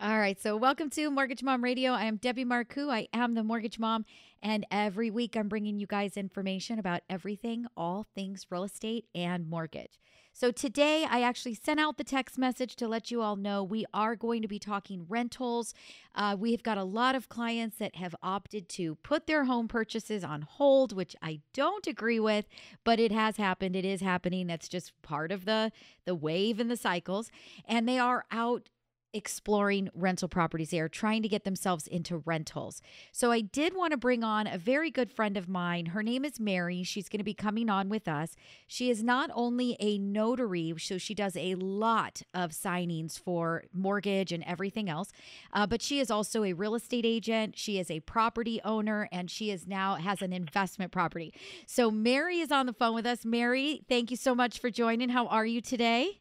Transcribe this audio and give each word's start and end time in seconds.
All 0.00 0.16
right, 0.16 0.40
so 0.40 0.56
welcome 0.56 0.90
to 0.90 1.10
Mortgage 1.10 1.42
Mom 1.42 1.64
Radio. 1.64 1.90
I 1.90 2.04
am 2.04 2.18
Debbie 2.18 2.44
Marcoux. 2.44 2.88
I 2.88 3.08
am 3.12 3.34
the 3.34 3.42
Mortgage 3.42 3.80
Mom, 3.80 4.04
and 4.40 4.64
every 4.70 5.10
week 5.10 5.34
I'm 5.36 5.48
bringing 5.48 5.80
you 5.80 5.88
guys 5.88 6.16
information 6.16 6.78
about 6.78 7.00
everything, 7.10 7.66
all 7.76 8.06
things 8.14 8.46
real 8.48 8.62
estate 8.62 9.06
and 9.12 9.50
mortgage. 9.50 9.98
So 10.32 10.52
today 10.52 11.04
I 11.10 11.22
actually 11.22 11.54
sent 11.54 11.80
out 11.80 11.96
the 11.96 12.04
text 12.04 12.38
message 12.38 12.76
to 12.76 12.86
let 12.86 13.10
you 13.10 13.22
all 13.22 13.34
know 13.34 13.64
we 13.64 13.86
are 13.92 14.14
going 14.14 14.40
to 14.40 14.46
be 14.46 14.60
talking 14.60 15.04
rentals. 15.08 15.74
Uh, 16.14 16.36
we 16.38 16.52
have 16.52 16.62
got 16.62 16.78
a 16.78 16.84
lot 16.84 17.16
of 17.16 17.28
clients 17.28 17.78
that 17.78 17.96
have 17.96 18.14
opted 18.22 18.68
to 18.68 18.94
put 19.02 19.26
their 19.26 19.46
home 19.46 19.66
purchases 19.66 20.22
on 20.22 20.42
hold, 20.42 20.92
which 20.92 21.16
I 21.20 21.40
don't 21.52 21.88
agree 21.88 22.20
with, 22.20 22.46
but 22.84 23.00
it 23.00 23.10
has 23.10 23.36
happened. 23.36 23.74
It 23.74 23.84
is 23.84 24.00
happening. 24.00 24.46
That's 24.46 24.68
just 24.68 24.92
part 25.02 25.32
of 25.32 25.44
the 25.44 25.72
the 26.04 26.14
wave 26.14 26.60
and 26.60 26.70
the 26.70 26.76
cycles, 26.76 27.32
and 27.66 27.88
they 27.88 27.98
are 27.98 28.24
out 28.30 28.68
exploring 29.12 29.88
rental 29.94 30.28
properties. 30.28 30.70
They 30.70 30.80
are 30.80 30.88
trying 30.88 31.22
to 31.22 31.28
get 31.28 31.44
themselves 31.44 31.86
into 31.86 32.18
rentals. 32.18 32.82
So 33.12 33.30
I 33.30 33.40
did 33.40 33.74
want 33.74 33.92
to 33.92 33.96
bring 33.96 34.22
on 34.22 34.46
a 34.46 34.58
very 34.58 34.90
good 34.90 35.10
friend 35.10 35.36
of 35.36 35.48
mine. 35.48 35.86
Her 35.86 36.02
name 36.02 36.24
is 36.24 36.38
Mary. 36.38 36.82
She's 36.82 37.08
going 37.08 37.18
to 37.18 37.24
be 37.24 37.34
coming 37.34 37.70
on 37.70 37.88
with 37.88 38.06
us. 38.06 38.36
She 38.66 38.90
is 38.90 39.02
not 39.02 39.30
only 39.34 39.76
a 39.80 39.98
notary, 39.98 40.74
so 40.78 40.98
she 40.98 41.14
does 41.14 41.36
a 41.36 41.54
lot 41.54 42.22
of 42.34 42.50
signings 42.50 43.18
for 43.18 43.64
mortgage 43.72 44.32
and 44.32 44.44
everything 44.44 44.88
else, 44.88 45.10
uh, 45.52 45.66
but 45.66 45.80
she 45.82 46.00
is 46.00 46.10
also 46.10 46.44
a 46.44 46.52
real 46.52 46.74
estate 46.74 47.06
agent. 47.06 47.56
She 47.56 47.78
is 47.78 47.90
a 47.90 48.00
property 48.00 48.60
owner, 48.64 49.08
and 49.10 49.30
she 49.30 49.50
is 49.50 49.66
now 49.66 49.94
has 49.96 50.22
an 50.22 50.32
investment 50.32 50.92
property. 50.92 51.32
So 51.66 51.90
Mary 51.90 52.40
is 52.40 52.52
on 52.52 52.66
the 52.66 52.72
phone 52.72 52.94
with 52.94 53.06
us. 53.06 53.24
Mary, 53.24 53.82
thank 53.88 54.10
you 54.10 54.16
so 54.16 54.34
much 54.34 54.58
for 54.58 54.70
joining. 54.70 55.08
How 55.08 55.26
are 55.26 55.46
you 55.46 55.60
today? 55.60 56.20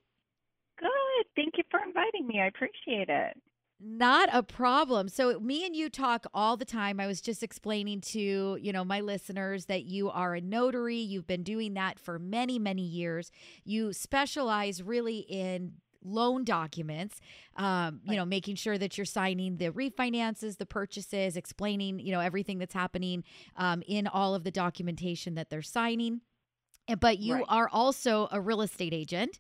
Good. 2.27 2.49
Thank 2.55 2.73
you 2.73 2.87
for 2.87 2.97
inviting 2.99 3.07
me. 3.07 3.07
I 3.07 3.09
appreciate 3.09 3.09
it. 3.09 3.37
Not 3.79 4.29
a 4.33 4.41
problem. 4.41 5.07
So 5.07 5.39
me 5.39 5.63
and 5.65 5.75
you 5.75 5.89
talk 5.89 6.25
all 6.33 6.57
the 6.57 6.65
time. 6.65 6.99
I 6.99 7.05
was 7.05 7.21
just 7.21 7.43
explaining 7.43 8.01
to, 8.01 8.57
you 8.59 8.73
know, 8.73 8.83
my 8.83 9.01
listeners 9.01 9.65
that 9.65 9.85
you 9.85 10.09
are 10.09 10.33
a 10.33 10.41
notary. 10.41 10.97
You've 10.97 11.27
been 11.27 11.43
doing 11.43 11.75
that 11.75 11.99
for 11.99 12.17
many, 12.17 12.57
many 12.57 12.81
years. 12.81 13.31
You 13.63 13.93
specialize 13.93 14.81
really 14.81 15.19
in 15.29 15.73
loan 16.03 16.45
documents 16.45 17.19
um, 17.57 17.99
you 18.05 18.15
know 18.15 18.23
making 18.23 18.55
sure 18.55 18.77
that 18.77 18.97
you're 18.97 19.03
signing 19.03 19.57
the 19.57 19.71
refinances 19.71 20.57
the 20.57 20.65
purchases 20.65 21.35
explaining 21.35 21.99
you 21.99 22.13
know 22.13 22.21
everything 22.21 22.59
that's 22.59 22.73
happening 22.73 23.23
um, 23.57 23.83
in 23.87 24.07
all 24.07 24.33
of 24.35 24.45
the 24.45 24.51
documentation 24.51 25.35
that 25.35 25.49
they're 25.49 25.61
signing 25.61 26.21
but 27.01 27.19
you 27.19 27.33
Right. 27.33 27.45
are 27.49 27.67
also 27.73 28.29
a 28.31 28.39
real 28.39 28.61
estate 28.61 28.93
agent 28.93 29.39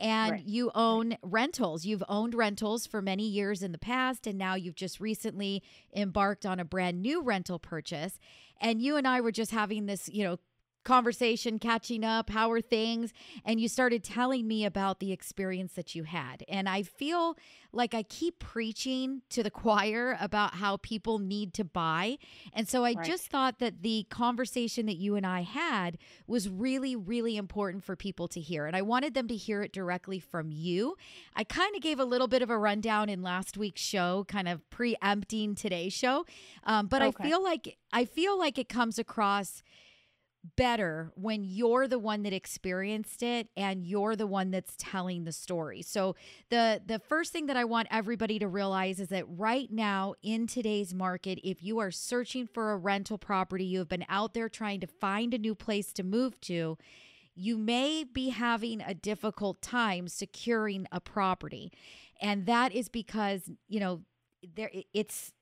and 0.00 0.32
Right. 0.32 0.44
you 0.44 0.70
own 0.74 1.16
rentals. 1.22 1.84
You've 1.84 2.04
owned 2.08 2.34
rentals 2.34 2.86
for 2.86 3.02
many 3.02 3.26
years 3.26 3.62
in 3.62 3.72
the 3.72 3.78
past, 3.78 4.26
and 4.26 4.38
now 4.38 4.54
you've 4.54 4.74
just 4.76 5.00
recently 5.00 5.62
embarked 5.94 6.46
on 6.46 6.60
a 6.60 6.64
brand 6.64 7.02
new 7.02 7.22
rental 7.22 7.58
purchase. 7.58 8.18
And 8.60 8.80
you 8.80 8.96
and 8.96 9.06
I 9.06 9.20
were 9.20 9.32
just 9.32 9.50
having 9.50 9.86
this, 9.86 10.08
you 10.08 10.24
know, 10.24 10.38
conversation, 10.88 11.58
catching 11.58 12.02
up. 12.04 12.30
How 12.30 12.50
are 12.50 12.60
things? 12.62 13.12
And 13.44 13.60
you 13.60 13.68
started 13.68 14.02
telling 14.02 14.48
me 14.48 14.64
about 14.64 15.00
the 15.00 15.12
experience 15.12 15.74
that 15.74 15.94
you 15.94 16.04
had. 16.04 16.44
And 16.48 16.68
I 16.68 16.82
feel 16.82 17.36
like 17.72 17.92
I 17.94 18.02
keep 18.02 18.38
preaching 18.38 19.20
to 19.28 19.42
the 19.42 19.50
choir 19.62 20.16
about 20.20 20.54
how 20.54 20.78
people 20.78 21.18
need 21.18 21.52
to 21.54 21.64
buy. 21.64 22.16
And 22.54 22.66
so 22.66 22.84
I 22.84 22.94
Right. 22.94 23.04
just 23.04 23.26
thought 23.28 23.58
that 23.58 23.82
the 23.82 24.06
conversation 24.08 24.86
that 24.86 24.96
you 24.96 25.14
and 25.16 25.26
I 25.26 25.42
had 25.42 25.98
was 26.26 26.48
really, 26.48 26.96
really 26.96 27.36
important 27.36 27.84
for 27.84 27.94
people 27.94 28.26
to 28.28 28.40
hear. 28.40 28.66
And 28.66 28.74
I 28.74 28.82
wanted 28.82 29.12
them 29.14 29.28
to 29.28 29.36
hear 29.36 29.62
it 29.62 29.72
directly 29.72 30.18
from 30.20 30.50
you. 30.50 30.96
I 31.36 31.44
kind 31.44 31.76
of 31.76 31.82
gave 31.82 32.00
a 32.00 32.04
little 32.04 32.28
bit 32.28 32.42
of 32.42 32.50
a 32.50 32.58
rundown 32.58 33.08
in 33.10 33.22
last 33.22 33.58
week's 33.58 33.82
show, 33.82 34.24
kind 34.28 34.48
of 34.48 34.68
preempting 34.70 35.54
today's 35.54 35.92
show. 35.92 36.24
Um, 36.64 36.86
but 36.86 37.02
Okay. 37.02 37.02
I 37.02 37.12
feel 37.12 37.42
like 37.42 37.76
I 37.92 38.04
feel 38.04 38.38
like 38.38 38.58
it 38.58 38.68
comes 38.68 38.98
across 38.98 39.62
better 40.56 41.12
when 41.14 41.44
you're 41.44 41.88
the 41.88 41.98
one 41.98 42.22
that 42.22 42.32
experienced 42.32 43.22
it 43.22 43.48
and 43.56 43.84
you're 43.84 44.16
the 44.16 44.26
one 44.26 44.50
that's 44.50 44.74
telling 44.78 45.24
the 45.24 45.32
story. 45.32 45.82
So 45.82 46.16
the 46.50 46.80
the 46.84 46.98
first 46.98 47.32
thing 47.32 47.46
that 47.46 47.56
I 47.56 47.64
want 47.64 47.88
everybody 47.90 48.38
to 48.38 48.48
realize 48.48 49.00
is 49.00 49.08
that 49.08 49.24
right 49.28 49.70
now 49.70 50.14
in 50.22 50.46
today's 50.46 50.94
market 50.94 51.40
if 51.42 51.62
you 51.62 51.78
are 51.78 51.90
searching 51.90 52.46
for 52.46 52.72
a 52.72 52.76
rental 52.76 53.18
property, 53.18 53.64
you 53.64 53.78
have 53.78 53.88
been 53.88 54.06
out 54.08 54.34
there 54.34 54.48
trying 54.48 54.80
to 54.80 54.86
find 54.86 55.34
a 55.34 55.38
new 55.38 55.54
place 55.54 55.92
to 55.94 56.02
move 56.02 56.40
to, 56.42 56.78
you 57.34 57.56
may 57.56 58.04
be 58.04 58.30
having 58.30 58.80
a 58.80 58.94
difficult 58.94 59.62
time 59.62 60.08
securing 60.08 60.86
a 60.90 61.00
property. 61.00 61.72
And 62.20 62.46
that 62.46 62.72
is 62.72 62.88
because, 62.88 63.50
you 63.68 63.80
know, 63.80 64.02
there 64.54 64.70
it's 64.92 65.32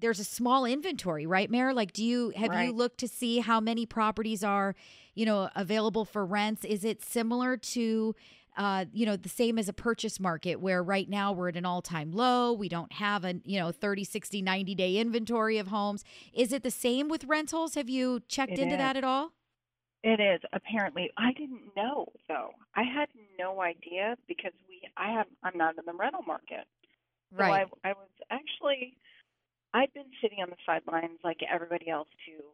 there's 0.00 0.20
a 0.20 0.24
small 0.24 0.64
inventory, 0.64 1.26
right, 1.26 1.50
Mary? 1.50 1.74
Like, 1.74 1.92
do 1.92 2.04
you 2.04 2.32
have 2.36 2.54
you 2.54 2.72
looked 2.72 2.98
to 2.98 3.08
see 3.08 3.38
how 3.40 3.60
many 3.60 3.86
properties 3.86 4.44
are, 4.44 4.74
you 5.14 5.26
know, 5.26 5.50
available 5.54 6.04
for 6.04 6.24
rents? 6.24 6.64
Is 6.64 6.84
it 6.84 7.02
similar 7.02 7.56
to, 7.56 8.14
uh, 8.56 8.84
you 8.92 9.06
know, 9.06 9.16
the 9.16 9.28
same 9.28 9.58
as 9.58 9.68
a 9.68 9.72
purchase 9.72 10.18
market 10.20 10.60
where 10.60 10.82
right 10.82 11.08
now 11.08 11.32
we're 11.32 11.48
at 11.48 11.56
an 11.56 11.64
all 11.66 11.82
time 11.82 12.12
low? 12.12 12.52
We 12.52 12.68
don't 12.68 12.92
have 12.94 13.24
a, 13.24 13.34
you 13.44 13.58
know, 13.58 13.72
30, 13.72 14.04
60, 14.04 14.42
90 14.42 14.74
day 14.74 14.96
inventory 14.96 15.58
of 15.58 15.68
homes. 15.68 16.04
Is 16.32 16.52
it 16.52 16.62
the 16.62 16.70
same 16.70 17.08
with 17.08 17.24
rentals? 17.24 17.74
Have 17.74 17.88
you 17.88 18.20
checked 18.28 18.52
It 18.52 18.58
into 18.60 18.74
is. 18.74 18.78
that 18.78 18.96
at 18.96 19.04
all? 19.04 19.32
It 20.04 20.20
is 20.20 20.40
apparently. 20.52 21.10
I 21.16 21.32
didn't 21.32 21.74
know 21.76 22.06
though. 22.28 22.50
I 22.76 22.82
had 22.84 23.08
no 23.38 23.60
idea 23.60 24.16
because 24.28 24.52
we. 24.68 24.80
I 24.96 25.12
have. 25.12 25.26
I'm 25.42 25.58
not 25.58 25.76
in 25.76 25.84
the 25.86 25.92
rental 25.92 26.22
market. 26.26 26.64
So 27.36 27.42
Right. 27.42 27.66
I, 27.84 27.90
I 27.90 27.92
was 27.92 28.08
actually. 28.30 28.96
I've 29.74 29.92
been 29.94 30.10
sitting 30.22 30.38
on 30.42 30.50
the 30.50 30.56
sidelines 30.64 31.18
like 31.24 31.38
everybody 31.52 31.88
else 31.90 32.08
too. 32.26 32.44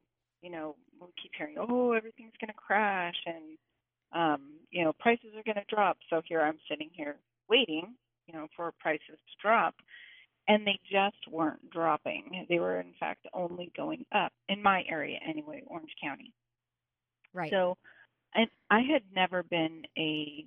You 0.43 0.51
know, 0.51 0.77
we 1.01 1.09
keep 1.23 1.33
hearing, 1.37 1.57
oh, 1.59 1.93
everything's 1.93 2.35
going 2.41 2.49
to 2.49 2.55
crash 2.55 3.17
and, 3.27 3.59
um, 4.13 4.53
you 4.71 4.85
know, 4.85 4.93
prices 4.99 5.31
are 5.37 5.43
going 5.45 5.65
to 5.65 5.75
drop. 5.75 5.97
So 6.11 6.23
here 6.27 6.41
I'm 6.43 6.59
sitting 6.69 6.91
here 6.93 7.17
waiting, 7.49 7.95
you 8.27 8.35
know, 8.35 8.49
for 8.57 8.73
prices 8.81 9.03
to 9.09 9.43
drop. 9.43 9.75
And 10.47 10.67
they 10.67 10.79
just 10.91 11.17
weren't 11.31 11.71
dropping. 11.71 12.45
They 12.51 12.59
were, 12.59 12.79
in 12.81 12.93
fact, 13.01 13.27
only 13.33 13.73
going 13.75 14.05
up 14.15 14.33
in 14.51 14.63
my 14.63 14.85
area 14.89 15.19
anyway, 15.27 15.63
Orange 15.67 15.95
County. 16.03 16.33
right. 17.33 17.51
So, 17.51 17.79
and 18.35 18.49
I 18.71 18.81
had 18.81 19.03
never 19.15 19.43
been 19.43 19.85
a 19.97 20.45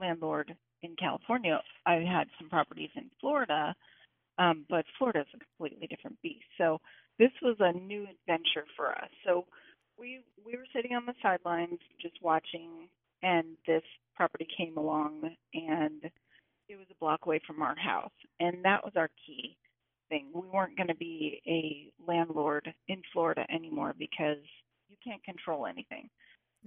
landlord 0.00 0.54
in 0.82 0.96
California. 0.96 1.60
I 1.86 1.94
had 1.94 2.28
some 2.38 2.48
properties 2.48 2.90
in 2.96 3.10
Florida, 3.20 3.74
um, 4.38 4.64
but 4.68 4.84
Florida 4.96 5.20
is 5.20 5.26
a 5.34 5.38
completely 5.38 5.86
different 5.86 6.20
beast. 6.22 6.46
So 6.56 6.80
this 7.18 7.32
was 7.42 7.56
a 7.60 7.72
new 7.72 8.02
adventure 8.02 8.66
for 8.76 8.90
us. 8.90 9.10
So 9.24 9.44
we 9.98 10.20
we 10.44 10.56
were 10.56 10.66
sitting 10.74 10.94
on 10.94 11.06
the 11.06 11.14
sidelines 11.22 11.78
just 12.00 12.14
watching, 12.22 12.88
and 13.22 13.56
this 13.66 13.82
property 14.14 14.46
came 14.56 14.76
along, 14.76 15.30
and 15.54 16.04
it 16.68 16.76
was 16.76 16.86
a 16.90 16.98
block 17.00 17.20
away 17.26 17.40
from 17.46 17.62
our 17.62 17.76
house, 17.76 18.12
and 18.40 18.64
that 18.64 18.84
was 18.84 18.92
our 18.96 19.10
key 19.26 19.56
thing. 20.08 20.26
We 20.32 20.46
weren't 20.48 20.76
going 20.76 20.88
to 20.88 20.94
be 20.94 21.40
a 21.46 21.92
landlord 22.06 22.72
in 22.88 23.02
Florida 23.12 23.44
anymore 23.52 23.94
because 23.98 24.38
you 24.88 24.96
can't 25.04 25.22
control 25.24 25.66
anything. 25.66 26.08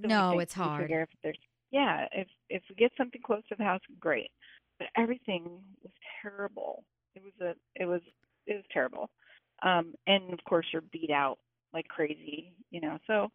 So 0.02 0.08
no, 0.08 0.40
it's 0.40 0.54
hard. 0.54 0.90
if 0.92 1.10
there's 1.24 1.38
yeah, 1.72 2.06
if 2.12 2.28
if 2.50 2.64
we 2.70 2.76
get 2.76 2.92
something 2.98 3.22
close 3.26 3.44
to 3.50 3.56
the 3.58 3.64
house, 3.64 3.82
great. 4.00 4.32
But 4.80 4.90
everything 4.98 5.44
was 5.84 5.94
terrible. 6.22 6.84
It 7.16 7.24
was 7.24 7.34
a 7.42 7.56
it 7.82 7.86
was 7.86 8.02
it 8.48 8.56
was 8.56 8.66
terrible. 8.72 9.10
Um 9.64 9.94
and 10.08 10.34
of 10.34 10.44
course 10.46 10.66
you're 10.74 10.84
beat 10.92 11.12
out 11.12 11.38
like 11.74 11.88
crazy, 11.88 12.54
you 12.72 12.82
know. 12.82 12.98
So 13.08 13.30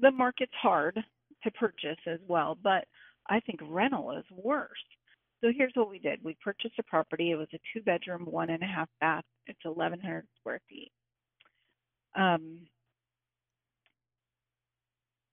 the 0.00 0.10
market's 0.10 0.52
hard 0.60 0.98
to 1.44 1.50
purchase 1.52 1.98
as 2.06 2.20
well, 2.28 2.58
but 2.62 2.86
I 3.28 3.40
think 3.40 3.60
rental 3.68 4.12
is 4.16 4.24
worse. 4.30 4.70
So 5.40 5.50
here's 5.56 5.72
what 5.74 5.90
we 5.90 5.98
did. 5.98 6.22
We 6.24 6.36
purchased 6.42 6.74
a 6.78 6.82
property. 6.84 7.32
It 7.32 7.36
was 7.36 7.48
a 7.54 7.58
two 7.72 7.82
bedroom, 7.82 8.26
one 8.26 8.50
and 8.50 8.62
a 8.62 8.66
half 8.66 8.88
bath. 9.00 9.24
It's 9.46 9.64
1,100 9.64 10.26
square 10.40 10.60
feet. 10.68 10.92
Um, 12.16 12.60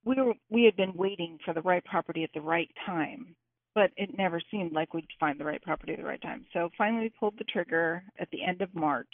we 0.05 0.15
were 0.15 0.33
we 0.49 0.63
had 0.63 0.75
been 0.75 0.93
waiting 0.95 1.37
for 1.45 1.53
the 1.53 1.61
right 1.61 1.83
property 1.85 2.23
at 2.23 2.31
the 2.33 2.41
right 2.41 2.69
time, 2.85 3.35
but 3.75 3.91
it 3.97 4.17
never 4.17 4.41
seemed 4.51 4.73
like 4.73 4.93
we'd 4.93 5.07
find 5.19 5.39
the 5.39 5.45
right 5.45 5.61
property 5.61 5.93
at 5.93 5.99
the 5.99 6.05
right 6.05 6.21
time. 6.21 6.45
So 6.53 6.69
finally, 6.77 7.03
we 7.03 7.13
pulled 7.19 7.37
the 7.37 7.43
trigger 7.45 8.03
at 8.19 8.29
the 8.31 8.43
end 8.43 8.61
of 8.61 8.73
March, 8.73 9.13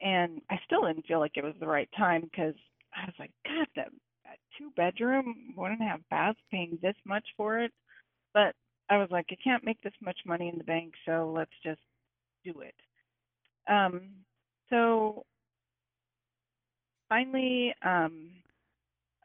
and 0.00 0.40
I 0.50 0.58
still 0.64 0.86
didn't 0.86 1.06
feel 1.06 1.20
like 1.20 1.36
it 1.36 1.44
was 1.44 1.54
the 1.60 1.66
right 1.66 1.88
time 1.96 2.22
because 2.22 2.54
I 2.94 3.06
was 3.06 3.14
like, 3.18 3.32
God, 3.44 3.66
that, 3.76 3.88
that 4.24 4.38
two 4.58 4.70
bedroom, 4.76 5.52
one 5.54 5.72
and 5.72 5.80
a 5.80 5.84
half 5.84 6.00
bath, 6.10 6.36
paying 6.50 6.78
this 6.82 6.96
much 7.06 7.24
for 7.36 7.60
it, 7.60 7.72
but 8.34 8.54
I 8.88 8.96
was 8.96 9.08
like, 9.10 9.26
I 9.30 9.36
can't 9.42 9.64
make 9.64 9.80
this 9.82 9.92
much 10.02 10.18
money 10.26 10.48
in 10.48 10.58
the 10.58 10.64
bank, 10.64 10.92
so 11.06 11.32
let's 11.34 11.50
just 11.64 11.80
do 12.44 12.60
it. 12.60 12.74
Um, 13.68 14.08
so 14.68 15.24
finally, 17.08 17.72
um, 17.84 18.30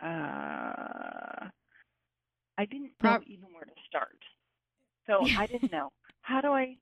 uh, 0.03 1.49
I 2.57 2.65
didn't 2.65 2.91
know 3.01 3.19
even 3.25 3.45
where 3.53 3.65
to 3.65 3.71
start. 3.87 4.17
So 5.07 5.25
I 5.37 5.45
didn't 5.45 5.71
know 5.71 5.89
how 6.21 6.41
do 6.41 6.49
I 6.49 6.77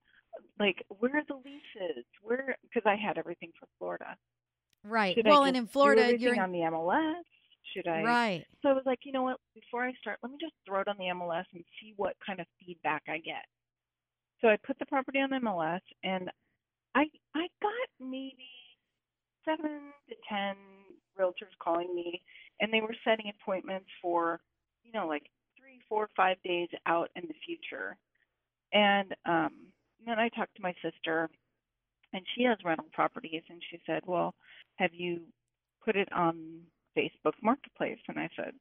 like 0.60 0.84
where 1.00 1.18
are 1.18 1.24
the 1.28 1.36
leases? 1.36 2.06
Where 2.22 2.58
because 2.64 2.84
I 2.86 2.96
had 2.96 3.18
everything 3.18 3.52
for 3.60 3.68
Florida. 3.78 4.16
Right. 4.86 5.16
Should 5.16 5.26
well, 5.26 5.46
and 5.46 5.56
in 5.56 5.68
Florida, 5.68 6.18
you're 6.18 6.34
in, 6.34 6.40
on 6.40 6.52
the 6.52 6.60
MLS? 6.60 7.24
Should 7.74 7.88
I? 7.88 8.04
right. 8.04 8.46
So 8.62 8.70
I 8.70 8.74
was 8.74 8.84
like, 8.86 9.00
you 9.04 9.12
know 9.12 9.24
what? 9.24 9.38
Before 9.56 9.84
I 9.86 9.94
start, 10.02 10.20
let 10.22 10.32
me 10.32 10.38
just 10.40 10.54
throw 10.66 10.82
it 10.82 10.88
on 10.88 10.98
the 10.98 11.06
MLS 11.06 11.46
and 11.54 11.64
see 11.80 11.94
what 11.96 12.16
kind 12.26 12.40
of 12.40 12.48
feedback 12.60 13.04
I 13.08 13.18
get. 13.20 13.46
So 14.42 14.50
I 14.50 14.58
put 14.66 14.78
the 14.80 14.86
property 14.86 15.20
on 15.20 15.30
MLS, 15.30 15.82
and 16.04 16.30
I 16.96 17.06
I 17.34 17.48
got 17.62 17.90
maybe 18.00 18.50
seven 19.46 19.94
to 20.10 20.16
ten 20.30 20.56
realtors 21.20 21.56
calling 21.62 21.94
me, 21.96 22.22
and 22.60 22.74
they 22.74 22.82
were 22.82 22.96
setting 23.04 23.32
appointments 23.32 23.88
for, 24.02 24.40
you 24.84 24.92
know, 24.92 25.08
like 25.08 25.24
three, 25.58 25.80
four, 25.88 26.10
five 26.16 26.38
days 26.44 26.70
out 26.86 27.10
in 27.16 27.24
the 27.28 27.34
future. 27.46 27.98
And 28.74 29.16
um, 29.26 29.52
then 30.06 30.20
I 30.20 30.30
talked 30.30 30.56
to 30.58 30.64
my 30.64 30.74
sister, 30.84 31.30
and 32.14 32.24
she 32.36 32.44
has 32.44 32.58
rental 32.66 32.88
properties, 32.94 33.44
and 33.50 33.62
she 33.70 33.80
said, 33.86 34.04
well, 34.06 34.36
have 34.78 34.94
you 34.94 35.22
put 35.86 35.96
it 35.96 36.12
on 36.14 36.62
Facebook 36.98 37.34
Marketplace? 37.42 38.00
And 38.10 38.20
I 38.20 38.30
said, 38.36 38.54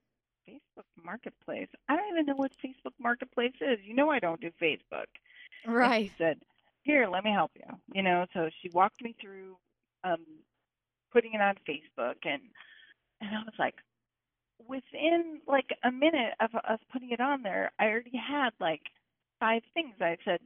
Facebook 0.49 0.87
Marketplace? 1.05 1.69
I 1.89 1.97
don't 1.97 2.11
even 2.13 2.27
know 2.27 2.37
what 2.37 2.53
Facebook 2.65 2.95
Marketplace 3.01 3.55
is. 3.61 3.79
You 3.85 3.95
know 3.95 4.11
I 4.11 4.21
don't 4.21 4.41
do 4.41 4.51
Facebook. 4.63 5.07
And 5.65 5.75
Right. 5.75 6.11
she 6.11 6.13
said, 6.19 6.43
"Here, 6.83 7.09
let 7.09 7.25
me 7.25 7.31
help 7.33 7.53
you." 7.55 7.79
You 7.95 8.03
know, 8.03 8.27
so 8.35 8.51
she 8.61 8.71
walked 8.71 9.03
me 9.03 9.15
through 9.21 9.57
um, 10.05 10.25
putting 11.13 11.35
it 11.35 11.41
on 11.41 11.57
Facebook, 11.69 12.17
and 12.25 12.43
and 13.21 13.37
I 13.37 13.41
was 13.45 13.55
like, 13.59 13.77
within 14.69 15.41
like 15.47 15.71
a 15.85 15.93
minute 15.93 16.35
of 16.41 16.55
us 16.57 16.81
putting 16.93 17.11
it 17.11 17.21
on 17.21 17.43
there, 17.43 17.73
I 17.79 17.87
already 17.87 18.17
had 18.17 18.51
like 18.61 18.83
five 19.43 19.63
things. 19.75 19.99
I've 20.01 20.23
said, 20.25 20.39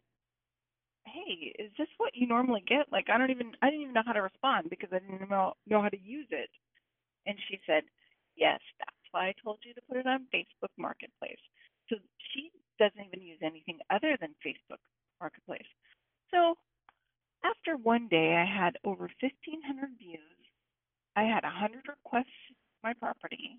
"Hey, 1.04 1.52
is 1.58 1.70
this 1.76 1.92
what 1.98 2.16
you 2.16 2.26
normally 2.26 2.62
get?" 2.66 2.90
Like, 2.90 3.10
I 3.10 3.18
don't 3.18 3.30
even 3.30 3.52
I 3.60 3.68
didn't 3.68 3.82
even 3.82 3.94
know 3.94 4.06
how 4.06 4.14
to 4.16 4.22
respond 4.22 4.70
because 4.70 4.88
I 4.90 5.00
didn't 5.00 5.28
know 5.28 5.52
know 5.66 5.82
how 5.82 5.90
to 5.90 6.00
use 6.00 6.28
it. 6.30 6.48
And 7.26 7.36
she 7.48 7.60
said, 7.66 7.84
"Yes, 8.36 8.60
that's 8.78 9.06
why 9.12 9.28
I 9.28 9.34
told 9.44 9.58
you 9.64 9.74
to 9.74 9.82
put 9.82 9.98
it 9.98 10.06
on 10.06 10.26
Facebook 10.32 10.72
Marketplace." 10.78 11.44
So 11.90 11.96
she 12.32 12.50
doesn't 12.78 13.04
even 13.04 13.20
use 13.20 13.38
anything 13.42 13.78
other 13.90 14.16
than 14.18 14.34
Facebook 14.44 14.80
Marketplace. 15.20 15.68
So 16.30 16.56
after 17.44 17.76
one 17.76 18.08
day, 18.08 18.34
I 18.34 18.44
had 18.44 18.78
over 18.84 19.10
1,500 19.20 19.90
views. 19.98 20.40
I 21.16 21.22
had 21.24 21.44
100 21.44 21.88
requests 21.88 22.26
my 22.82 22.92
property. 22.94 23.58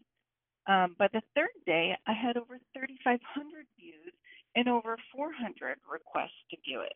Um, 0.67 0.95
by 0.99 1.07
the 1.13 1.21
third 1.35 1.55
day, 1.65 1.97
I 2.05 2.13
had 2.13 2.37
over 2.37 2.59
3,500 2.73 3.65
views 3.79 4.13
and 4.57 4.67
over 4.67 4.97
400 5.15 5.77
requests 5.89 6.41
to 6.49 6.57
view 6.65 6.81
it. 6.81 6.93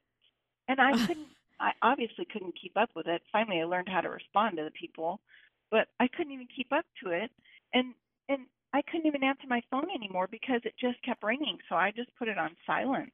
And 0.67 0.81
I 0.81 0.93
couldn't, 1.05 1.27
I 1.59 1.71
obviously 1.83 2.25
couldn't 2.25 2.59
keep 2.59 2.75
up 2.75 2.89
with 2.95 3.07
it. 3.07 3.21
Finally, 3.31 3.61
I 3.61 3.65
learned 3.65 3.87
how 3.87 4.01
to 4.01 4.09
respond 4.09 4.57
to 4.57 4.63
the 4.63 4.71
people, 4.71 5.21
but 5.69 5.87
I 5.99 6.07
couldn't 6.07 6.33
even 6.33 6.47
keep 6.53 6.73
up 6.73 6.85
to 7.03 7.11
it. 7.11 7.29
And 7.73 7.93
and 8.27 8.41
I 8.73 8.81
couldn't 8.81 9.05
even 9.05 9.23
answer 9.23 9.45
my 9.47 9.61
phone 9.69 9.87
anymore 9.93 10.27
because 10.29 10.61
it 10.63 10.73
just 10.79 11.01
kept 11.03 11.23
ringing. 11.23 11.59
So 11.69 11.75
I 11.75 11.91
just 11.91 12.09
put 12.17 12.27
it 12.27 12.37
on 12.37 12.55
silent. 12.65 13.13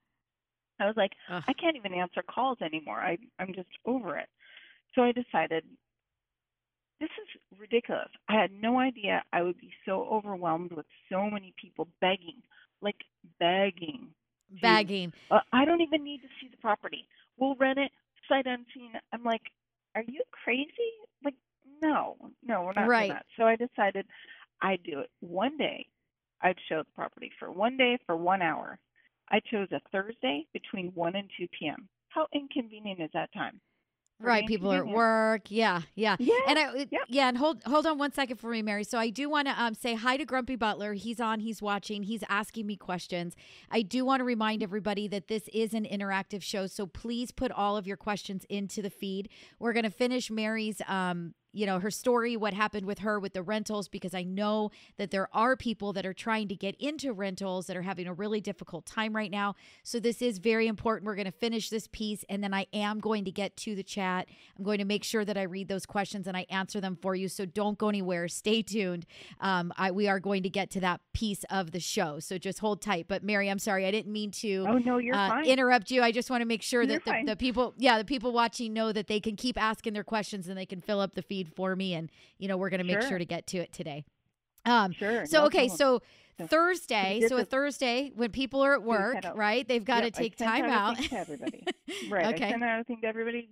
I 0.79 0.85
was 0.85 0.95
like, 0.95 1.11
Ugh. 1.29 1.43
I 1.47 1.53
can't 1.53 1.75
even 1.75 1.93
answer 1.93 2.23
calls 2.23 2.59
anymore. 2.61 2.99
I 2.99 3.17
I'm 3.39 3.53
just 3.53 3.69
over 3.85 4.17
it. 4.17 4.29
So 4.95 5.03
I 5.03 5.11
decided 5.11 5.65
this 7.01 7.09
is 7.21 7.59
ridiculous. 7.59 8.09
I 8.29 8.39
had 8.39 8.51
no 8.51 8.79
idea 8.79 9.23
I 9.33 9.43
would 9.43 9.59
be 9.59 9.71
so 9.85 10.07
overwhelmed 10.09 10.71
with 10.71 10.85
so 11.11 11.29
many 11.29 11.53
people 11.61 11.89
begging, 11.99 12.41
like 12.81 13.03
begging. 13.39 14.07
Bagging. 14.61 15.13
Uh, 15.31 15.39
I 15.51 15.65
don't 15.65 15.81
even 15.81 16.03
need 16.03 16.21
to 16.21 16.27
see 16.39 16.47
the 16.49 16.57
property. 16.57 17.07
We'll 17.37 17.55
rent 17.55 17.79
it 17.79 17.91
sight 18.27 18.45
unseen. 18.45 18.91
I'm 19.13 19.23
like, 19.23 19.41
are 19.95 20.03
you 20.07 20.21
crazy? 20.31 20.69
Like, 21.23 21.35
no, 21.81 22.17
no, 22.43 22.63
we're 22.63 22.73
not 22.73 22.87
Right. 22.87 23.07
doing 23.07 23.13
that. 23.13 23.25
So 23.37 23.43
I 23.43 23.55
decided 23.55 24.05
I'd 24.61 24.83
do 24.83 24.99
it 24.99 25.09
one 25.19 25.57
day. 25.57 25.85
I'd 26.41 26.57
show 26.69 26.79
the 26.79 26.91
property 26.95 27.31
for 27.39 27.51
one 27.51 27.77
day 27.77 27.97
for 28.05 28.15
one 28.15 28.41
hour. 28.41 28.79
I 29.29 29.39
chose 29.51 29.67
a 29.71 29.81
Thursday 29.91 30.45
between 30.53 30.91
1 30.93 31.15
and 31.15 31.29
2 31.37 31.47
p.m. 31.59 31.87
How 32.09 32.27
inconvenient 32.33 33.01
is 33.01 33.09
that 33.13 33.33
time? 33.33 33.59
Right. 34.19 34.47
People 34.47 34.73
are 34.73 34.79
at 34.79 34.87
work. 34.87 35.51
Yeah. 35.51 35.81
Yeah. 35.95 36.15
Yeah. 36.19 36.33
And 36.47 36.57
I, 36.57 36.87
Yep. 36.89 37.01
yeah, 37.07 37.27
and 37.29 37.37
hold 37.37 37.61
hold 37.65 37.85
on 37.85 37.97
one 37.97 38.11
second 38.11 38.37
for 38.37 38.49
me, 38.49 38.61
Mary. 38.61 38.83
So 38.83 38.97
I 38.97 39.09
do 39.09 39.29
want 39.29 39.47
to 39.47 39.61
um, 39.61 39.75
say 39.75 39.93
hi 39.93 40.17
to 40.17 40.25
Grumpy 40.25 40.55
Butler. 40.55 40.93
He's 40.93 41.19
on. 41.19 41.39
He's 41.39 41.61
watching. 41.61 42.03
He's 42.03 42.23
asking 42.27 42.65
me 42.65 42.75
questions. 42.77 43.35
I 43.69 43.83
do 43.83 44.03
want 44.05 44.21
to 44.21 44.23
remind 44.23 44.63
everybody 44.63 45.07
that 45.09 45.27
this 45.27 45.47
is 45.53 45.73
an 45.73 45.85
interactive 45.85 46.41
show, 46.41 46.65
so 46.67 46.87
please 46.87 47.31
put 47.31 47.51
all 47.51 47.77
of 47.77 47.85
your 47.85 47.97
questions 47.97 48.43
into 48.49 48.81
the 48.81 48.89
feed. 48.89 49.29
We're 49.59 49.73
going 49.73 49.83
to 49.83 49.89
finish 49.91 50.31
Mary's 50.31 50.81
um, 50.87 51.33
you 51.57 51.65
know, 51.65 51.79
her 51.79 51.89
story, 51.89 52.37
what 52.37 52.53
happened 52.53 52.85
with 52.85 52.99
her 52.99 53.19
with 53.19 53.33
the 53.33 53.41
rentals, 53.41 53.87
because 53.87 54.13
I 54.13 54.21
know 54.21 54.69
that 54.97 55.09
there 55.09 55.27
are 55.33 55.55
people 55.55 55.91
that 55.93 56.05
are 56.05 56.13
trying 56.13 56.47
to 56.49 56.55
get 56.55 56.75
into 56.75 57.11
rentals 57.11 57.65
that 57.65 57.75
are 57.75 57.81
having 57.81 58.05
a 58.05 58.13
really 58.13 58.39
difficult 58.39 58.85
time 58.85 59.15
right 59.15 59.31
now. 59.31 59.55
So 59.81 59.99
this 59.99 60.21
is 60.21 60.37
very 60.37 60.67
important. 60.67 61.07
We're 61.07 61.15
going 61.15 61.25
to 61.25 61.31
finish 61.31 61.71
this 61.71 61.87
piece 61.91 62.23
and 62.29 62.43
then 62.43 62.53
I 62.53 62.67
am 62.73 62.99
going 62.99 63.25
to 63.25 63.31
get 63.31 63.57
to 63.57 63.73
the 63.73 63.81
chat. 63.81 64.27
I'm 64.55 64.63
going 64.63 64.77
to 64.77 64.85
make 64.85 65.03
sure 65.03 65.25
that 65.25 65.35
I 65.35 65.43
read 65.43 65.67
those 65.67 65.87
questions 65.87 66.27
and 66.27 66.37
I 66.37 66.45
answer 66.51 66.79
them 66.79 66.95
for 67.01 67.15
you. 67.15 67.27
So 67.27 67.45
don't 67.45 67.79
go 67.79 67.89
anywhere. 67.89 68.27
Stay 68.27 68.61
tuned. 68.61 69.07
Um, 69.41 69.73
I, 69.77 69.89
we 69.89 70.07
are 70.07 70.19
going 70.19 70.43
to 70.43 70.49
get 70.49 70.69
to 70.71 70.79
that 70.81 71.01
piece 71.11 71.43
of 71.49 71.71
the 71.71 71.79
show. 71.79 72.19
So 72.19 72.37
just 72.37 72.59
hold 72.59 72.83
tight. 72.83 73.07
But 73.07 73.23
Mary, 73.23 73.49
I'm 73.49 73.57
sorry. 73.57 73.87
I 73.87 73.91
didn't 73.91 74.13
mean 74.13 74.29
to 74.31 74.63
Oh 74.69 74.77
no, 74.77 74.99
you're 74.99 75.15
uh, 75.15 75.29
fine. 75.29 75.45
interrupt 75.45 75.89
you. 75.89 76.03
I 76.03 76.11
just 76.11 76.29
want 76.29 76.41
to 76.41 76.45
make 76.45 76.61
sure 76.61 76.83
You're 76.83 76.99
that 76.99 77.25
the, 77.25 77.31
the 77.31 77.35
people, 77.35 77.73
yeah, 77.79 77.97
the 77.97 78.05
people 78.05 78.31
watching 78.31 78.73
know 78.73 78.91
that 78.91 79.07
they 79.07 79.19
can 79.19 79.35
keep 79.35 79.59
asking 79.59 79.93
their 79.93 80.03
questions 80.03 80.47
and 80.47 80.55
they 80.55 80.67
can 80.67 80.81
fill 80.81 80.99
up 80.99 81.15
the 81.15 81.23
feed 81.23 81.46
for 81.55 81.75
me. 81.75 81.93
And, 81.93 82.09
you 82.37 82.47
know, 82.47 82.57
we're 82.57 82.69
going 82.69 82.79
to 82.79 82.83
make 82.85 83.01
Sure. 83.01 83.09
sure 83.09 83.17
to 83.19 83.25
get 83.25 83.47
to 83.47 83.57
it 83.59 83.71
today. 83.73 84.03
Um, 84.65 84.91
sure. 84.93 85.25
so, 85.25 85.39
no 85.41 85.45
okay. 85.47 85.67
problem. 85.67 85.77
So 85.77 86.01
Thursday, 86.47 87.23
so 87.27 87.37
a 87.37 87.45
Thursday 87.45 88.11
when 88.15 88.31
people 88.31 88.61
are 88.63 88.73
at 88.73 88.83
work, 88.83 89.17
right? 89.35 89.67
They've 89.67 89.83
got 89.83 90.03
Yep, 90.03 90.13
to 90.13 90.19
take 90.19 90.35
time 90.35 90.65
out 90.65 90.97
out. 90.97 91.03
to 91.05 91.17
everybody. 91.17 91.63
Right. 92.09 92.35
Okay. 92.35 92.47
I 92.47 92.51
sent 92.51 92.63
out 92.63 92.81
a 92.81 92.83
thing 92.83 92.99
to 93.01 93.07
everybody 93.07 93.49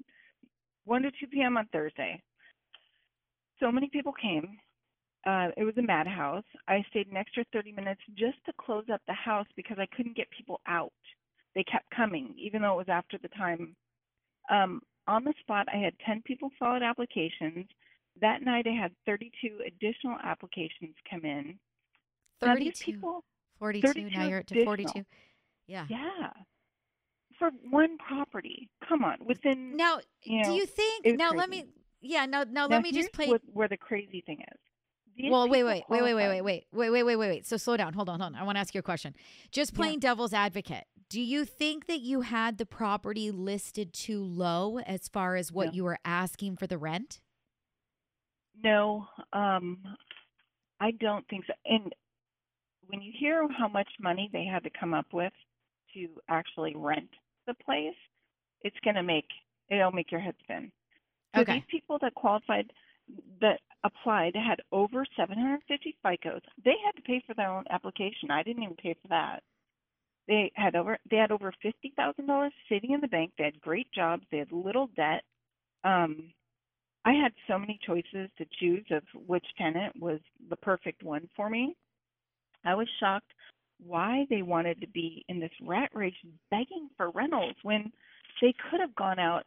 1 0.84 1.02
to 1.02 1.12
2 1.12 1.28
p.m. 1.32 1.58
on 1.58 1.68
Thursday. 1.72 2.22
So 3.60 3.72
many 3.72 3.90
people 3.92 4.14
came. 4.14 4.58
Uh, 5.26 5.48
it 5.58 5.64
was 5.64 5.76
a 5.78 5.82
madhouse. 5.82 6.44
I 6.68 6.84
stayed 6.90 7.08
an 7.08 7.18
extra 7.18 7.44
30 7.54 7.72
minutes 7.72 8.02
just 8.16 8.38
to 8.46 8.54
close 8.62 8.86
up 8.94 9.02
the 9.08 9.14
house 9.14 9.48
because 9.56 9.78
I 9.80 9.88
couldn't 9.96 10.16
get 10.16 10.28
people 10.38 10.62
out. 10.68 10.94
They 11.56 11.64
kept 11.64 11.90
coming, 11.96 12.36
even 12.38 12.62
though 12.62 12.74
it 12.74 12.78
was 12.88 12.90
after 12.90 13.18
the 13.18 13.30
time. 13.30 13.76
Um, 14.52 14.82
on 15.08 15.24
the 15.24 15.34
spot, 15.40 15.68
I 15.74 15.78
had 15.78 15.94
10 16.06 16.22
people 16.24 16.52
fill 16.60 16.68
out 16.68 16.84
applications. 16.84 17.66
That 18.22 18.42
night, 18.44 18.66
I 18.68 18.72
had 18.82 18.92
32 19.06 19.60
additional 19.68 20.18
applications 20.24 20.96
come 21.10 21.26
in. 21.26 21.60
Now, 22.42 22.54
32, 22.54 22.84
people, 22.94 23.24
42. 23.60 23.88
32 23.88 24.10
Now 24.18 24.28
you're 24.28 24.40
at 24.40 24.48
to 24.48 24.64
42. 24.66 25.06
Yeah. 25.68 25.86
yeah, 25.90 26.30
for 27.40 27.50
one 27.70 27.98
property. 27.98 28.70
Come 28.88 29.04
on, 29.04 29.18
within 29.26 29.76
Now, 29.76 30.00
you 30.24 30.44
do 30.44 30.52
you 30.52 30.66
think, 30.66 31.06
now 31.18 31.32
let 31.32 31.50
me, 31.50 31.66
yeah, 32.02 32.26
now, 32.26 32.44
now, 32.44 32.68
Now, 32.68 32.76
let 32.76 32.84
me 32.84 32.92
just 32.92 33.12
play. 33.12 33.28
what, 33.30 33.42
where 33.52 33.68
the 33.68 33.78
crazy 33.78 34.22
thing 34.26 34.42
is. 34.42 34.60
These 35.18 35.32
Well, 35.32 35.48
wait, 35.50 35.64
wait, 35.64 35.84
wait, 35.90 36.02
wait, 36.04 36.14
wait, 36.14 36.28
wait, 36.30 36.42
wait, 36.42 36.66
wait, 36.72 36.92
wait, 36.92 37.04
wait, 37.04 37.04
wait, 37.04 37.30
wait. 37.30 37.46
So 37.48 37.58
slow 37.58 37.78
down. 37.78 37.94
Hold 37.94 38.10
on, 38.10 38.20
hold 38.20 38.36
on. 38.36 38.40
I 38.40 38.44
want 38.44 38.58
to 38.58 38.60
ask 38.60 38.76
you 38.76 38.80
a 38.80 38.84
question. 38.84 39.16
Just 39.52 39.72
Yeah. 39.74 39.78
playing 39.78 40.00
devil's 40.00 40.34
advocate. 40.34 40.84
Do 41.10 41.22
you 41.22 41.46
think 41.46 41.88
that 41.88 42.02
you 42.02 42.22
had 42.22 42.58
the 42.58 42.66
property 42.66 43.32
listed 43.32 43.94
too 43.94 44.22
low 44.22 44.80
as 44.80 45.08
far 45.08 45.36
as 45.38 45.52
what 45.52 45.68
No. 45.68 45.72
you 45.74 45.84
were 45.86 46.00
asking 46.04 46.58
for 46.58 46.68
the 46.68 46.78
rent? 46.78 47.22
No, 48.64 49.08
um, 49.34 49.78
I 50.80 50.92
don't 50.92 51.28
think 51.30 51.46
so. 51.48 51.54
And 51.66 51.94
when 52.88 53.02
you 53.02 53.14
hear 53.18 53.48
how 53.52 53.68
much 53.68 53.90
money 54.00 54.30
they 54.34 54.46
had 54.46 54.64
to 54.64 54.70
come 54.80 54.94
up 54.94 55.08
with 55.14 55.34
to 55.94 56.10
actually 56.30 56.74
rent 56.76 57.10
the 57.48 57.54
place, 57.56 57.96
it's 58.62 58.78
gonna 58.86 59.04
make 59.04 59.28
it'll 59.70 59.92
make 59.92 60.12
your 60.12 60.22
head 60.22 60.36
spin. 60.44 60.72
So 61.36 61.44
Okay. 61.44 61.48
these 61.48 61.64
people 61.70 62.00
that 62.02 62.16
qualified 62.16 62.72
that 63.42 63.62
applied 63.84 64.36
had 64.36 64.62
over 64.72 65.06
750 65.18 65.98
FICOs. 66.06 66.42
They 66.64 66.76
had 66.86 66.96
to 66.96 67.02
pay 67.04 67.22
for 67.28 67.34
their 67.36 67.52
own 67.52 67.66
application. 67.70 68.32
I 68.32 68.44
didn't 68.44 68.64
even 68.64 68.76
pay 68.78 68.96
for 69.02 69.08
that. 69.10 69.44
They 70.28 70.52
had 70.56 70.76
over 70.76 70.98
they 71.10 71.18
had 71.18 71.32
over 71.32 71.54
fifty 71.62 71.94
thousand 71.96 72.28
dollars 72.28 72.54
sitting 72.70 72.92
in 72.92 73.02
the 73.02 73.08
bank. 73.08 73.34
They 73.38 73.46
had 73.46 73.62
great 73.62 73.92
jobs. 73.94 74.24
They 74.32 74.38
had 74.40 74.52
little 74.52 74.88
debt. 74.96 75.24
Um, 75.84 76.34
I 77.06 77.14
had 77.14 77.32
so 77.48 77.60
many 77.60 77.80
choices 77.86 78.30
to 78.38 78.46
choose 78.60 78.86
of 78.92 79.04
which 79.28 79.46
tenant 79.58 79.94
was 80.00 80.20
the 80.50 80.56
perfect 80.58 81.04
one 81.04 81.30
for 81.36 81.50
me. 81.50 81.76
I 82.66 82.74
was 82.74 82.88
shocked 83.00 83.32
why 83.86 84.26
they 84.30 84.42
wanted 84.42 84.82
to 84.82 84.88
be 84.88 85.24
in 85.30 85.40
this 85.40 85.52
rat 85.62 85.92
race 85.94 86.16
begging 86.50 86.90
for 86.98 87.12
rentals 87.12 87.54
when 87.62 87.92
they 88.42 88.54
could 88.70 88.80
have 88.80 88.96
gone 88.96 89.20
out. 89.20 89.44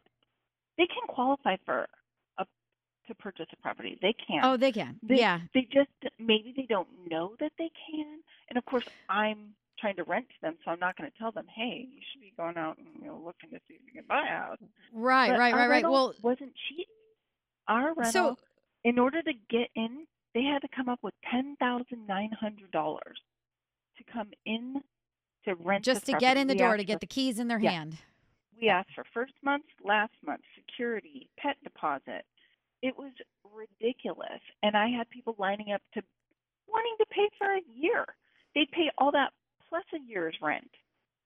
They 0.77 0.87
can 0.87 1.07
qualify 1.13 1.57
for 1.65 1.87
a 2.37 2.45
to 3.07 3.15
purchase 3.15 3.47
a 3.51 3.61
property. 3.61 3.97
They 4.01 4.15
can. 4.25 4.41
Oh, 4.43 4.55
they 4.55 4.71
can. 4.71 4.99
They, 5.03 5.17
yeah. 5.17 5.39
They 5.53 5.67
just 5.73 5.89
maybe 6.19 6.53
they 6.55 6.67
don't 6.69 6.87
know 7.09 7.35
that 7.39 7.51
they 7.57 7.69
can. 7.91 8.19
And 8.49 8.57
of 8.57 8.65
course, 8.65 8.85
I'm 9.09 9.53
trying 9.79 9.95
to 9.97 10.03
rent 10.03 10.27
to 10.29 10.35
them, 10.41 10.55
so 10.63 10.71
I'm 10.71 10.79
not 10.79 10.97
going 10.97 11.09
to 11.09 11.17
tell 11.17 11.31
them, 11.31 11.45
"Hey, 11.53 11.87
you 11.91 12.01
should 12.11 12.21
be 12.21 12.33
going 12.37 12.57
out 12.57 12.77
and 12.77 12.87
you 13.01 13.07
know 13.07 13.21
looking 13.25 13.49
to 13.51 13.57
see 13.67 13.75
if 13.75 13.81
you 13.85 14.01
can 14.01 14.07
buy 14.07 14.23
a 14.23 14.37
house." 14.37 14.57
Right, 14.93 15.31
But 15.31 15.39
right, 15.39 15.53
right, 15.53 15.69
right. 15.69 15.83
Well, 15.83 16.13
wasn't 16.21 16.53
cheap. 16.69 16.87
Our 17.69 17.93
rental, 17.93 18.11
so 18.35 18.37
in 18.83 18.99
order 18.99 19.21
to 19.21 19.33
get 19.49 19.69
in, 19.75 20.05
they 20.33 20.43
had 20.43 20.61
to 20.63 20.67
come 20.75 20.89
up 20.89 20.99
with 21.01 21.13
ten 21.31 21.55
thousand 21.59 22.05
nine 22.07 22.31
hundred 22.37 22.71
dollars 22.71 23.17
to 23.97 24.03
come 24.11 24.31
in 24.45 24.81
to 25.45 25.55
rent. 25.55 25.85
just 25.85 26.05
to 26.07 26.13
get 26.13 26.35
in 26.35 26.47
the 26.47 26.53
We 26.55 26.57
door 26.59 26.75
to 26.77 26.83
get 26.83 26.95
for- 26.95 26.99
the 26.99 27.07
keys 27.07 27.39
in 27.39 27.47
their 27.47 27.59
Yeah. 27.59 27.71
hand. 27.71 27.97
we 28.59 28.67
asked 28.67 28.93
for 28.93 29.05
first 29.13 29.33
month, 29.41 29.63
last 29.85 30.11
month, 30.25 30.41
security, 30.55 31.29
pet 31.37 31.55
deposit. 31.63 32.25
It 32.81 32.97
was 32.97 33.13
ridiculous. 33.53 34.41
And 34.63 34.75
I 34.75 34.89
had 34.89 35.09
people 35.09 35.35
lining 35.37 35.71
up 35.71 35.81
to 35.93 36.03
wanting 36.67 36.95
to 36.99 37.05
pay 37.05 37.29
for 37.37 37.53
a 37.55 37.61
year. 37.73 38.05
They'd 38.55 38.69
pay 38.71 38.91
all 38.97 39.11
that 39.13 39.31
plus 39.69 39.85
a 39.93 39.99
year's 39.99 40.35
rent. 40.41 40.69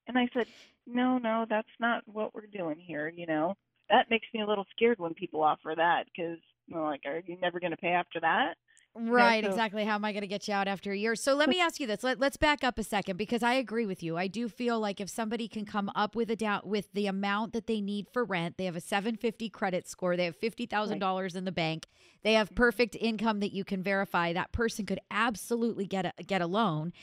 And 0.07 0.17
I 0.17 0.27
said, 0.33 0.47
no, 0.85 1.17
no, 1.17 1.45
that's 1.49 1.67
not 1.79 2.07
what 2.07 2.33
we're 2.35 2.45
doing 2.47 2.77
here. 2.79 3.07
You 3.09 3.25
know, 3.25 3.55
that 3.89 4.09
makes 4.09 4.27
me 4.33 4.41
a 4.41 4.45
little 4.47 4.65
scared 4.75 4.99
when 4.99 5.13
people 5.13 5.41
offer 5.43 5.73
that 5.75 6.05
because, 6.05 6.39
you 6.67 6.75
know, 6.75 6.83
like, 6.83 7.01
are 7.05 7.21
you 7.25 7.37
never 7.41 7.59
going 7.59 7.71
to 7.71 7.77
pay 7.77 7.89
after 7.89 8.19
that? 8.19 8.55
Right, 8.95 9.43
so- 9.43 9.49
exactly. 9.49 9.85
How 9.85 9.95
am 9.95 10.05
I 10.05 10.11
going 10.11 10.21
to 10.21 10.27
get 10.27 10.47
you 10.47 10.53
out 10.53 10.67
after 10.67 10.91
a 10.91 10.95
year? 10.95 11.15
So 11.15 11.33
let 11.33 11.49
me 11.49 11.59
ask 11.59 11.79
you 11.79 11.87
this. 11.87 12.03
Let, 12.03 12.19
let's 12.19 12.37
back 12.37 12.63
up 12.63 12.77
a 12.77 12.83
second 12.83 13.17
because 13.17 13.41
I 13.41 13.53
agree 13.55 13.87
with 13.87 14.03
you. 14.03 14.17
I 14.17 14.27
do 14.27 14.47
feel 14.47 14.79
like 14.79 15.01
if 15.01 15.09
somebody 15.09 15.47
can 15.47 15.65
come 15.65 15.91
up 15.95 16.15
with 16.15 16.29
a 16.29 16.35
down 16.35 16.61
with 16.63 16.93
the 16.93 17.07
amount 17.07 17.53
that 17.53 17.65
they 17.65 17.81
need 17.81 18.07
for 18.13 18.23
rent, 18.23 18.57
they 18.57 18.65
have 18.65 18.75
a 18.75 18.81
750 18.81 19.49
credit 19.49 19.87
score, 19.87 20.15
they 20.15 20.25
have 20.25 20.39
$50,000 20.39 21.35
in 21.35 21.45
the 21.45 21.51
bank, 21.51 21.87
they 22.21 22.33
have 22.33 22.53
perfect 22.53 22.95
income 22.99 23.39
that 23.39 23.51
you 23.51 23.63
can 23.63 23.81
verify, 23.81 24.31
that 24.31 24.51
person 24.51 24.85
could 24.85 24.99
absolutely 25.09 25.87
get 25.87 26.05
a 26.05 26.23
get 26.23 26.41
a 26.41 26.47
loan. 26.47 26.93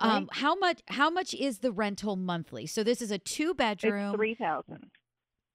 Um, 0.00 0.28
how 0.32 0.54
much 0.54 0.80
how 0.88 1.10
much 1.10 1.34
is 1.34 1.58
the 1.58 1.70
rental 1.70 2.16
monthly? 2.16 2.66
So 2.66 2.82
this 2.82 3.02
is 3.02 3.10
a 3.10 3.18
two 3.18 3.54
bedroom, 3.54 4.10
It's 4.12 4.16
three 4.16 4.34
thousand. 4.34 4.90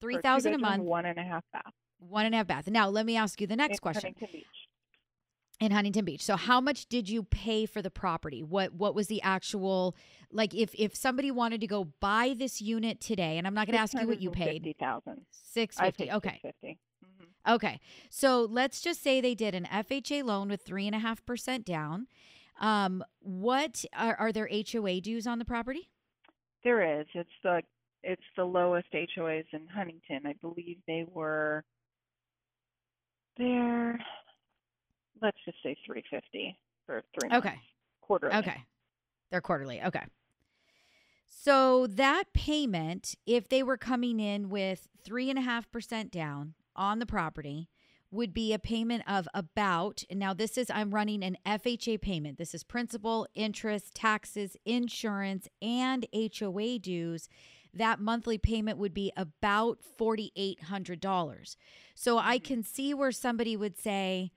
Three 0.01 0.18
thousand 0.18 0.53
a 0.53 0.58
month, 0.58 0.84
One 0.84 1.06
and 1.06 1.18
a 1.20 1.24
half 1.24 1.44
bath. 1.53 1.74
one 2.00 2.25
and 2.25 2.34
a 2.36 2.39
half 2.39 2.48
bath. 2.48 2.68
Now 2.68 2.89
let 2.89 3.06
me 3.06 3.15
ask 3.18 3.39
you 3.41 3.48
the 3.48 3.56
next 3.56 3.74
in 3.75 3.79
question. 3.79 4.13
Huntington 4.20 4.29
Beach. 4.39 4.46
in 5.60 5.72
Huntington 5.72 6.06
Beach. 6.06 6.24
So 6.24 6.36
how 6.36 6.62
much 6.62 6.88
did 6.88 7.10
you 7.10 7.24
pay 7.24 7.65
for 7.65 7.82
the 7.82 7.91
property? 7.91 8.41
What 8.44 8.74
what 8.74 8.96
was 8.96 9.08
the 9.08 9.22
actual 9.22 9.96
like 10.32 10.53
if 10.53 10.74
if 10.75 10.96
somebody 10.96 11.32
wanted 11.32 11.62
to 11.62 11.68
go 11.68 11.86
buy 12.00 12.36
this 12.38 12.62
unit 12.62 13.00
today 13.01 13.38
and 13.38 13.46
I'm 13.48 13.53
not 13.53 13.68
going 13.68 13.75
to 13.75 13.82
ask 13.82 13.94
you 13.94 14.08
what 14.08 14.22
you 14.22 14.32
paid. 14.32 14.63
Fifty 14.63 14.74
thousand. 14.79 15.25
650. 15.51 16.12
Okay. 16.18 16.39
650. 16.44 16.79
Mhm. 17.03 17.56
Okay. 17.56 17.79
So 18.10 18.48
let's 18.50 18.82
just 18.82 19.01
say 19.03 19.20
they 19.22 19.36
did 19.36 19.56
an 19.56 19.65
FHA 19.65 20.24
loan 20.24 20.50
with 20.50 20.62
three 20.62 20.86
and 20.86 20.96
a 20.96 21.00
half 21.00 21.25
percent 21.25 21.65
down. 21.65 22.08
Um, 22.62 23.03
what 23.22 23.86
are, 23.96 24.15
are 24.15 24.32
there 24.34 24.50
HOA 24.51 25.00
dues 25.01 25.25
on 25.25 25.39
the 25.39 25.46
property? 25.46 25.89
There 26.63 27.00
is. 27.01 27.08
It's 27.13 27.29
the 27.41 27.62
it's 28.03 28.22
the 28.36 28.44
lowest 28.44 28.88
HOAs 28.94 29.46
in 29.53 29.68
Huntington. 29.68 30.22
I 30.25 30.34
believe 30.41 30.77
they 30.88 31.06
were 31.12 31.63
there. 33.38 34.00
Let's 35.22 35.38
just 35.46 35.58
say 35.63 35.75
three 35.86 36.03
fifty 36.10 36.58
for 36.86 37.03
three 37.20 37.29
months. 37.29 37.48
Okay. 37.48 37.58
Quarterly. 38.01 38.36
Okay. 38.36 38.63
They're 39.32 39.41
quarterly. 39.41 39.82
Okay. 39.84 40.03
So 41.27 41.88
that 41.88 42.34
payment, 42.34 43.15
if 43.25 43.48
they 43.48 43.62
were 43.62 43.77
coming 43.77 44.20
in 44.20 44.50
with 44.50 44.88
three 45.01 45.29
and 45.29 45.38
a 45.38 45.44
half 45.44 45.70
percent 45.72 46.12
down 46.12 46.56
on 46.75 47.00
the 47.00 47.06
property, 47.06 47.70
would 48.12 48.34
be 48.34 48.53
a 48.53 48.60
payment 48.60 49.03
of 49.08 49.27
about, 49.34 50.03
and 50.10 50.20
now 50.20 50.34
this 50.34 50.58
is, 50.58 50.72
I'm 50.74 50.89
running 50.89 51.24
an 51.24 51.38
FHA 51.46 52.01
payment. 52.01 52.39
This 52.39 52.56
is 52.56 52.63
principal, 52.63 53.27
interest, 53.36 53.94
taxes, 53.94 54.58
insurance, 54.65 55.48
and 55.62 56.08
HOA 56.13 56.79
dues. 56.79 57.29
That 57.79 58.00
monthly 58.00 58.38
payment 58.38 58.77
would 58.77 58.93
be 58.93 59.12
about 59.17 59.79
$4,800. 60.00 61.55
So 61.95 62.17
I 62.17 62.38
can 62.38 62.62
see 62.62 62.93
where 62.93 63.12
somebody 63.12 63.57
would 63.57 63.77
say, 63.77 64.31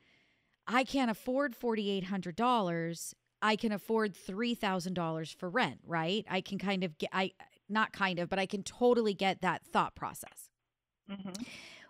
I 0.66 0.84
can't 0.84 1.10
afford 1.10 1.54
$4,800. 1.58 3.14
I 3.42 3.56
can 3.56 3.72
afford 3.72 4.14
$3,000 4.14 5.34
for 5.36 5.50
rent, 5.50 5.80
right? 5.84 6.24
I 6.30 6.40
can 6.40 6.58
kind 6.58 6.84
of 6.84 6.96
get, 6.98 7.10
I, 7.12 7.32
not 7.68 7.92
kind 7.92 8.20
of, 8.20 8.28
but 8.28 8.38
I 8.38 8.46
can 8.46 8.62
totally 8.62 9.14
get 9.14 9.40
that 9.42 9.66
thought 9.66 9.96
process. 9.96 10.48
Mhm. 11.10 11.44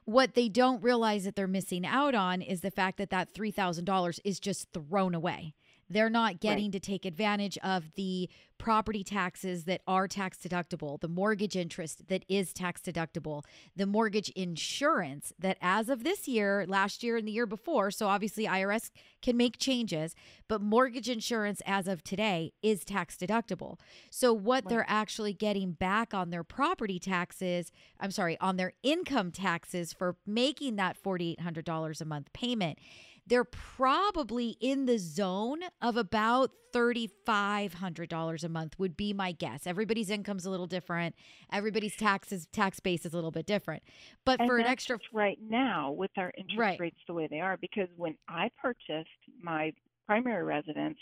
What 0.05 0.35
they 0.35 0.49
don't 0.49 0.83
realize 0.83 1.25
that 1.25 1.37
they're 1.37 1.47
missing 1.47 1.87
out 1.87 2.15
on 2.15 2.41
is 2.43 2.63
the 2.63 2.71
fact 2.71 2.97
that 2.97 3.11
that 3.11 3.35
$3,000 3.35 4.19
is 4.25 4.41
just 4.41 4.73
thrown 4.73 5.15
away. 5.15 5.55
They're 5.93 6.11
not 6.11 6.41
getting 6.41 6.71
to 6.73 6.81
take 6.81 7.05
advantage 7.05 7.59
of 7.63 7.93
the 7.95 8.29
property 8.59 9.03
taxes 9.03 9.65
that 9.65 9.81
are 9.89 10.07
tax 10.07 10.39
deductible, 10.39 11.01
the 11.01 11.09
mortgage 11.09 11.57
interest 11.57 12.07
that 12.07 12.25
is 12.29 12.53
tax 12.53 12.81
deductible, 12.81 13.43
the 13.75 13.87
mortgage 13.87 14.29
insurance 14.31 15.33
that, 15.37 15.59
as 15.61 15.89
of 15.89 16.05
this 16.05 16.29
year, 16.29 16.65
last 16.69 17.03
year, 17.03 17.17
and 17.17 17.27
the 17.27 17.33
year 17.33 17.47
before, 17.47 17.91
so 17.91 18.07
obviously 18.07 18.47
IRS 18.47 18.91
can 19.21 19.37
make 19.37 19.59
changes, 19.59 20.15
but 20.47 20.61
mortgage 20.63 21.09
insurance 21.09 21.61
as 21.67 21.89
of 21.89 22.05
today 22.05 22.53
is 22.63 22.85
tax 22.85 23.17
deductible. 23.17 23.79
So, 24.11 24.33
what 24.33 24.65
Right. 24.65 24.69
they're 24.71 24.87
actually 24.89 25.33
getting 25.33 25.73
back 25.73 26.15
on 26.15 26.31
their 26.31 26.45
property 26.45 27.01
taxes, 27.01 27.73
I'm 27.99 28.13
sorry, 28.13 28.39
on 28.39 28.57
their 28.59 28.75
income 28.85 29.33
taxes 29.33 29.93
for 29.93 30.17
making 30.25 30.77
that 30.77 30.97
$4,800 31.03 32.01
a 32.01 32.05
month 32.05 32.33
payment, 32.33 32.79
they're 33.27 33.45
probably 33.45 34.57
in 34.61 34.87
the 34.87 34.99
zone 34.99 35.61
of 35.81 35.97
about 35.97 36.51
$3,500 36.73 38.45
a 38.45 38.49
month, 38.49 38.79
would 38.79 38.97
be 38.97 39.13
my 39.13 39.33
guess. 39.33 39.67
Everybody's 39.67 40.11
income's 40.11 40.47
a 40.47 40.51
little 40.51 40.67
different, 40.67 41.15
everybody's 41.53 41.97
taxes, 41.97 42.47
tax 42.53 42.81
base 42.81 43.05
is 43.07 43.13
a 43.13 43.17
little 43.17 43.31
bit 43.31 43.47
different. 43.47 43.83
But 44.25 44.41
And 44.41 44.47
for 44.47 44.59
an 44.59 44.67
extra 44.67 44.99
right 45.13 45.39
now 45.41 45.93
with 45.93 46.11
our 46.17 46.33
interest 46.37 46.69
Right. 46.69 46.79
rates 46.79 46.99
the 47.07 47.15
way 47.15 47.27
they 47.27 47.41
are, 47.41 47.57
because 47.57 47.89
when 47.97 48.17
I 48.29 48.51
purchased 48.61 49.09
my 49.43 49.73
primary 50.07 50.43
residence, 50.43 50.99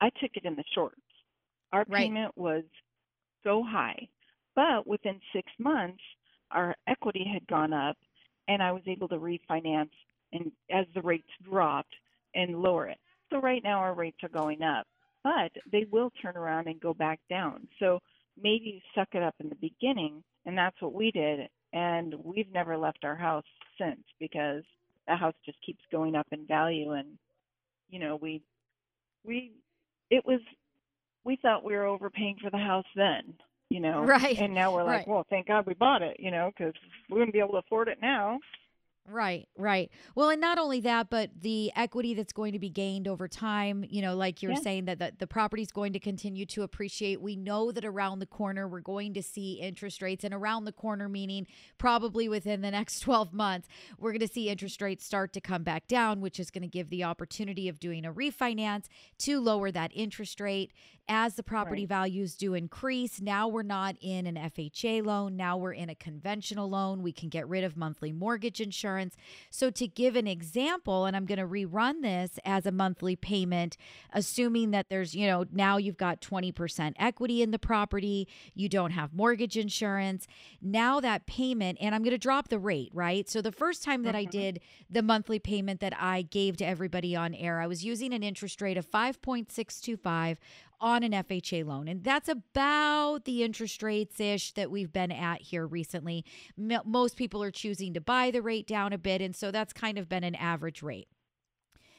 I 0.00 0.10
took 0.10 0.30
it 0.34 0.44
in 0.44 0.56
the 0.56 0.64
shorts. 0.74 1.00
Our 1.72 1.84
Right. 1.86 2.14
payment 2.14 2.32
was 2.36 2.64
so 3.44 3.64
high, 3.64 4.08
but 4.54 4.86
within 4.86 5.20
six 5.34 5.50
months, 5.58 6.02
our 6.50 6.76
equity 6.86 7.24
had 7.32 7.46
gone 7.48 7.72
up, 7.72 7.96
and 8.48 8.62
I 8.62 8.72
was 8.72 8.82
able 8.86 9.08
to 9.08 9.16
refinance 9.16 9.90
and 10.32 10.50
as 10.70 10.86
the 10.94 11.02
rates 11.02 11.28
dropped 11.48 11.94
and 12.34 12.60
lower 12.62 12.88
it. 12.88 12.98
So 13.30 13.40
right 13.40 13.62
now 13.62 13.78
our 13.78 13.94
rates 13.94 14.18
are 14.22 14.28
going 14.28 14.62
up, 14.62 14.86
but 15.24 15.52
they 15.70 15.86
will 15.90 16.10
turn 16.22 16.36
around 16.36 16.66
and 16.68 16.80
go 16.80 16.94
back 16.94 17.20
down. 17.28 17.66
So 17.78 18.00
maybe 18.40 18.64
you 18.74 18.80
suck 18.94 19.08
it 19.12 19.22
up 19.22 19.34
in 19.40 19.48
the 19.48 19.54
beginning, 19.56 20.22
and 20.46 20.56
that's 20.56 20.80
what 20.80 20.94
we 20.94 21.10
did. 21.10 21.48
And 21.72 22.14
we've 22.24 22.52
never 22.52 22.76
left 22.76 23.04
our 23.04 23.16
house 23.16 23.44
since 23.78 24.00
because 24.18 24.64
the 25.06 25.16
house 25.16 25.34
just 25.44 25.58
keeps 25.64 25.82
going 25.92 26.16
up 26.16 26.26
in 26.32 26.46
value. 26.46 26.92
And 26.92 27.18
you 27.90 27.98
know, 28.00 28.16
we 28.20 28.42
we 29.24 29.52
it 30.10 30.24
was 30.26 30.40
we 31.24 31.36
thought 31.42 31.64
we 31.64 31.74
were 31.74 31.84
overpaying 31.86 32.38
for 32.42 32.50
the 32.50 32.58
house 32.58 32.86
then, 32.96 33.34
you 33.68 33.80
know, 33.80 34.02
Right, 34.02 34.38
And 34.38 34.54
now 34.54 34.72
we're 34.72 34.84
like, 34.84 35.06
right. 35.06 35.08
well, 35.08 35.26
thank 35.30 35.46
God 35.48 35.66
we 35.66 35.74
bought 35.74 36.02
it, 36.02 36.16
you 36.18 36.30
know, 36.30 36.50
because 36.56 36.74
we 37.10 37.18
wouldn't 37.18 37.32
be 37.34 37.40
able 37.40 37.52
to 37.52 37.58
afford 37.58 37.88
it 37.88 37.98
now. 38.00 38.40
Right, 39.08 39.48
right. 39.56 39.90
Well, 40.14 40.30
and 40.30 40.40
not 40.40 40.56
only 40.58 40.80
that, 40.82 41.10
but 41.10 41.30
the 41.40 41.72
equity 41.74 42.14
that's 42.14 42.32
going 42.32 42.52
to 42.52 42.60
be 42.60 42.68
gained 42.70 43.08
over 43.08 43.26
time, 43.26 43.84
you 43.88 44.02
know, 44.02 44.14
like 44.14 44.40
you're 44.40 44.52
Yeah. 44.52 44.60
saying 44.60 44.84
that 44.84 45.00
the, 45.00 45.12
the 45.18 45.26
property 45.26 45.62
is 45.62 45.72
going 45.72 45.92
to 45.94 45.98
continue 45.98 46.46
to 46.46 46.62
appreciate. 46.62 47.20
We 47.20 47.34
know 47.34 47.72
that 47.72 47.84
around 47.84 48.20
the 48.20 48.26
corner 48.26 48.68
we're 48.68 48.80
going 48.80 49.14
to 49.14 49.22
see 49.22 49.54
interest 49.54 50.00
rates 50.00 50.22
and 50.22 50.32
around 50.32 50.64
the 50.64 50.70
corner 50.72 51.08
meaning 51.08 51.48
probably 51.76 52.28
within 52.28 52.60
the 52.60 52.70
next 52.70 53.00
12 53.10 53.32
months, 53.32 53.66
we're 53.98 54.12
going 54.12 54.20
to 54.20 54.28
see 54.32 54.48
interest 54.48 54.80
rates 54.80 55.04
start 55.04 55.32
to 55.32 55.40
come 55.40 55.64
back 55.64 55.88
down, 55.88 56.20
which 56.20 56.38
is 56.38 56.50
going 56.52 56.62
to 56.62 56.68
give 56.68 56.88
the 56.88 57.02
opportunity 57.02 57.68
of 57.68 57.80
doing 57.80 58.04
a 58.04 58.12
refinance 58.12 58.84
to 59.18 59.40
lower 59.40 59.72
that 59.72 59.90
interest 59.92 60.40
rate 60.40 60.72
as 61.08 61.34
the 61.34 61.42
property 61.42 61.82
Right. 61.82 61.88
values 61.88 62.36
do 62.36 62.54
increase. 62.54 63.20
Now 63.20 63.48
we're 63.48 63.62
not 63.64 63.96
in 64.00 64.26
an 64.28 64.36
FHA 64.36 65.04
loan, 65.04 65.36
now 65.36 65.56
we're 65.56 65.72
in 65.72 65.88
a 65.88 65.96
conventional 65.96 66.68
loan. 66.70 67.02
We 67.02 67.12
can 67.12 67.28
get 67.28 67.48
rid 67.48 67.64
of 67.64 67.76
monthly 67.76 68.12
mortgage 68.12 68.60
insurance. 68.60 68.89
So, 69.50 69.70
to 69.70 69.86
give 69.86 70.16
an 70.16 70.26
example, 70.26 71.04
and 71.06 71.16
I'm 71.16 71.26
going 71.26 71.38
to 71.38 71.46
rerun 71.46 72.02
this 72.02 72.38
as 72.44 72.66
a 72.66 72.72
monthly 72.72 73.16
payment, 73.16 73.76
assuming 74.12 74.70
that 74.72 74.88
there's, 74.88 75.14
you 75.14 75.26
know, 75.26 75.44
now 75.52 75.76
you've 75.76 75.96
got 75.96 76.20
20% 76.20 76.92
equity 76.98 77.42
in 77.42 77.50
the 77.50 77.58
property, 77.58 78.28
you 78.54 78.68
don't 78.68 78.90
have 78.92 79.12
mortgage 79.12 79.56
insurance. 79.56 80.26
Now 80.60 81.00
that 81.00 81.26
payment, 81.26 81.78
and 81.80 81.94
I'm 81.94 82.02
going 82.02 82.10
to 82.12 82.18
drop 82.18 82.48
the 82.48 82.58
rate, 82.58 82.90
right? 82.94 83.28
So, 83.28 83.40
the 83.42 83.52
first 83.52 83.82
time 83.82 84.02
that 84.04 84.14
I 84.14 84.24
Mhm. 84.24 84.30
did 84.30 84.60
the 84.88 85.02
monthly 85.02 85.38
payment 85.38 85.80
that 85.80 85.94
I 86.00 86.22
gave 86.22 86.56
to 86.58 86.64
everybody 86.66 87.14
on 87.14 87.34
air, 87.34 87.60
I 87.60 87.66
was 87.66 87.84
using 87.84 88.12
an 88.12 88.22
interest 88.22 88.60
rate 88.60 88.76
of 88.76 88.86
5.625 88.86 90.38
on 90.80 91.02
an 91.02 91.12
FHA 91.12 91.66
loan. 91.66 91.88
And 91.88 92.02
that's 92.02 92.28
about 92.28 93.24
the 93.24 93.42
interest 93.42 93.82
rates 93.82 94.18
ish 94.18 94.52
that 94.52 94.70
we've 94.70 94.92
been 94.92 95.12
at 95.12 95.42
here 95.42 95.66
recently. 95.66 96.24
Most 96.56 97.16
people 97.16 97.42
are 97.42 97.50
choosing 97.50 97.94
to 97.94 98.00
buy 98.00 98.30
the 98.30 98.42
rate 98.42 98.66
down 98.66 98.92
a 98.92 98.98
bit. 98.98 99.20
And 99.20 99.36
so 99.36 99.50
that's 99.50 99.72
kind 99.72 99.98
of 99.98 100.08
been 100.08 100.24
an 100.24 100.34
average 100.34 100.82
rate. 100.82 101.08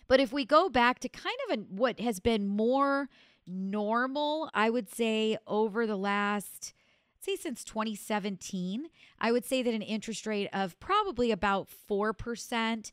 But 0.08 0.20
if 0.20 0.34
we 0.34 0.46
go 0.46 0.68
back 0.68 1.00
to 1.00 1.10
kind 1.10 1.38
of 1.48 1.54
an, 1.54 1.68
what 1.70 2.00
has 2.00 2.20
been 2.20 2.48
more 2.48 3.08
normal, 3.48 4.50
I 4.54 4.70
would 4.70 4.90
say 4.90 5.38
over 5.48 5.88
the 5.88 5.96
last, 5.98 6.74
say 7.20 7.36
since 7.36 7.64
2017, 7.64 8.88
I 9.20 9.32
would 9.32 9.46
say 9.46 9.62
that 9.64 9.74
an 9.74 9.82
interest 9.82 10.26
rate 10.26 10.50
of 10.52 10.80
probably 10.80 11.32
about 11.32 11.70
4% 11.90 12.92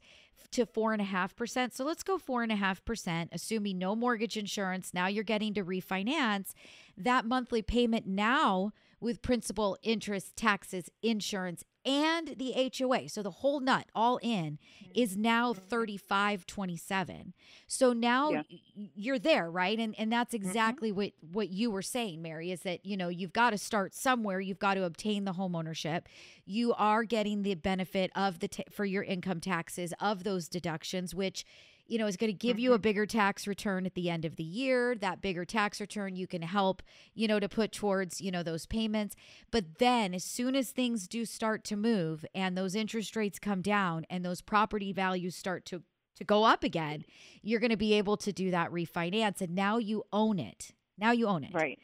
to 0.52 0.66
4.5%. 0.66 1.72
So 1.72 1.84
let's 1.84 2.02
go 2.02 2.18
4.5%, 2.18 3.28
assuming 3.32 3.78
no 3.78 3.94
mortgage 3.94 4.36
insurance. 4.36 4.92
Now 4.94 5.06
you're 5.06 5.24
getting 5.24 5.54
to 5.54 5.64
refinance. 5.64 6.52
That 6.96 7.24
monthly 7.24 7.62
payment 7.62 8.06
now 8.06 8.72
with 9.00 9.22
principal, 9.22 9.76
interest, 9.82 10.36
taxes, 10.36 10.90
insurance, 11.02 11.62
and 11.84 12.34
the 12.36 12.70
HOA. 12.76 13.08
So 13.08 13.22
the 13.22 13.30
whole 13.30 13.60
nut 13.60 13.86
all 13.94 14.18
in 14.22 14.58
mm-hmm. 14.82 14.90
is 14.94 15.16
now 15.16 15.52
mm-hmm. 15.52 15.68
3527. 15.68 17.34
So 17.66 17.92
now 17.92 18.30
Yeah. 18.30 18.42
you're 18.74 19.18
there, 19.18 19.50
right? 19.50 19.78
And 19.78 19.94
and 19.98 20.12
that's 20.12 20.34
mm-hmm. 20.34 20.46
exactly 20.46 20.92
what 20.92 21.12
what 21.32 21.50
you 21.50 21.70
were 21.70 21.82
saying, 21.82 22.22
Mary, 22.22 22.50
is 22.50 22.60
that, 22.60 22.84
you 22.84 22.96
know, 22.96 23.08
you've 23.08 23.32
got 23.32 23.50
to 23.50 23.58
start 23.58 23.94
somewhere. 23.94 24.40
You've 24.40 24.58
got 24.58 24.74
to 24.74 24.84
obtain 24.84 25.24
the 25.24 25.32
home 25.32 25.54
ownership. 25.54 26.08
You 26.44 26.74
are 26.74 27.04
getting 27.04 27.42
the 27.42 27.54
benefit 27.54 28.10
of 28.14 28.40
the 28.40 28.48
ta- 28.48 28.62
for 28.70 28.84
your 28.84 29.02
income 29.02 29.40
taxes 29.40 29.92
of 30.00 30.24
those 30.24 30.48
deductions 30.48 31.14
which 31.14 31.44
you 31.88 31.98
know, 31.98 32.06
is 32.06 32.16
going 32.16 32.30
to 32.30 32.36
give 32.36 32.58
you 32.58 32.72
a 32.72 32.76
mm-hmm. 32.76 32.82
bigger 32.82 33.06
tax 33.06 33.46
return 33.46 33.86
at 33.86 33.94
the 33.94 34.10
end 34.10 34.24
of 34.24 34.36
the 34.36 34.44
year. 34.44 34.94
That 34.94 35.20
bigger 35.20 35.44
tax 35.44 35.80
return 35.80 36.14
you 36.14 36.26
can 36.26 36.42
help, 36.42 36.82
you 37.14 37.26
know, 37.26 37.40
to 37.40 37.48
put 37.48 37.72
towards, 37.72 38.20
you 38.20 38.30
know, 38.30 38.42
those 38.42 38.66
payments. 38.66 39.16
But 39.50 39.78
then 39.78 40.14
as 40.14 40.22
soon 40.22 40.54
as 40.54 40.70
things 40.70 41.08
do 41.08 41.24
start 41.24 41.64
to 41.64 41.76
move 41.76 42.24
and 42.34 42.56
those 42.56 42.74
interest 42.74 43.16
rates 43.16 43.38
come 43.38 43.62
down 43.62 44.04
and 44.10 44.24
those 44.24 44.42
property 44.42 44.92
values 44.92 45.34
start 45.34 45.64
to 45.66 45.82
to 46.16 46.24
go 46.24 46.42
up 46.42 46.64
again, 46.64 47.04
you're 47.42 47.60
going 47.60 47.70
to 47.70 47.76
be 47.76 47.94
able 47.94 48.16
to 48.16 48.32
do 48.32 48.50
that 48.50 48.72
refinance 48.72 49.40
and 49.40 49.54
now 49.54 49.78
you 49.78 50.02
own 50.12 50.40
it. 50.40 50.72
Now 50.98 51.12
you 51.12 51.28
own 51.28 51.44
it. 51.44 51.54
Right. 51.54 51.78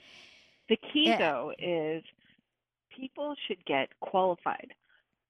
The 0.69 0.77
key, 0.77 1.07
Yeah. 1.07 1.19
though, 1.19 1.53
is 1.57 2.03
people 2.91 3.37
should 3.47 3.65
get 3.65 3.89
qualified. 4.01 4.75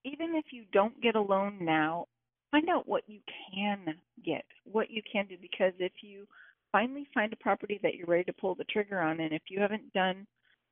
Even 0.04 0.34
if 0.34 0.52
you 0.52 0.64
don't 0.72 0.98
get 1.02 1.16
a 1.16 1.20
loan 1.20 1.58
now, 1.60 2.06
find 2.54 2.68
out 2.68 2.86
what 2.86 3.02
you 3.08 3.18
can 3.52 3.96
get, 4.24 4.44
what 4.64 4.88
you 4.88 5.02
can 5.10 5.26
do. 5.26 5.36
Because 5.40 5.72
if 5.80 5.92
you 6.02 6.26
finally 6.70 7.06
find 7.12 7.32
a 7.32 7.36
property 7.36 7.80
that 7.82 7.94
you're 7.96 8.06
ready 8.06 8.24
to 8.24 8.32
pull 8.32 8.54
the 8.54 8.64
trigger 8.64 9.00
on, 9.00 9.18
and 9.20 9.32
if 9.32 9.42
you 9.48 9.60
haven't 9.60 9.92
done, 9.92 10.24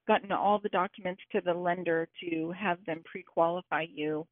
gotten 0.07 0.31
all 0.31 0.61
the 0.63 0.69
documents 0.69 1.21
to 1.33 1.41
the 1.45 1.53
lender 1.53 2.09
to 2.21 2.53
have 2.57 2.79
them 2.87 3.03
pre 3.05 3.25
qualify 3.25 3.85
you, 3.93 4.25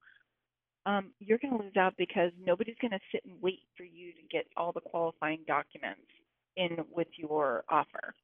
um, 0.87 1.11
you're 1.19 1.39
going 1.39 1.57
to 1.57 1.63
lose 1.65 1.77
out 1.77 1.95
because 1.99 2.31
nobody's 2.45 2.77
going 2.81 2.93
to 2.93 3.01
sit 3.13 3.25
and 3.25 3.35
wait 3.43 3.61
for 3.77 3.83
you 3.83 4.13
to 4.13 4.23
get 4.31 4.47
all 4.57 4.73
the 4.73 4.81
qualifying 4.81 5.41
documents 5.47 6.01
in 6.57 6.77
with 6.95 7.09
your 7.17 7.65
offer. 7.69 8.15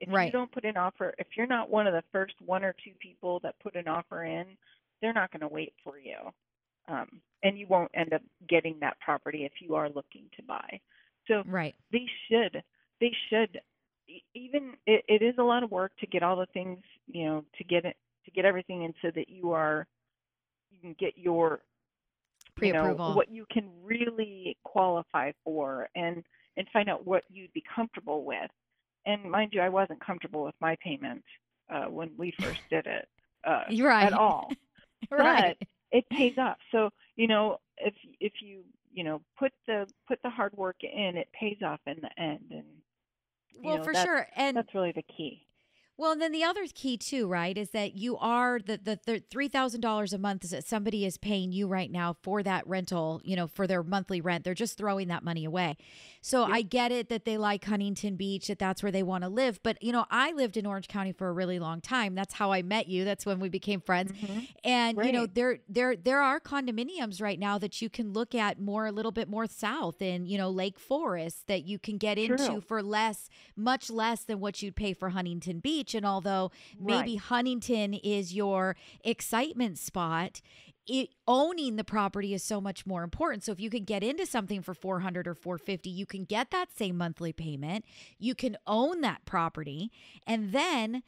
If 0.00 0.08
you 0.26 0.32
don't 0.32 0.50
put 0.50 0.64
an 0.64 0.76
offer, 0.76 1.14
if 1.18 1.28
you're 1.36 1.46
not 1.46 1.70
one 1.70 1.86
of 1.86 1.92
the 1.92 2.02
first 2.10 2.34
one 2.44 2.64
or 2.64 2.74
two 2.84 2.92
people 3.00 3.38
that 3.44 3.54
put 3.62 3.76
an 3.76 3.86
offer 3.86 4.24
in, 4.24 4.46
they're 5.00 5.12
not 5.12 5.30
going 5.30 5.42
to 5.42 5.48
wait 5.48 5.72
for 5.84 5.98
you. 5.98 6.16
Um, 6.88 7.20
and 7.42 7.58
you 7.58 7.66
won't 7.66 7.90
end 7.94 8.12
up 8.12 8.22
getting 8.48 8.78
that 8.80 8.98
property 9.00 9.44
if 9.44 9.52
you 9.60 9.74
are 9.74 9.88
looking 9.88 10.24
to 10.36 10.42
buy. 10.42 10.80
So 11.28 11.42
Right. 11.46 11.74
they 11.92 12.06
should, 12.28 12.62
they 13.00 13.12
should, 13.28 13.60
even 14.34 14.72
it, 14.86 15.04
it 15.08 15.22
is 15.22 15.34
a 15.38 15.42
lot 15.42 15.62
of 15.62 15.70
work 15.70 15.92
to 16.00 16.06
get 16.06 16.22
all 16.22 16.36
the 16.36 16.46
things, 16.52 16.78
you 17.06 17.24
know, 17.24 17.44
to 17.56 17.64
get 17.64 17.84
it, 17.84 17.96
to 18.24 18.30
get 18.30 18.44
everything 18.44 18.82
in 18.82 18.94
so 19.02 19.10
that 19.14 19.28
you 19.28 19.52
are, 19.52 19.86
you 20.70 20.78
can 20.80 20.94
get 20.98 21.16
your 21.16 21.60
you 22.60 22.72
know, 22.72 22.84
Pre-approval. 22.84 23.14
what 23.14 23.30
you 23.30 23.46
can 23.50 23.68
really 23.82 24.56
qualify 24.64 25.32
for 25.44 25.88
and 25.94 26.22
and 26.56 26.66
find 26.72 26.88
out 26.88 27.06
what 27.06 27.24
you'd 27.30 27.52
be 27.52 27.62
comfortable 27.74 28.24
with. 28.24 28.50
And 29.06 29.30
mind 29.30 29.52
you, 29.54 29.60
I 29.60 29.68
wasn't 29.68 30.04
comfortable 30.04 30.44
with 30.44 30.54
my 30.60 30.76
payment 30.84 31.24
uh, 31.72 31.84
when 31.86 32.10
we 32.16 32.32
first 32.42 32.60
did 32.70 32.86
it 32.86 33.08
uh, 33.46 33.64
You're 33.70 33.88
right. 33.88 34.06
at 34.06 34.12
all. 34.12 34.52
right. 35.10 35.56
It 35.92 36.08
pays 36.10 36.36
off. 36.38 36.56
So 36.72 36.90
you 37.16 37.28
know, 37.28 37.58
if 37.78 37.94
if 38.20 38.32
you 38.40 38.64
you 38.92 39.04
know 39.04 39.22
put 39.38 39.52
the 39.66 39.86
put 40.08 40.20
the 40.22 40.30
hard 40.30 40.52
work 40.56 40.76
in, 40.82 41.16
it 41.16 41.28
pays 41.32 41.58
off 41.64 41.80
in 41.86 42.00
the 42.00 42.22
end. 42.22 42.46
And 42.50 42.64
Well, 43.62 43.78
know, 43.78 43.84
for 43.84 43.94
sure. 43.94 44.26
And 44.36 44.56
that's 44.56 44.74
really 44.74 44.92
the 44.92 45.02
key. 45.02 45.46
Well, 46.02 46.10
and 46.10 46.20
then 46.20 46.32
the 46.32 46.42
other 46.42 46.64
key 46.74 46.96
too, 46.96 47.28
right, 47.28 47.56
is 47.56 47.70
that 47.70 47.94
you 47.94 48.16
are 48.16 48.58
the 48.58 48.76
the, 48.76 48.98
the 49.06 49.22
three 49.30 49.46
thousand 49.46 49.82
dollars 49.82 50.12
a 50.12 50.18
month 50.18 50.50
that 50.50 50.66
somebody 50.66 51.06
is 51.06 51.16
paying 51.16 51.52
you 51.52 51.68
right 51.68 51.92
now 51.92 52.16
for 52.22 52.42
that 52.42 52.66
rental, 52.66 53.20
you 53.22 53.36
know, 53.36 53.46
for 53.46 53.68
their 53.68 53.84
monthly 53.84 54.20
rent. 54.20 54.42
They're 54.42 54.52
just 54.52 54.76
throwing 54.76 55.06
that 55.06 55.22
money 55.22 55.44
away. 55.44 55.76
So 56.20 56.42
I 56.42 56.62
get 56.62 56.90
it 56.90 57.08
that 57.08 57.24
they 57.24 57.38
like 57.38 57.64
Huntington 57.64 58.16
Beach, 58.16 58.48
that 58.48 58.58
that's 58.58 58.82
where 58.82 58.90
they 58.90 59.04
want 59.04 59.22
to 59.22 59.28
live. 59.28 59.60
But 59.62 59.80
you 59.80 59.92
know, 59.92 60.06
I 60.10 60.32
lived 60.32 60.56
in 60.56 60.66
Orange 60.66 60.88
County 60.88 61.12
for 61.12 61.28
a 61.28 61.32
really 61.32 61.60
long 61.60 61.80
time. 61.80 62.16
That's 62.16 62.34
how 62.34 62.50
I 62.50 62.62
met 62.62 62.88
you. 62.88 63.04
That's 63.04 63.24
when 63.24 63.38
we 63.38 63.48
became 63.48 63.80
friends. 63.80 64.10
Mm-hmm. 64.10 64.38
And 64.64 64.98
you 65.04 65.12
know, 65.12 65.26
there 65.26 65.58
there 65.68 65.94
there 65.94 66.20
are 66.20 66.40
condominiums 66.40 67.22
right 67.22 67.38
now 67.38 67.58
that 67.58 67.80
you 67.80 67.88
can 67.88 68.12
look 68.12 68.34
at 68.34 68.60
more 68.60 68.86
a 68.86 68.92
little 68.92 69.12
bit 69.12 69.28
more 69.28 69.46
south 69.46 70.02
in 70.02 70.26
you 70.26 70.36
know 70.36 70.50
Lake 70.50 70.80
Forest 70.80 71.46
that 71.46 71.64
you 71.64 71.78
can 71.78 71.96
get 71.96 72.18
into 72.18 72.60
for 72.60 72.82
less, 72.82 73.28
much 73.54 73.88
less 73.88 74.24
than 74.24 74.40
what 74.40 74.62
you'd 74.62 74.74
pay 74.74 74.94
for 74.94 75.10
Huntington 75.10 75.60
Beach. 75.60 75.91
And 75.94 76.06
although 76.06 76.50
maybe 76.78 77.12
Right. 77.12 77.18
Huntington 77.18 77.94
is 77.94 78.34
your 78.34 78.76
excitement 79.04 79.78
spot. 79.78 80.40
It, 80.84 81.10
owning 81.28 81.76
the 81.76 81.84
property 81.84 82.34
is 82.34 82.42
so 82.42 82.60
much 82.60 82.86
more 82.86 83.04
important. 83.04 83.44
So 83.44 83.52
if 83.52 83.60
you 83.60 83.70
can 83.70 83.84
get 83.84 84.02
into 84.02 84.26
something 84.26 84.62
for 84.62 84.74
400 84.74 85.28
or 85.28 85.34
450, 85.34 85.88
you 85.88 86.06
can 86.06 86.24
get 86.24 86.50
that 86.50 86.76
same 86.76 86.98
monthly 86.98 87.32
payment. 87.32 87.84
You 88.18 88.34
can 88.34 88.56
own 88.66 89.00
that 89.02 89.24
property 89.24 89.92
and 90.26 90.52
then 90.52 91.04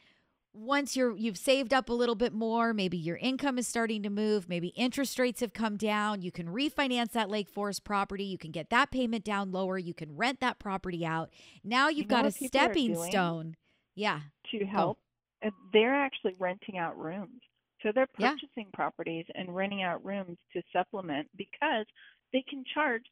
once 0.55 0.95
you're 0.95 1.15
you've 1.15 1.37
saved 1.37 1.73
up 1.73 1.89
a 1.89 1.93
little 1.93 2.15
bit 2.15 2.33
more, 2.33 2.73
maybe 2.73 2.97
your 2.97 3.17
income 3.17 3.57
is 3.57 3.67
starting 3.67 4.01
to 4.03 4.09
move, 4.09 4.47
maybe 4.47 4.69
interest 4.69 5.19
rates 5.19 5.41
have 5.41 5.53
come 5.53 5.75
down, 5.75 6.21
you 6.21 6.31
can 6.31 6.47
refinance 6.47 7.11
that 7.11 7.29
Lake 7.29 7.49
Forest 7.49 7.83
property, 7.83 8.23
you 8.23 8.37
can 8.37 8.51
get 8.51 8.69
that 8.69 8.89
payment 8.89 9.25
down 9.25 9.51
lower, 9.51 9.77
you 9.77 9.93
can 9.93 10.15
rent 10.15 10.39
that 10.39 10.57
property 10.57 11.05
out. 11.05 11.29
Now 11.63 11.89
you've 11.89 12.09
know 12.09 12.21
got 12.21 12.25
a 12.25 12.31
stepping 12.31 12.95
stone. 12.95 13.55
Yeah. 13.95 14.21
to 14.51 14.65
help. 14.65 14.99
And 15.41 15.51
they're 15.73 15.95
actually 15.95 16.35
renting 16.39 16.77
out 16.77 16.97
rooms. 16.97 17.41
So 17.83 17.91
they're 17.93 18.07
Yeah. 18.17 18.35
purchasing 18.35 18.67
properties 18.73 19.25
and 19.35 19.55
renting 19.55 19.83
out 19.83 20.03
rooms 20.05 20.37
to 20.53 20.61
supplement 20.73 21.29
because 21.37 21.85
they 22.33 22.43
can 22.49 22.63
charge 22.73 23.03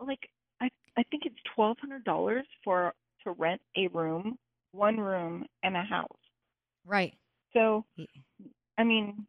like 0.00 0.20
I 0.60 0.70
I 0.96 1.02
think 1.04 1.24
it's 1.26 1.36
twelve 1.54 1.78
hundred 1.80 2.04
dollars 2.04 2.46
for 2.64 2.94
to 3.24 3.32
rent 3.32 3.60
a 3.76 3.88
room, 3.88 4.38
one 4.72 4.98
room 4.98 5.46
and 5.62 5.76
a 5.76 5.82
house. 5.82 6.18
Right. 6.84 7.14
So 7.52 7.84
I 8.78 8.84
mean, 8.84 9.26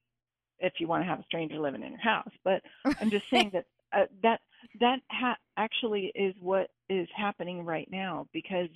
if 0.60 0.74
you 0.80 0.88
want 0.88 1.04
to 1.04 1.08
have 1.10 1.20
a 1.20 1.24
stranger 1.24 1.60
living 1.60 1.84
in 1.84 1.92
your 1.92 2.02
house, 2.02 2.32
but 2.44 2.62
I'm 3.00 3.12
just 3.12 3.26
saying 3.32 3.52
that 3.54 3.66
uh, 3.94 4.06
that 4.24 4.42
that 4.80 5.00
ha- 5.12 5.38
actually 5.58 6.12
is 6.16 6.36
what 6.40 6.70
is 6.90 7.08
happening 7.16 7.64
right 7.66 7.90
now 7.92 8.28
because 8.34 8.70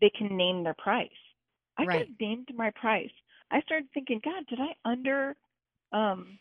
they 0.00 0.10
can 0.10 0.36
name 0.36 0.64
their 0.64 0.74
price. 0.74 1.10
I 1.78 1.86
Right. 1.86 2.00
have 2.00 2.20
named 2.20 2.48
my 2.54 2.70
price. 2.70 3.10
I 3.50 3.60
started 3.62 3.88
thinking, 3.94 4.20
God, 4.24 4.46
did 4.48 4.60
I 4.60 4.74
under 4.88 5.36
um 5.92 6.38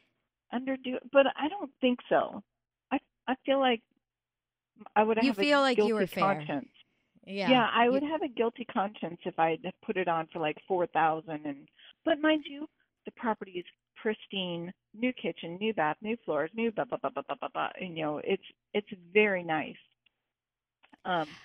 underdo 0.53 0.95
it? 0.97 1.11
But 1.11 1.27
I 1.37 1.47
don't 1.49 1.71
think 1.81 1.99
so. 2.09 2.43
I 2.91 2.99
I 3.27 3.35
feel 3.45 3.59
like 3.59 3.81
I 4.95 5.03
would 5.03 5.17
You 5.19 5.29
have 5.29 5.37
feel 5.37 5.59
a 5.59 5.61
like 5.61 5.77
you 5.77 5.83
guilty 5.89 5.93
were 5.95 6.07
fair. 6.07 6.23
conscience. 6.39 6.69
Yeah. 7.25 7.49
Yeah, 7.49 7.69
I 7.73 7.89
You- 7.89 7.91
would 7.91 8.03
have 8.03 8.21
a 8.23 8.27
guilty 8.27 8.65
conscience 8.65 9.19
if 9.25 9.37
I 9.39 9.51
had 9.63 9.73
put 9.85 9.97
it 9.97 10.07
on 10.07 10.27
for 10.27 10.39
like 10.39 10.57
four 10.67 10.87
thousand 10.87 11.45
and 11.45 11.67
but 12.05 12.19
mind 12.19 12.45
you, 12.47 12.67
the 13.05 13.11
property 13.11 13.51
is 13.59 13.65
pristine, 13.95 14.73
new 14.93 15.13
kitchen, 15.13 15.57
new 15.57 15.73
bath, 15.73 15.97
new 16.01 16.17
floors, 16.25 16.49
new 16.55 16.71
blah 16.71 16.85
blah 16.85 16.97
blah 16.97 17.11
blah 17.11 17.23
blah 17.27 17.35
blah, 17.39 17.49
blah. 17.53 17.69
and 17.79 17.97
you 17.97 18.03
know, 18.03 18.17
it's 18.23 18.43
it's 18.73 18.89
very 19.13 19.43
nice. 19.43 19.77
Um 21.05 21.35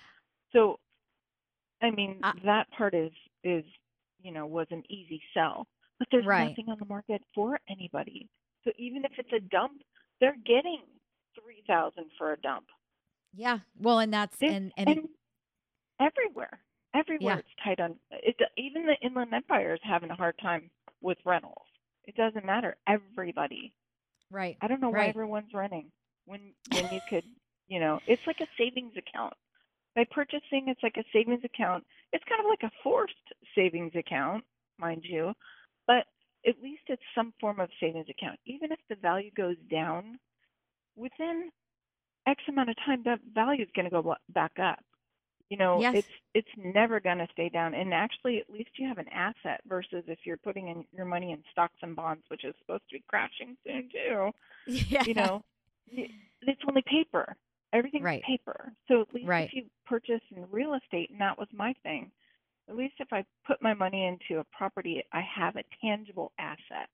so 0.53 0.79
I 1.81 1.91
mean 1.91 2.19
I- 2.23 2.33
that 2.45 2.69
part 2.71 2.93
is 2.93 3.11
is 3.43 3.63
you 4.19 4.31
know, 4.31 4.45
was 4.47 4.67
an 4.71 4.83
easy 4.89 5.21
sell. 5.33 5.67
But 5.99 6.07
there's 6.11 6.25
Right. 6.25 6.49
nothing 6.49 6.69
on 6.69 6.77
the 6.79 6.85
market 6.85 7.21
for 7.35 7.59
anybody. 7.69 8.27
So 8.63 8.71
even 8.77 9.05
if 9.05 9.11
it's 9.17 9.31
a 9.31 9.39
dump, 9.39 9.81
they're 10.19 10.35
getting 10.43 10.81
three 11.35 11.63
thousand 11.67 12.11
for 12.17 12.33
a 12.33 12.37
dump. 12.41 12.65
Yeah. 13.33 13.59
Well, 13.79 13.99
and 13.99 14.11
that's 14.13 14.35
There- 14.37 14.51
and 14.51 14.73
and, 14.75 14.89
it- 14.89 15.09
everywhere, 15.99 16.59
everywhere 16.93 17.35
Yeah. 17.35 17.39
it's 17.39 17.55
tight 17.63 17.79
on. 17.79 17.99
It 18.11 18.39
even 18.57 18.85
the 18.85 18.99
Inland 19.01 19.33
Empire 19.33 19.73
is 19.75 19.81
having 19.83 20.09
a 20.09 20.15
hard 20.15 20.37
time 20.39 20.69
with 21.01 21.17
rentals. 21.25 21.67
It 22.05 22.15
doesn't 22.15 22.45
matter. 22.45 22.75
Everybody. 22.87 23.73
right. 24.29 24.57
I 24.61 24.67
don't 24.67 24.81
know 24.81 24.89
why 24.89 25.07
everyone's 25.07 25.53
renting 25.53 25.89
when 26.25 26.53
when 26.73 26.93
you 26.93 26.99
could, 27.09 27.23
you 27.67 27.79
know, 27.79 28.01
it's 28.07 28.25
like 28.27 28.41
a 28.41 28.47
savings 28.57 28.97
account. 28.97 29.33
By 29.97 30.05
purchasing, 30.11 30.65
it's 30.67 30.83
like 30.83 30.97
a 30.97 31.03
savings 31.11 31.41
account. 31.43 31.83
It's 32.13 32.23
kind 32.29 32.39
of 32.39 32.45
like 32.47 32.63
a 32.63 32.71
forced 32.83 33.15
savings 33.55 33.93
account, 33.95 34.43
mind 34.79 35.01
you, 35.03 35.33
but 35.87 36.05
at 36.47 36.61
least 36.61 36.83
it's 36.87 37.01
some 37.15 37.33
form 37.41 37.59
of 37.59 37.69
savings 37.79 38.07
account. 38.09 38.39
Even 38.45 38.71
if 38.71 38.79
the 38.89 38.95
value 38.95 39.31
goes 39.35 39.57
down, 39.71 40.19
within 40.95 41.49
X 42.27 42.43
amount 42.47 42.69
of 42.69 42.75
time, 42.85 43.01
that 43.05 43.19
value 43.33 43.63
is 43.63 43.69
going 43.75 43.85
to 43.85 43.91
go 43.91 44.15
back 44.29 44.51
up. 44.61 44.79
You 45.49 45.57
know, 45.57 45.81
Yes. 45.81 45.95
it's 45.95 46.07
it's 46.35 46.47
never 46.57 46.99
going 46.99 47.17
to 47.19 47.27
stay 47.31 47.49
down. 47.49 47.73
And 47.73 47.93
actually, 47.93 48.37
at 48.39 48.49
least 48.51 48.69
you 48.77 48.87
have 48.87 48.99
an 48.99 49.07
asset 49.09 49.61
versus 49.67 50.03
if 50.07 50.19
you're 50.25 50.37
putting 50.37 50.67
in 50.67 50.85
your 50.91 51.05
money 51.05 51.31
in 51.31 51.41
stocks 51.51 51.77
and 51.81 51.95
bonds, 51.95 52.23
which 52.27 52.43
is 52.45 52.53
supposed 52.59 52.83
to 52.89 52.97
be 52.97 53.03
crashing 53.07 53.57
soon 53.65 53.89
too 53.91 54.31
Yeah. 54.67 55.05
you 55.05 55.13
know, 55.15 55.43
it's 55.87 56.61
only 56.67 56.83
paper. 56.83 57.35
Everything's 57.73 58.03
Right. 58.03 58.23
paper. 58.23 58.73
So 58.87 59.01
at 59.01 59.13
least 59.13 59.27
Right. 59.27 59.47
if 59.47 59.53
you 59.53 59.69
purchase 59.85 60.21
in 60.31 60.49
real 60.51 60.73
estate, 60.75 61.09
and 61.09 61.19
that 61.21 61.37
was 61.37 61.47
my 61.53 61.73
thing, 61.83 62.11
at 62.69 62.75
least 62.75 62.95
if 62.99 63.11
I 63.11 63.25
put 63.45 63.61
my 63.61 63.73
money 63.73 64.05
into 64.05 64.39
a 64.39 64.43
property, 64.45 65.03
I 65.11 65.21
have 65.21 65.55
a 65.55 65.63
tangible 65.81 66.31
asset. 66.37 66.89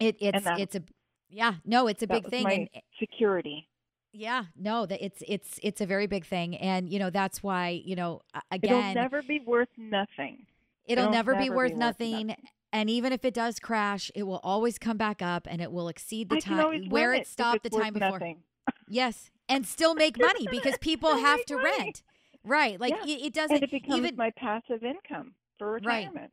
It 0.00 0.16
it's 0.20 0.44
it's 0.58 0.74
a 0.74 0.82
yeah, 1.28 1.54
no, 1.64 1.86
it's 1.86 2.02
a 2.02 2.06
big 2.06 2.26
thing 2.28 2.46
and 2.50 2.68
eh 2.74 2.80
security. 2.98 3.68
yeah, 4.12 4.44
no, 4.56 4.86
that 4.86 5.04
it's 5.04 5.22
it's 5.26 5.58
it's 5.62 5.80
a 5.80 5.86
very 5.86 6.06
big 6.06 6.24
thing 6.26 6.56
and 6.56 6.88
you 6.92 6.98
know 6.98 7.10
that's 7.10 7.42
why, 7.42 7.68
you 7.84 7.94
know, 7.96 8.20
a- 8.34 8.42
It'll 8.62 8.82
never 8.82 9.22
be 9.22 9.40
worth 9.40 9.68
nothing. 9.76 10.46
it'll 10.84 11.04
it'll 11.04 11.12
never, 11.12 11.32
be 11.34 11.44
never 11.44 11.54
worth 11.56 11.70
be 11.70 11.74
worth 11.74 11.78
nothing. 11.80 12.26
nothing. 12.28 12.48
And 12.72 12.90
even 12.90 13.12
if 13.12 13.24
it 13.24 13.34
does 13.34 13.60
crash, 13.60 14.10
it 14.16 14.24
will 14.24 14.40
always 14.42 14.78
come 14.78 14.96
back 14.96 15.22
up 15.22 15.46
and 15.48 15.62
it 15.62 15.70
will 15.70 15.86
exceed 15.86 16.28
the 16.28 16.36
I 16.36 16.40
time 16.40 16.90
where 16.90 17.12
it 17.12 17.28
stopped 17.28 17.62
the 17.62 17.70
time 17.70 17.92
before. 17.94 18.18
Nothing. 18.18 18.42
Yes, 18.88 19.30
and 19.48 19.66
still 19.66 19.94
make 19.94 20.18
money 20.18 20.46
because 20.50 20.78
people 20.78 21.16
have 21.16 21.44
to 21.46 21.56
money. 21.56 21.64
rent. 21.78 22.02
Right. 22.44 22.78
Like 22.78 22.92
Yeah. 22.92 23.14
it, 23.14 23.26
it 23.26 23.34
doesn't 23.34 23.56
And 23.56 23.64
it 23.64 23.70
becomes 23.70 23.98
even 23.98 24.16
my 24.16 24.30
passive 24.30 24.84
income 24.84 25.34
for 25.58 25.72
retirement. 25.72 26.32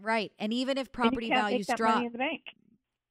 right. 0.00 0.32
And 0.38 0.52
even 0.52 0.78
if 0.78 0.90
property 0.92 1.28
values 1.28 1.66
drop, 1.66 1.94
money 1.94 2.06
in 2.06 2.12
the 2.12 2.18
bank. 2.18 2.42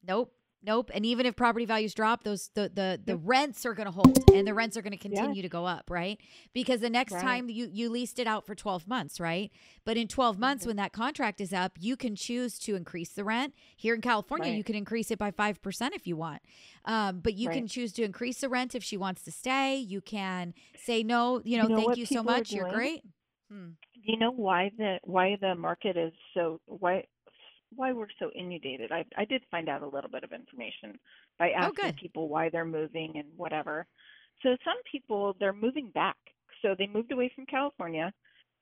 Nope. 0.05 0.33
Nope. 0.61 0.91
And 0.93 1.05
even 1.05 1.25
if 1.25 1.37
property 1.37 1.63
values 1.65 1.93
drop, 1.93 2.23
those 2.25 2.49
the 2.53 2.69
the, 2.73 2.99
the 3.05 3.15
rents 3.15 3.65
are 3.65 3.73
going 3.73 3.85
to 3.85 3.91
hold 3.93 4.19
and 4.33 4.45
the 4.45 4.53
rents 4.53 4.75
are 4.75 4.81
going 4.81 4.91
to 4.91 4.97
continue 4.97 5.41
to 5.41 5.47
go 5.47 5.65
up, 5.65 5.89
right? 5.89 6.19
Because 6.53 6.81
the 6.81 6.89
next 6.89 7.13
Right. 7.13 7.21
time 7.23 7.49
you 7.49 7.69
you 7.71 7.89
leased 7.89 8.19
it 8.19 8.27
out 8.27 8.45
for 8.45 8.55
12 8.55 8.85
months, 8.85 9.21
right? 9.21 9.51
But 9.85 9.95
in 9.95 10.09
12 10.09 10.37
months 10.37 10.63
Mm-hmm. 10.63 10.69
when 10.69 10.75
that 10.75 10.91
contract 10.91 11.39
is 11.39 11.53
up, 11.53 11.77
you 11.79 11.95
can 11.95 12.13
choose 12.15 12.59
to 12.59 12.75
increase 12.75 13.11
the 13.13 13.23
rent. 13.23 13.53
Here 13.77 13.95
in 13.95 14.01
California, 14.01 14.49
Right. 14.49 14.57
you 14.57 14.63
can 14.65 14.75
increase 14.75 15.11
it 15.11 15.17
by 15.17 15.31
5% 15.31 15.95
if 15.95 16.05
you 16.05 16.17
want. 16.17 16.41
Um, 16.83 17.21
but 17.21 17.35
you 17.35 17.47
can 17.49 17.65
choose 17.67 17.93
to 17.93 18.03
increase 18.03 18.41
the 18.41 18.49
rent 18.49 18.75
if 18.75 18.83
she 18.83 18.97
wants 18.97 19.21
to 19.23 19.31
stay. 19.31 19.77
You 19.77 20.01
can 20.01 20.53
say 20.75 21.03
no, 21.03 21.41
you 21.45 21.57
know, 21.57 21.63
You 21.63 21.69
know 21.69 21.75
thank 21.77 21.97
you 21.97 22.05
so 22.05 22.21
much. 22.21 22.51
You're 22.51 22.69
great. 22.69 23.03
Hmm. 23.49 23.69
Do 23.95 24.11
you 24.13 24.19
know 24.19 24.31
why 24.31 24.71
the 24.77 24.97
why 25.03 25.37
the 25.39 25.55
market 25.55 25.95
is 25.97 26.13
so 26.33 26.59
why 26.65 27.05
why 27.75 27.93
we're 27.93 28.07
so 28.19 28.31
inundated? 28.35 28.91
I 28.91 29.05
I 29.17 29.25
did 29.25 29.43
find 29.51 29.69
out 29.69 29.83
a 29.83 29.87
little 29.87 30.09
bit 30.09 30.23
of 30.23 30.31
information 30.33 30.99
by 31.37 31.51
asking 31.51 31.93
Oh, 31.93 31.99
people 31.99 32.27
why 32.29 32.49
they're 32.49 32.65
moving 32.65 33.13
and 33.17 33.27
whatever. 33.37 33.87
So 34.43 34.57
some 34.65 34.77
people 34.91 35.35
they're 35.39 35.53
moving 35.53 35.91
back. 35.91 36.17
So 36.61 36.75
they 36.77 36.87
moved 36.87 37.11
away 37.11 37.31
from 37.35 37.45
California, 37.45 38.13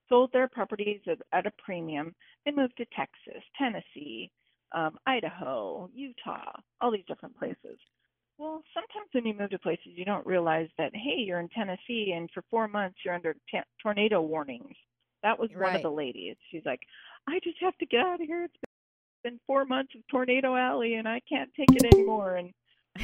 sold 0.09 0.31
their 0.33 0.47
properties 0.49 1.01
at, 1.07 1.19
at 1.33 1.47
a 1.47 1.51
premium. 1.63 2.15
They 2.45 2.51
moved 2.51 2.77
to 2.77 2.85
Texas, 2.95 3.43
Tennessee, 3.57 4.31
um, 4.73 4.97
Idaho, 5.07 5.89
Utah, 5.93 6.51
all 6.81 6.91
these 6.91 7.05
different 7.07 7.37
places. 7.37 7.79
Well, 8.37 8.63
sometimes 8.73 9.09
when 9.13 9.25
you 9.25 9.33
move 9.33 9.49
to 9.51 9.59
places, 9.59 9.93
you 9.95 10.05
don't 10.05 10.25
realize 10.25 10.69
that 10.77 10.95
hey, 10.95 11.21
you're 11.21 11.39
in 11.39 11.49
Tennessee, 11.49 12.13
and 12.15 12.29
for 12.33 12.43
four 12.49 12.67
months 12.67 12.99
you're 13.03 13.15
under 13.15 13.35
ta 13.51 13.63
tornado 13.81 14.21
warnings. 14.21 14.75
That 15.23 15.39
was 15.39 15.49
one 15.55 15.75
Right. 15.75 15.75
of 15.75 15.81
the 15.81 15.91
ladies. 15.91 16.35
She's 16.51 16.65
like, 16.65 16.81
I 17.27 17.39
just 17.43 17.57
have 17.61 17.77
to 17.79 17.85
get 17.85 18.01
out 18.01 18.21
of 18.21 18.27
here. 18.27 18.43
It's 18.45 18.55
been 19.27 19.39
four 19.45 19.65
months 19.65 19.93
of 19.95 20.01
Tornado 20.07 20.55
Alley, 20.55 20.95
and 20.95 21.07
I 21.07 21.21
can't 21.27 21.49
take 21.53 21.69
it 21.69 21.85
anymore. 21.93 22.37
And 22.37 22.53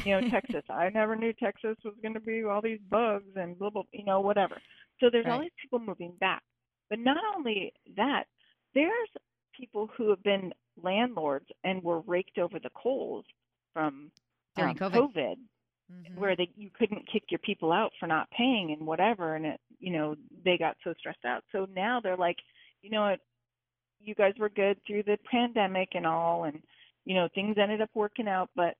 you 0.04 0.12
know, 0.20 0.28
Texas. 0.30 0.64
I 0.70 0.88
never 0.88 1.16
knew 1.16 1.32
Texas 1.32 1.76
was 1.84 1.94
going 2.02 2.14
to 2.14 2.20
be 2.20 2.42
all 2.44 2.62
these 2.62 2.80
bugs 2.90 3.30
and 3.36 3.58
blah 3.58 3.70
blah. 3.70 3.82
You 3.92 4.04
know, 4.04 4.20
whatever. 4.20 4.56
So 5.00 5.08
there's 5.10 5.26
all 5.26 5.40
these 5.40 5.50
people 5.60 5.78
moving 5.78 6.14
back. 6.20 6.42
But 6.88 6.98
not 6.98 7.18
only 7.36 7.72
that, 7.96 8.24
there's 8.74 9.08
people 9.58 9.88
who 9.96 10.10
have 10.10 10.22
been 10.22 10.52
landlords 10.82 11.46
and 11.62 11.82
were 11.82 12.00
raked 12.00 12.38
over 12.38 12.58
the 12.58 12.70
coals 12.70 13.24
from 13.72 14.10
During 14.56 14.80
um, 14.82 14.90
COVID. 14.90 15.36
Mhm. 15.92 16.16
where 16.16 16.34
they 16.34 16.50
you 16.56 16.70
couldn't 16.70 17.06
kick 17.12 17.24
your 17.28 17.40
people 17.40 17.70
out 17.70 17.92
for 18.00 18.06
not 18.06 18.30
paying 18.30 18.72
and 18.72 18.86
whatever 18.86 19.34
and 19.36 19.44
it 19.44 19.60
you 19.80 19.92
know 19.92 20.16
they 20.42 20.56
got 20.56 20.78
so 20.82 20.94
stressed 20.98 21.26
out 21.26 21.44
so 21.52 21.66
now 21.74 22.00
they're 22.00 22.16
like 22.16 22.38
you 22.80 22.88
know 22.88 23.02
what 23.02 23.20
you 24.04 24.14
guys 24.14 24.34
were 24.38 24.48
good 24.48 24.78
through 24.86 25.02
the 25.04 25.18
pandemic 25.30 25.90
and 25.94 26.06
all 26.06 26.44
and 26.44 26.60
you 27.04 27.14
know 27.14 27.28
things 27.34 27.56
ended 27.60 27.80
up 27.80 27.90
working 27.94 28.28
out 28.28 28.50
but 28.56 28.74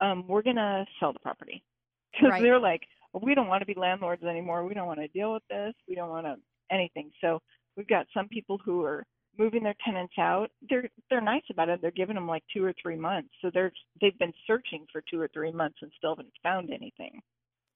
um 0.00 0.26
we're 0.28 0.42
going 0.42 0.56
to 0.56 0.84
sell 1.00 1.12
the 1.12 1.18
property. 1.20 1.62
Because 2.12 2.30
Right. 2.32 2.42
they're 2.42 2.58
like 2.60 2.82
we 3.22 3.34
don't 3.34 3.48
want 3.48 3.60
to 3.62 3.66
be 3.66 3.74
landlords 3.78 4.22
anymore. 4.24 4.64
We 4.66 4.74
don't 4.74 4.86
want 4.86 5.00
to 5.00 5.08
deal 5.08 5.32
with 5.32 5.42
this. 5.48 5.74
We 5.88 5.94
don't 5.94 6.10
want 6.10 6.26
to 6.26 6.36
anything. 6.70 7.10
So 7.20 7.40
we've 7.76 7.86
got 7.88 8.06
some 8.14 8.28
people 8.28 8.58
who 8.64 8.82
are 8.84 9.04
moving 9.38 9.62
their 9.62 9.74
tenants 9.84 10.14
out. 10.18 10.50
They're 10.68 10.88
they're 11.10 11.20
nice 11.20 11.42
about 11.50 11.68
it. 11.68 11.80
They're 11.82 11.90
giving 11.90 12.14
them 12.16 12.26
like 12.28 12.42
two 12.52 12.64
or 12.64 12.74
three 12.82 12.96
months. 12.96 13.30
So 13.40 13.50
they're 13.52 13.72
they've 14.00 14.18
been 14.18 14.32
searching 14.46 14.86
for 14.92 15.02
two 15.10 15.20
or 15.20 15.28
three 15.32 15.52
months 15.52 15.78
and 15.82 15.92
still 15.96 16.12
haven't 16.16 16.32
found 16.42 16.70
anything. 16.70 17.20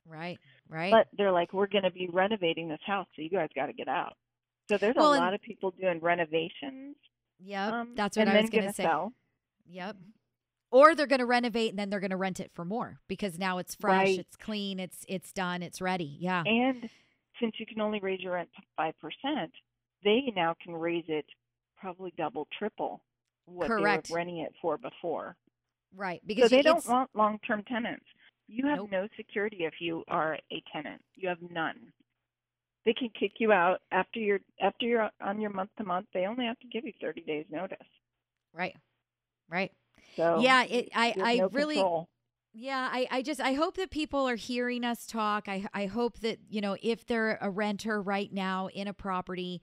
Right. 0.08 0.38
Right. 0.68 0.90
but 0.90 1.06
they're 1.16 1.30
like 1.32 1.52
we're 1.52 1.66
going 1.68 1.84
to 1.84 1.90
be 1.90 2.08
renovating 2.12 2.68
this 2.68 2.80
house 2.84 3.06
so 3.14 3.22
you 3.22 3.30
guys 3.30 3.48
got 3.54 3.66
to 3.66 3.72
get 3.72 3.88
out 3.88 4.14
so 4.72 4.78
there's 4.78 4.96
Well, 4.96 5.14
a 5.14 5.16
lot 5.16 5.34
of 5.34 5.42
people 5.42 5.70
doing 5.72 6.00
renovations 6.00 6.96
yep. 7.38 7.72
um, 7.72 7.94
That's 7.94 8.16
what 8.16 8.28
I 8.28 8.40
was 8.40 8.50
going 8.50 8.62
gonna 8.64 8.72
say. 8.74 8.84
sell. 8.84 9.12
Yep. 9.68 9.96
Or 10.70 10.94
they're 10.94 11.06
going 11.06 11.18
to 11.20 11.26
renovate 11.26 11.70
and 11.70 11.78
then 11.78 11.90
they're 11.90 12.00
going 12.00 12.10
to 12.12 12.16
rent 12.16 12.40
it 12.40 12.50
for 12.54 12.64
more 12.64 12.98
because 13.06 13.38
now 13.38 13.58
it's 13.58 13.74
fresh, 13.74 14.06
Right. 14.08 14.18
it's 14.18 14.36
clean, 14.36 14.80
it's 14.80 15.04
it's 15.08 15.32
done, 15.32 15.62
it's 15.62 15.80
ready. 15.80 16.16
Yeah. 16.18 16.42
and 16.46 16.88
since 17.40 17.54
you 17.58 17.66
can 17.66 17.80
only 17.80 17.98
raise 18.00 18.20
your 18.20 18.34
rent 18.34 18.48
to 18.56 18.62
five 18.76 18.94
percent 19.00 19.50
they 20.04 20.32
now 20.36 20.54
can 20.62 20.74
raise 20.74 21.04
it 21.08 21.24
probably 21.78 22.12
double 22.16 22.46
triple 22.58 23.02
what 23.46 23.68
Correct. 23.68 24.08
they 24.08 24.12
were 24.12 24.16
renting 24.18 24.38
it 24.38 24.52
for 24.60 24.78
before 24.78 25.36
Right. 25.94 26.20
so 26.22 26.26
Because 26.26 26.50
they 26.50 26.62
don't 26.62 26.86
want 26.86 27.10
long-term 27.14 27.64
tenants 27.64 28.04
you 28.48 28.66
have 28.66 28.78
Nope. 28.78 28.90
no 28.92 29.08
security 29.16 29.58
if 29.64 29.74
you 29.80 30.04
are 30.08 30.34
a 30.52 30.62
tenant 30.72 31.02
you 31.16 31.28
have 31.28 31.38
none 31.50 31.92
they 32.84 32.92
can 32.94 33.08
kick 33.18 33.32
you 33.38 33.52
out 33.52 33.80
after 33.90 34.18
you're 34.18 34.40
after 34.60 34.86
you're 34.86 35.08
on 35.20 35.40
your 35.40 35.50
month 35.50 35.70
to 35.78 35.84
month 35.84 36.06
they 36.14 36.26
only 36.26 36.44
have 36.46 36.58
to 36.60 36.66
give 36.68 36.84
you 36.84 36.92
30 37.00 37.20
days 37.22 37.46
notice 37.50 37.78
right. 38.54 38.76
Right. 39.50 39.72
so 40.16 40.40
Yeah, 40.40 40.64
it- 40.64 40.88
I- 40.94 41.14
I 41.22 41.36
no 41.36 41.48
really- 41.48 41.74
control. 41.76 42.08
Yeah, 42.54 42.86
I, 42.92 43.06
I 43.10 43.22
just 43.22 43.40
I 43.40 43.54
hope 43.54 43.76
that 43.78 43.90
people 43.90 44.28
are 44.28 44.36
hearing 44.36 44.84
us 44.84 45.06
talk. 45.06 45.48
I 45.48 45.66
I 45.72 45.86
hope 45.86 46.18
that, 46.20 46.38
you 46.50 46.60
know, 46.60 46.76
if 46.82 47.06
they're 47.06 47.38
a 47.40 47.48
renter 47.48 48.00
right 48.02 48.30
now 48.30 48.66
in 48.68 48.88
a 48.88 48.92
property 48.92 49.62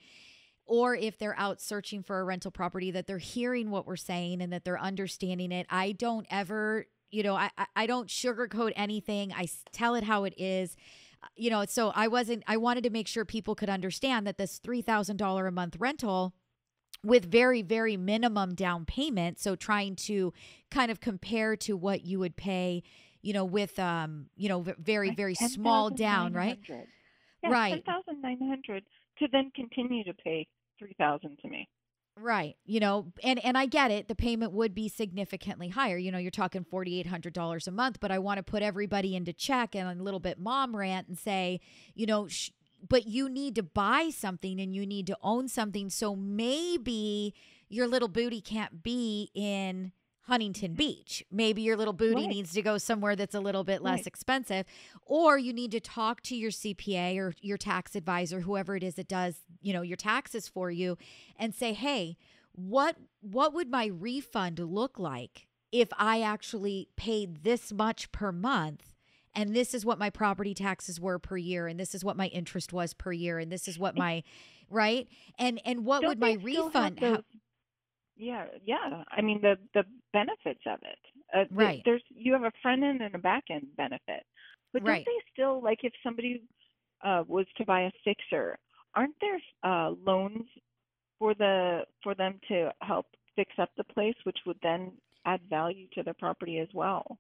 or 0.66 0.96
if 0.96 1.18
they're 1.20 1.38
out 1.38 1.62
searching 1.62 2.02
for 2.02 2.20
a 2.20 2.24
rental 2.24 2.50
property 2.50 2.90
that 2.92 3.06
they're 3.06 3.20
hearing 3.20 3.70
what 3.70 3.86
we're 3.86 3.96
saying 3.96 4.42
and 4.42 4.52
that 4.54 4.64
they're 4.66 4.80
understanding 4.82 5.52
it. 5.52 5.68
I 5.70 5.92
don't 5.92 6.26
ever, 6.32 6.88
you 7.12 7.22
know, 7.22 7.36
I 7.36 7.52
I- 7.60 7.68
I 7.76 7.86
don't 7.86 8.08
sugarcoat 8.10 8.74
anything. 8.76 9.34
I 9.34 9.48
tell 9.72 9.94
it 9.94 10.04
how 10.04 10.24
it 10.24 10.34
is. 10.38 10.76
You 11.36 11.50
know, 11.50 11.66
so 11.66 11.92
I 11.96 12.08
wasn't 12.08 12.44
I 12.48 12.58
wanted 12.58 12.84
to 12.84 12.90
make 12.90 13.08
sure 13.08 13.26
people 13.26 13.56
could 13.56 13.70
understand 13.70 14.28
that 14.28 14.38
this 14.38 14.60
$3,000 14.60 15.48
a 15.48 15.52
month 15.52 15.76
rental 15.80 16.34
with 17.04 17.26
very 17.32 17.62
very 17.62 17.96
minimum 17.96 18.56
down 18.56 18.84
payment 18.84 19.40
so 19.40 19.56
trying 19.56 19.96
to 19.96 20.34
kind 20.70 20.92
of 20.92 21.00
compare 21.00 21.56
to 21.56 21.78
what 21.78 22.04
you 22.06 22.20
would 22.20 22.36
pay 22.36 22.84
you 23.22 23.34
know, 23.34 23.46
with 23.46 23.78
um, 23.80 24.28
you 24.38 24.50
know, 24.50 24.66
very 24.78 25.12
very 25.12 25.36
small 25.36 25.90
down, 25.90 26.34
right? 26.34 26.60
Yeah, 27.44 27.50
Right. 27.50 27.86
10,900 27.86 28.84
to 29.20 29.28
then 29.32 29.52
continue 29.56 30.04
to 30.04 30.14
pay 30.14 30.48
3000 30.78 31.38
to 31.42 31.50
me. 31.50 31.68
Right. 32.22 32.56
You 32.66 32.80
know, 32.80 33.12
and 33.24 33.44
and 33.46 33.58
I 33.58 33.66
get 33.66 33.92
it. 33.92 34.08
The 34.08 34.16
payment 34.16 34.52
would 34.52 34.76
be 34.76 34.90
significantly 34.90 35.70
higher. 35.70 35.98
You 35.98 36.12
know, 36.12 36.18
you're 36.18 36.32
talking 36.32 36.66
$4800 36.66 37.68
a 37.68 37.72
month, 37.72 38.00
but 38.00 38.12
I 38.12 38.20
want 38.20 38.38
to 38.38 38.44
put 38.44 38.62
everybody 38.62 39.16
into 39.16 39.32
check 39.34 39.76
and 39.76 40.00
a 40.00 40.04
little 40.04 40.20
bit 40.20 40.38
mom 40.40 40.76
rant 40.76 41.08
and 41.08 41.18
say, 41.18 41.60
you 41.96 42.06
know, 42.06 42.28
sh- 42.28 42.50
but 42.88 43.08
you 43.08 43.30
need 43.30 43.56
to 43.56 43.64
buy 43.64 44.10
something 44.10 44.60
and 44.60 44.74
you 44.74 44.86
need 44.86 45.08
to 45.08 45.18
own 45.22 45.48
something 45.48 45.90
so 45.90 46.16
maybe 46.16 47.34
your 47.68 47.88
little 47.88 48.08
booty 48.08 48.42
can't 48.42 48.82
be 48.84 49.30
in 49.34 49.92
Huntington 50.24 50.76
Beach. 50.76 51.24
Maybe 51.32 51.62
your 51.64 51.76
little 51.76 51.94
booty 51.94 52.22
Right. 52.22 52.30
needs 52.30 52.54
to 52.54 52.62
go 52.62 52.78
somewhere 52.78 53.16
that's 53.16 53.34
a 53.36 53.40
little 53.40 53.64
bit 53.64 53.82
less 53.82 54.00
Right. 54.00 54.08
expensive 54.08 54.66
or 55.06 55.38
you 55.38 55.52
need 55.54 55.72
to 55.72 55.80
talk 55.80 56.22
to 56.24 56.36
your 56.36 56.52
CPA 56.52 57.18
or 57.18 57.34
your 57.42 57.58
tax 57.58 57.96
advisor, 57.96 58.42
whoever 58.42 58.76
it 58.76 58.84
is 58.84 58.96
that 58.96 59.08
does, 59.08 59.42
you 59.62 59.74
know, 59.74 59.82
your 59.82 59.98
taxes 59.98 60.48
for 60.48 60.70
you 60.72 60.98
and 61.38 61.54
say, 61.54 61.74
"Hey, 61.74 62.18
what 62.54 62.98
what 63.22 63.54
would 63.54 63.70
my 63.70 63.86
refund 63.88 64.60
look 64.60 64.98
like 65.00 65.48
if 65.72 65.90
I 65.98 66.22
actually 66.22 66.90
paid 66.96 67.44
this 67.44 67.72
much 67.72 68.12
per 68.12 68.32
month?" 68.32 68.94
And 69.36 69.56
this 69.56 69.74
is 69.74 69.86
what 69.86 70.00
my 70.00 70.10
property 70.10 70.54
taxes 70.56 71.00
were 71.00 71.20
per 71.20 71.38
year, 71.38 71.68
and 71.68 71.80
this 71.80 71.94
is 71.94 72.04
what 72.04 72.18
my 72.18 72.28
interest 72.28 72.74
was 72.74 72.94
per 72.94 73.12
year, 73.12 73.38
and 73.40 73.52
this 73.52 73.68
is 73.68 73.78
what 73.78 73.96
my 73.96 74.24
right 74.70 75.08
and 75.38 75.62
and 75.66 75.86
what 75.86 76.02
Don't 76.02 76.10
would 76.10 76.20
my 76.20 76.34
refund? 76.42 77.00
have 77.00 77.16
ha- 77.18 77.22
yeah, 78.18 78.46
yeah. 78.66 79.04
I 79.12 79.22
mean 79.22 79.42
the 79.42 79.58
the 79.74 79.84
benefits 80.14 80.62
of 80.66 80.80
it. 80.84 81.00
Uh, 81.34 81.46
Right. 81.52 81.82
There's 81.86 82.02
you 82.10 82.34
have 82.34 82.44
a 82.44 82.52
front 82.62 82.84
end 82.84 83.02
and 83.02 83.14
a 83.16 83.20
back 83.20 83.46
end 83.50 83.68
benefit, 83.78 84.24
but 84.74 84.80
don't 84.84 84.90
Right. 84.90 85.06
they 85.06 85.22
still 85.32 85.62
like 85.64 85.80
if 85.84 85.94
somebody 86.04 86.44
uh, 87.04 87.24
was 87.28 87.46
to 87.58 87.66
buy 87.66 87.82
a 87.84 87.92
fixer, 88.04 88.58
aren't 88.96 89.16
there 89.22 89.40
uh, 89.64 89.92
loans 90.06 90.46
for 91.18 91.34
the 91.34 91.82
for 92.04 92.16
them 92.16 92.40
to 92.48 92.72
help 92.82 93.06
fix 93.36 93.52
up 93.58 93.70
the 93.78 93.84
place, 93.84 94.16
which 94.24 94.38
would 94.46 94.58
then 94.64 94.92
add 95.26 95.42
value 95.50 95.88
to 95.94 96.04
the 96.04 96.14
property 96.14 96.60
as 96.60 96.68
well? 96.74 97.18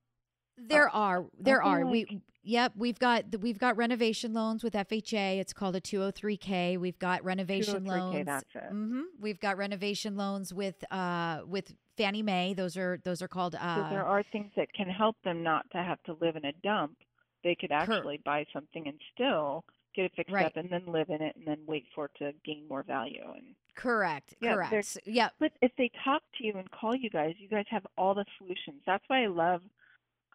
There 0.58 0.89
are 0.89 1.25
there 1.39 1.62
feel 1.62 1.71
are 1.71 1.86
we 1.86 2.21
yep, 2.43 2.73
we've 2.75 2.99
got 2.99 3.32
the- 3.32 3.39
we've 3.39 3.60
got 3.60 3.77
renovation 3.77 4.34
loans 4.34 4.63
with 4.63 4.73
FHA. 4.73 5.39
It's 5.39 5.53
called 5.53 5.75
a 5.75 5.82
203k. 5.82 6.77
We've 6.77 6.99
got 6.99 7.23
renovation 7.23 7.86
203K, 7.86 7.88
loans. 8.13 8.25
that's 8.25 8.55
it. 8.55 8.69
hmm 8.69 9.01
We've 9.19 9.39
got 9.39 9.58
renovation 9.58 10.17
loans 10.17 10.53
with 10.53 10.84
uh 10.91 11.41
with 11.47 11.73
Fannie 11.97 12.23
Mae. 12.23 12.53
Those 12.53 12.75
are 12.77 12.99
those 13.05 13.21
are 13.21 13.27
called 13.29 13.53
So 13.53 13.60
uh 13.60 13.89
there 13.89 14.05
are 14.05 14.23
things 14.32 14.51
that 14.58 14.71
can 14.73 14.89
help 14.89 15.15
them 15.23 15.43
not 15.43 15.69
to 15.71 15.77
have 15.77 16.01
to 16.03 16.17
live 16.19 16.36
in 16.36 16.43
a 16.45 16.53
dump. 16.63 16.97
They 17.43 17.55
could 17.55 17.71
actually 17.71 18.19
buy 18.25 18.45
something 18.51 18.86
and 18.88 18.99
still 19.13 19.63
get 19.95 20.06
it 20.06 20.12
fixed 20.15 20.34
Right. 20.34 20.45
up 20.45 20.56
and 20.58 20.69
then 20.69 20.86
live 20.88 21.10
in 21.10 21.21
it 21.21 21.36
and 21.36 21.45
then 21.45 21.60
wait 21.65 21.86
for 21.95 22.06
it 22.06 22.12
to 22.19 22.34
gain 22.45 22.67
more 22.67 22.84
value. 22.84 23.23
And 23.36 23.56
correct 23.75 24.34
Yeah, 24.41 24.56
correct. 24.56 24.73
S- 24.73 24.97
but 25.39 25.52
if 25.62 25.71
they 25.78 25.89
talk 26.04 26.21
to 26.38 26.43
you 26.45 26.54
and 26.58 26.69
call 26.71 26.95
you 26.95 27.10
guys, 27.10 27.36
you 27.39 27.47
guys 27.47 27.65
have 27.69 27.86
all 27.97 28.13
the 28.13 28.25
solutions. 28.38 28.82
That's 28.86 29.04
why 29.08 29.23
I 29.23 29.28
love 29.28 29.62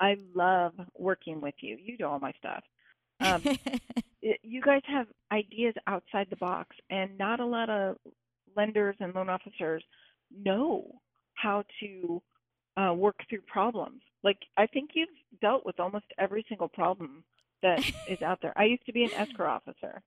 I 0.01 0.17
love 0.35 0.73
working 0.99 1.41
with 1.41 1.55
you. 1.61 1.77
You 1.81 1.97
do 1.97 2.05
all 2.07 2.19
my 2.19 2.33
stuff. 2.33 2.65
Um, 3.21 3.43
it, 4.23 4.41
you 4.43 4.61
guys 4.61 4.83
have 4.87 5.07
ideas 5.31 5.75
outside 5.87 6.27
the 6.31 6.37
box, 6.37 6.75
and 6.91 7.17
not 7.17 7.39
a 7.39 7.47
lot 7.47 7.71
of 7.71 7.97
lenders 8.57 8.97
and 8.99 9.15
loan 9.15 9.29
officers 9.29 9.85
know 10.37 10.91
how 11.35 11.63
to 11.81 12.21
uh, 12.77 12.93
work 12.93 13.17
through 13.29 13.43
problems. 13.43 14.03
Like 14.25 14.39
I 14.57 14.67
think 14.67 14.91
you've 14.95 15.09
dealt 15.41 15.65
with 15.65 15.79
almost 15.79 16.07
every 16.19 16.45
single 16.49 16.69
problem 16.69 17.23
that 17.65 17.81
is 18.09 18.23
out 18.23 18.41
there. 18.43 18.55
I 18.57 18.67
used 18.67 18.87
to 18.87 18.95
be 18.95 19.05
an 19.05 19.13
escrow 19.15 19.51
officer, 19.51 20.03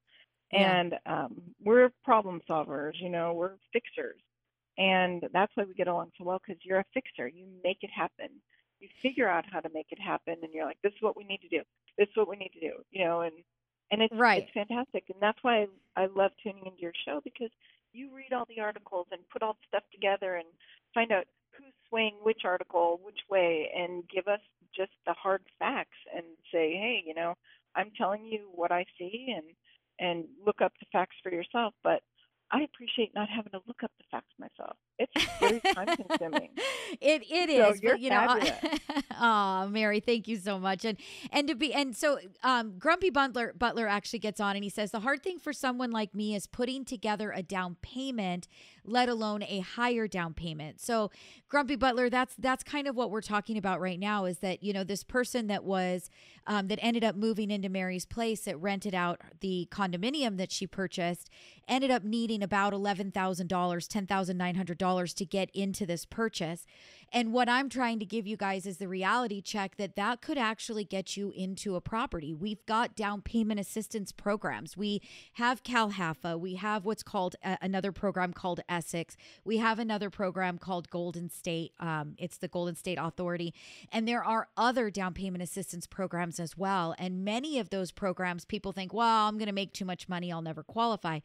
Yeah. 0.54 0.80
and 0.80 0.96
um, 1.06 1.41
we're 1.63 1.91
problem 2.06 2.41
solvers. 2.50 2.93
You 3.02 3.10
know, 3.10 3.34
we're 3.34 3.58
fixers, 3.74 4.22
and 4.78 5.24
that's 5.34 5.52
why 5.56 5.65
we 5.65 5.74
get 5.76 5.89
along 5.89 6.12
so 6.17 6.24
well 6.24 6.39
because 6.46 6.62
you're 6.63 6.80
a 6.80 6.86
fixer. 6.93 7.28
You 7.28 7.46
make 7.63 7.80
it 7.82 7.91
happen. 7.91 8.30
You 8.80 8.89
figure 9.04 9.28
out 9.28 9.46
how 9.52 9.60
to 9.60 9.70
make 9.74 9.88
it 9.91 10.00
happen, 10.00 10.38
and 10.43 10.54
you're 10.54 10.65
like, 10.65 10.78
this 10.84 10.93
is 10.93 11.02
what 11.02 11.17
we 11.17 11.26
need 11.26 11.41
to 11.41 11.50
do. 11.50 11.63
This 11.98 12.08
is 12.10 12.15
what 12.15 12.30
we 12.30 12.38
need 12.38 12.52
to 12.54 12.62
do. 12.62 12.74
You 12.91 13.06
know, 13.06 13.22
and 13.22 13.34
and 13.91 14.02
it's 14.02 14.13
Right. 14.15 14.43
it's 14.43 14.54
fantastic, 14.54 15.06
and 15.10 15.17
that's 15.22 15.39
why 15.43 15.67
I, 15.98 16.04
I 16.04 16.06
love 16.15 16.32
tuning 16.43 16.65
into 16.65 16.82
your 16.82 16.93
show 17.06 17.22
because 17.24 17.50
you 17.93 18.10
read 18.15 18.34
all 18.34 18.46
the 18.50 18.62
articles 18.62 19.08
and 19.12 19.22
put 19.34 19.41
all 19.43 19.54
the 19.54 19.67
stuff 19.67 19.84
together 19.91 20.36
and 20.36 20.48
find 20.93 21.12
out 21.12 21.26
who's 21.58 21.74
swaying 21.89 22.13
which 22.22 22.41
article 22.46 23.00
which 23.04 23.20
way 23.32 23.72
and 23.76 24.04
give 24.13 24.28
us 24.28 24.41
just 24.76 24.92
the 25.06 25.14
hard 25.14 25.42
facts 25.60 25.98
and 26.16 26.26
say, 26.52 26.72
hey, 26.72 27.04
you 27.06 27.14
know, 27.14 27.36
I'm 27.76 27.92
telling 27.98 28.26
you 28.26 28.50
what 28.54 28.72
I 28.72 28.86
see 28.98 29.34
and 29.36 29.46
and 30.00 30.26
look 30.46 30.62
up 30.62 30.74
the 30.80 30.86
facts 30.92 31.16
for 31.24 31.32
yourself, 31.32 31.74
but 31.84 32.04
I 32.52 32.62
appreciate 32.62 33.16
not 33.16 33.30
having 33.30 33.52
to 33.52 33.62
look 33.68 33.84
up 33.84 33.92
the 33.98 34.06
facts 34.12 34.34
myself. 34.38 34.78
It's 34.98 35.32
very 35.40 35.62
time 35.62 35.90
consuming. 35.96 36.50
it 37.02 37.24
it 37.30 37.50
So 37.56 37.72
is, 37.72 37.82
you're 37.82 37.94
but 37.94 38.00
you 38.00 38.10
know, 38.12 38.40
oh, 39.20 39.68
Mary, 39.72 40.00
thank 40.00 40.28
you 40.28 40.38
so 40.38 40.60
much. 40.60 40.86
And 40.86 40.98
and 41.32 41.48
to 41.48 41.56
be 41.56 41.74
and 41.74 41.96
so 41.96 42.20
um, 42.44 42.78
Grumpy 42.80 43.10
Butler 43.10 43.54
Butler 43.58 43.88
actually 43.88 44.20
gets 44.20 44.40
on 44.40 44.56
and 44.56 44.64
he 44.64 44.70
says 44.70 44.92
the 44.92 45.02
hard 45.02 45.24
thing 45.24 45.40
for 45.40 45.54
someone 45.54 45.92
like 45.92 46.16
me 46.16 46.36
is 46.36 46.48
putting 46.48 46.86
together 46.86 47.32
a 47.32 47.44
down 47.44 47.76
payment, 47.82 48.48
let 48.84 49.10
alone 49.10 49.44
a 49.44 49.60
higher 49.60 50.08
down 50.08 50.34
payment. 50.34 50.82
So 50.82 51.12
Grumpy 51.48 51.76
Butler, 51.76 52.10
that's 52.10 52.36
that's 52.38 52.64
kind 52.64 52.88
of 52.88 52.96
what 52.96 53.12
we're 53.12 53.22
talking 53.22 53.58
about 53.58 53.80
right 53.80 54.00
now. 54.00 54.26
Is 54.26 54.40
that 54.40 54.64
you 54.64 54.74
know 54.74 54.84
this 54.84 55.04
person 55.04 55.48
that 55.48 55.64
was 55.64 56.10
um, 56.48 56.68
that 56.70 56.80
ended 56.82 57.04
up 57.04 57.16
moving 57.16 57.52
into 57.52 57.70
Mary's 57.70 58.06
place 58.06 58.42
that 58.42 58.58
rented 58.58 58.96
out 58.96 59.22
the 59.42 59.68
condominium 59.72 60.38
that 60.38 60.52
she 60.52 60.66
purchased 60.66 61.30
ended 61.68 61.92
up 61.92 62.04
needing 62.04 62.42
about 62.42 62.74
eleven 62.74 63.12
thousand 63.12 63.48
dollars, 63.48 63.88
ten 63.88 64.08
thousand 64.08 64.38
nine 64.38 64.56
hundred 64.56 64.78
dollars 64.78 64.87
to 64.95 65.26
get 65.26 65.50
into 65.54 65.86
this 65.86 66.06
purchase. 66.06 66.65
And 67.13 67.32
what 67.32 67.47
I'm 67.47 67.69
trying 67.69 68.00
to 68.00 68.06
give 68.06 68.28
you 68.28 68.36
guys 68.36 68.65
is 68.65 68.78
the 68.78 68.88
reality 68.88 69.41
check 69.41 69.78
that 69.78 69.95
that 69.95 70.21
could 70.21 70.38
actually 70.38 70.84
get 70.84 71.15
you 71.15 71.32
into 71.36 71.76
a 71.76 71.82
property. 71.82 72.34
We've 72.34 72.65
got 72.65 72.97
down 72.97 73.21
payment 73.21 73.62
assistance 73.62 74.12
programs. 74.12 74.76
We 74.76 75.02
have 75.34 75.63
CalHAFA. 75.63 76.38
We 76.38 76.56
have 76.56 76.84
what's 76.84 77.04
called 77.04 77.38
a, 77.43 77.58
another 77.62 77.93
program 77.93 78.34
called 78.34 78.60
Essex. 78.67 79.15
We 79.45 79.58
have 79.58 79.80
another 79.80 80.10
program 80.10 80.58
called 80.58 80.89
Golden 80.89 81.30
State. 81.30 81.71
Um, 81.80 82.15
it's 82.17 82.38
the 82.38 82.50
Golden 82.50 82.76
State 82.76 82.97
Authority. 83.00 83.54
And 83.89 84.06
there 84.06 84.23
are 84.23 84.50
other 84.58 84.89
down 84.89 85.13
payment 85.13 85.41
assistance 85.41 85.88
programs 85.88 86.41
as 86.41 86.58
well. 86.58 86.93
And 87.00 87.23
many 87.23 87.58
of 87.60 87.69
those 87.69 87.91
programs, 87.91 88.43
people 88.43 88.73
think, 88.73 88.93
well, 88.93 89.28
I'm 89.28 89.38
going 89.38 89.47
to 89.47 89.54
make 89.54 89.71
too 89.71 89.86
much 89.86 90.10
money. 90.10 90.30
I'll 90.30 90.41
never 90.41 90.63
qualify. 90.63 91.19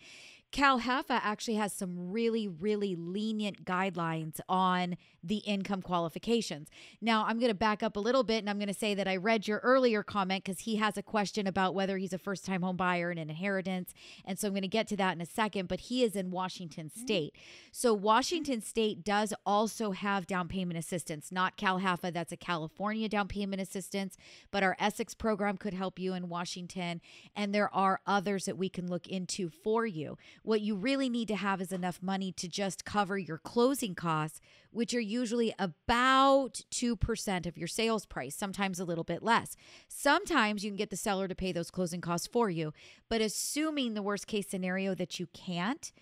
CalHAFA 0.53 1.19
actually 1.23 1.55
has 1.55 1.73
some 1.73 2.13
really, 2.13 2.47
really 2.47 2.95
lenient 2.95 3.65
guidelines 3.65 4.39
on 4.51 4.97
the 5.25 5.39
income 5.39 5.81
qualifications. 5.81 6.69
Now, 7.01 7.25
I'm 7.27 7.39
going 7.39 7.51
to 7.51 7.55
back 7.55 7.83
up 7.83 7.97
a 7.97 8.01
little 8.01 8.23
bit 8.23 8.39
and 8.39 8.51
I'm 8.51 8.59
going 8.59 8.69
to 8.69 8.75
say 8.75 8.95
that 8.95 9.09
I 9.09 9.17
read 9.17 9.49
your 9.49 9.59
earlier 9.61 10.03
comment 10.03 10.45
because 10.45 10.61
he 10.61 10.77
has 10.77 10.99
a 10.99 11.03
question 11.03 11.47
about 11.47 11.75
whether 11.75 11.97
he's 11.97 12.13
a 12.13 12.19
first 12.19 12.45
time 12.45 12.61
home 12.61 12.77
buyer 12.77 13.09
and 13.09 13.19
an 13.19 13.31
inheritance. 13.31 13.95
And 14.27 14.39
so 14.39 14.47
I'm 14.47 14.53
going 14.53 14.63
to 14.63 14.69
get 14.69 14.87
to 14.89 14.97
that 14.99 15.15
in 15.15 15.23
a 15.23 15.27
second, 15.27 15.69
but 15.69 15.81
he 15.81 16.05
is 16.05 16.15
in 16.15 16.31
Washington 16.31 16.91
mm-hmm. 16.91 17.01
State. 17.01 17.35
So, 17.71 17.95
Washington 17.95 18.61
State 18.61 19.05
does 19.05 19.33
also 19.47 19.93
have 19.93 20.27
down 20.27 20.49
payment 20.49 20.79
assistance, 20.79 21.33
not 21.33 21.57
CalHAFA, 21.57 22.13
that's 22.13 22.33
a 22.33 22.37
California 22.37 23.09
down 23.09 23.29
payment 23.29 23.63
assistance, 23.63 24.19
but 24.51 24.63
our 24.63 24.77
Essex 24.79 25.15
program 25.15 25.57
could 25.57 25.73
help 25.73 25.99
you 25.99 26.13
in 26.13 26.29
Washington. 26.29 27.01
And 27.35 27.55
there 27.55 27.75
are 27.75 28.01
others 28.07 28.45
that 28.45 28.59
we 28.59 28.69
can 28.69 28.89
look 28.89 29.07
into 29.07 29.49
for 29.49 29.87
you. 29.87 30.19
What 30.43 30.61
you 30.61 30.75
really 30.75 31.09
need 31.09 31.29
to 31.29 31.37
have 31.37 31.61
is 31.61 31.71
enough 31.71 32.03
money 32.03 32.33
to 32.33 32.49
just 32.49 32.85
cover 32.85 33.17
your 33.17 33.39
closing 33.39 33.95
costs, 33.95 34.41
which 34.71 34.93
are 34.93 35.01
usually 35.01 35.55
about 35.59 36.63
2% 36.71 37.47
of 37.47 37.57
your 37.57 37.69
sales 37.69 38.07
price, 38.07 38.35
sometimes 38.35 38.81
a 38.81 38.85
little 38.85 39.05
bit 39.05 39.23
less. 39.23 39.57
Sometimes 39.87 40.65
you 40.65 40.71
can 40.71 40.77
get 40.77 40.91
the 40.91 40.97
seller 40.97 41.29
to 41.29 41.35
pay 41.35 41.53
those 41.53 41.71
closing 41.71 42.01
costs 42.01 42.27
for 42.27 42.51
you, 42.51 42.73
but 43.09 43.21
assuming 43.21 43.95
the 43.95 44.03
worst 44.03 44.27
case 44.27 44.49
scenario 44.49 44.95
that 44.95 45.21
you 45.21 45.29
can't, 45.33 45.93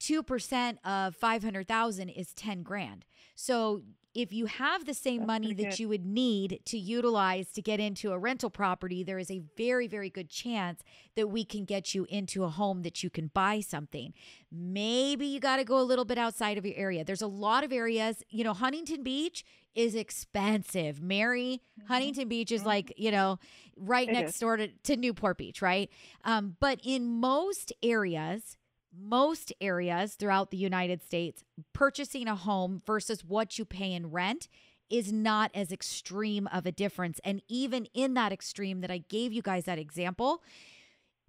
2% 0.00 0.76
of 0.84 1.16
500,000 1.16 2.08
is 2.08 2.32
10 2.34 2.62
grand. 2.62 3.04
So 3.34 3.82
if 4.14 4.32
you 4.32 4.46
have 4.46 4.84
the 4.84 4.94
same 4.94 5.20
That's 5.20 5.26
money 5.26 5.54
that 5.54 5.70
good. 5.70 5.78
you 5.80 5.88
would 5.88 6.04
need 6.04 6.60
to 6.66 6.78
utilize 6.78 7.50
to 7.52 7.62
get 7.62 7.80
into 7.80 8.12
a 8.12 8.18
rental 8.18 8.50
property, 8.50 9.02
there 9.02 9.18
is 9.18 9.30
a 9.30 9.42
very, 9.56 9.86
very 9.86 10.10
good 10.10 10.28
chance 10.28 10.82
that 11.16 11.28
we 11.28 11.44
can 11.44 11.64
get 11.64 11.94
you 11.94 12.06
into 12.10 12.44
a 12.44 12.48
home 12.48 12.82
that 12.82 13.02
you 13.02 13.10
can 13.10 13.28
buy 13.28 13.60
something. 13.60 14.12
Maybe 14.50 15.26
you 15.26 15.40
got 15.40 15.56
to 15.56 15.64
go 15.64 15.78
a 15.80 15.82
little 15.82 16.04
bit 16.04 16.18
outside 16.18 16.58
of 16.58 16.66
your 16.66 16.76
area. 16.76 17.04
There's 17.04 17.22
a 17.22 17.26
lot 17.26 17.64
of 17.64 17.72
areas, 17.72 18.22
you 18.28 18.44
know, 18.44 18.52
Huntington 18.52 19.02
Beach 19.02 19.44
is 19.74 19.94
expensive. 19.94 21.00
Mary, 21.00 21.62
Huntington 21.88 22.28
Beach 22.28 22.52
is 22.52 22.64
like, 22.66 22.92
you 22.98 23.10
know, 23.10 23.38
right 23.76 24.08
It 24.08 24.12
next 24.12 24.34
is. 24.34 24.40
door 24.40 24.58
to, 24.58 24.68
to 24.68 24.96
Newport 24.96 25.38
Beach, 25.38 25.62
right? 25.62 25.90
Um, 26.24 26.56
but 26.60 26.80
in 26.84 27.06
most 27.06 27.72
areas, 27.82 28.58
most 28.96 29.52
areas 29.60 30.14
throughout 30.14 30.50
the 30.50 30.56
United 30.56 31.02
States, 31.02 31.44
purchasing 31.72 32.28
a 32.28 32.36
home 32.36 32.82
versus 32.86 33.24
what 33.24 33.58
you 33.58 33.64
pay 33.64 33.92
in 33.92 34.10
rent 34.10 34.48
is 34.90 35.12
not 35.12 35.50
as 35.54 35.72
extreme 35.72 36.46
of 36.48 36.66
a 36.66 36.72
difference. 36.72 37.18
And 37.24 37.42
even 37.48 37.86
in 37.94 38.14
that 38.14 38.32
extreme 38.32 38.80
that 38.82 38.90
I 38.90 38.98
gave 38.98 39.32
you 39.32 39.40
guys 39.40 39.64
that 39.64 39.78
example, 39.78 40.42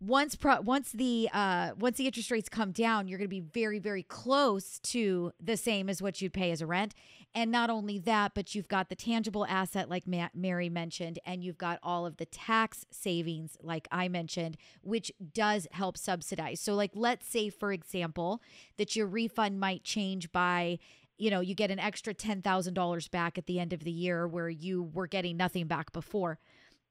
once 0.05 0.35
pro- 0.35 0.59
once 0.61 0.91
the 0.91 1.29
uh 1.33 1.71
once 1.77 1.97
the 1.97 2.05
interest 2.05 2.29
rates 2.29 2.49
come 2.49 2.71
down 2.71 3.07
you're 3.07 3.17
going 3.17 3.29
to 3.29 3.29
be 3.29 3.39
very 3.39 3.79
very 3.79 4.03
close 4.03 4.79
to 4.79 5.31
the 5.39 5.55
same 5.55 5.87
as 5.87 6.01
what 6.01 6.21
you'd 6.21 6.33
pay 6.33 6.51
as 6.51 6.61
a 6.61 6.67
rent. 6.67 6.93
And 7.33 7.51
not 7.51 7.69
only 7.69 7.99
that 7.99 8.33
but 8.33 8.53
you've 8.53 8.67
got 8.67 8.89
the 8.89 8.95
tangible 8.95 9.45
asset 9.45 9.89
like 9.89 10.05
Ma- 10.05 10.29
Mary 10.33 10.67
mentioned 10.69 11.19
and 11.25 11.43
you've 11.43 11.57
got 11.57 11.79
all 11.81 12.05
of 12.05 12.17
the 12.17 12.25
tax 12.25 12.85
savings 12.91 13.57
like 13.61 13.87
I 13.91 14.07
mentioned 14.09 14.57
which 14.81 15.11
does 15.33 15.67
help 15.71 15.97
subsidize. 15.97 16.59
So 16.59 16.75
like 16.75 16.91
let's 16.95 17.27
say 17.27 17.49
for 17.49 17.71
example 17.71 18.41
that 18.77 18.95
your 18.95 19.07
refund 19.07 19.59
might 19.59 19.83
change 19.83 20.31
by 20.31 20.79
you 21.17 21.29
know 21.29 21.39
you 21.39 21.55
get 21.55 21.71
an 21.71 21.79
extra 21.79 22.13
$10,000 22.13 23.11
back 23.11 23.37
at 23.37 23.45
the 23.45 23.59
end 23.59 23.71
of 23.71 23.83
the 23.83 23.91
year 23.91 24.27
where 24.27 24.49
you 24.49 24.83
were 24.83 25.07
getting 25.07 25.37
nothing 25.37 25.67
back 25.67 25.93
before 25.93 26.39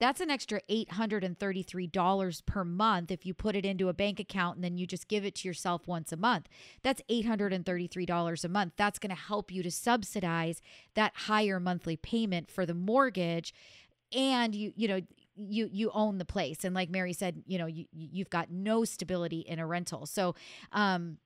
that's 0.03 0.21
an 0.21 0.33
extra 0.33 0.61
$833 0.69 2.45
per 2.45 2.65
month 2.65 3.13
if 3.13 3.25
you 3.25 3.33
put 3.33 3.55
it 3.55 3.65
into 3.65 3.89
a 3.89 3.93
bank 3.93 4.19
account 4.19 4.57
and 4.57 4.65
then 4.65 4.77
you 4.77 4.85
just 4.85 5.07
give 5.07 5.25
it 5.25 5.37
to 5.37 5.49
yourself 5.49 5.87
once 5.87 6.11
a 6.11 6.17
month. 6.17 6.49
That's 6.83 7.01
$833 7.09 8.45
a 8.45 8.49
month. 8.49 8.73
That's 8.77 8.99
going 8.99 9.15
to 9.15 9.23
help 9.23 9.53
you 9.53 9.63
to 9.63 9.71
subsidize 9.71 10.61
that 10.95 11.13
higher 11.15 11.61
monthly 11.61 11.97
payment 11.97 12.51
for 12.51 12.67
the 12.67 12.75
mortgage 12.75 13.55
and 14.13 14.57
you 14.57 14.73
you 14.75 14.89
know 14.89 15.01
you 15.37 15.71
you 15.73 15.93
own 15.95 16.19
the 16.19 16.25
place 16.25 16.65
and 16.65 16.75
like 16.75 16.91
Mary 16.91 17.13
said, 17.13 17.45
you 17.47 17.57
know, 17.57 17.67
you 17.67 17.87
you've 17.93 18.29
got 18.29 18.51
no 18.51 18.85
stability 18.85 19.41
in 19.43 19.61
a 19.61 19.67
rental. 19.69 20.07
So 20.07 20.35
um 20.73 21.19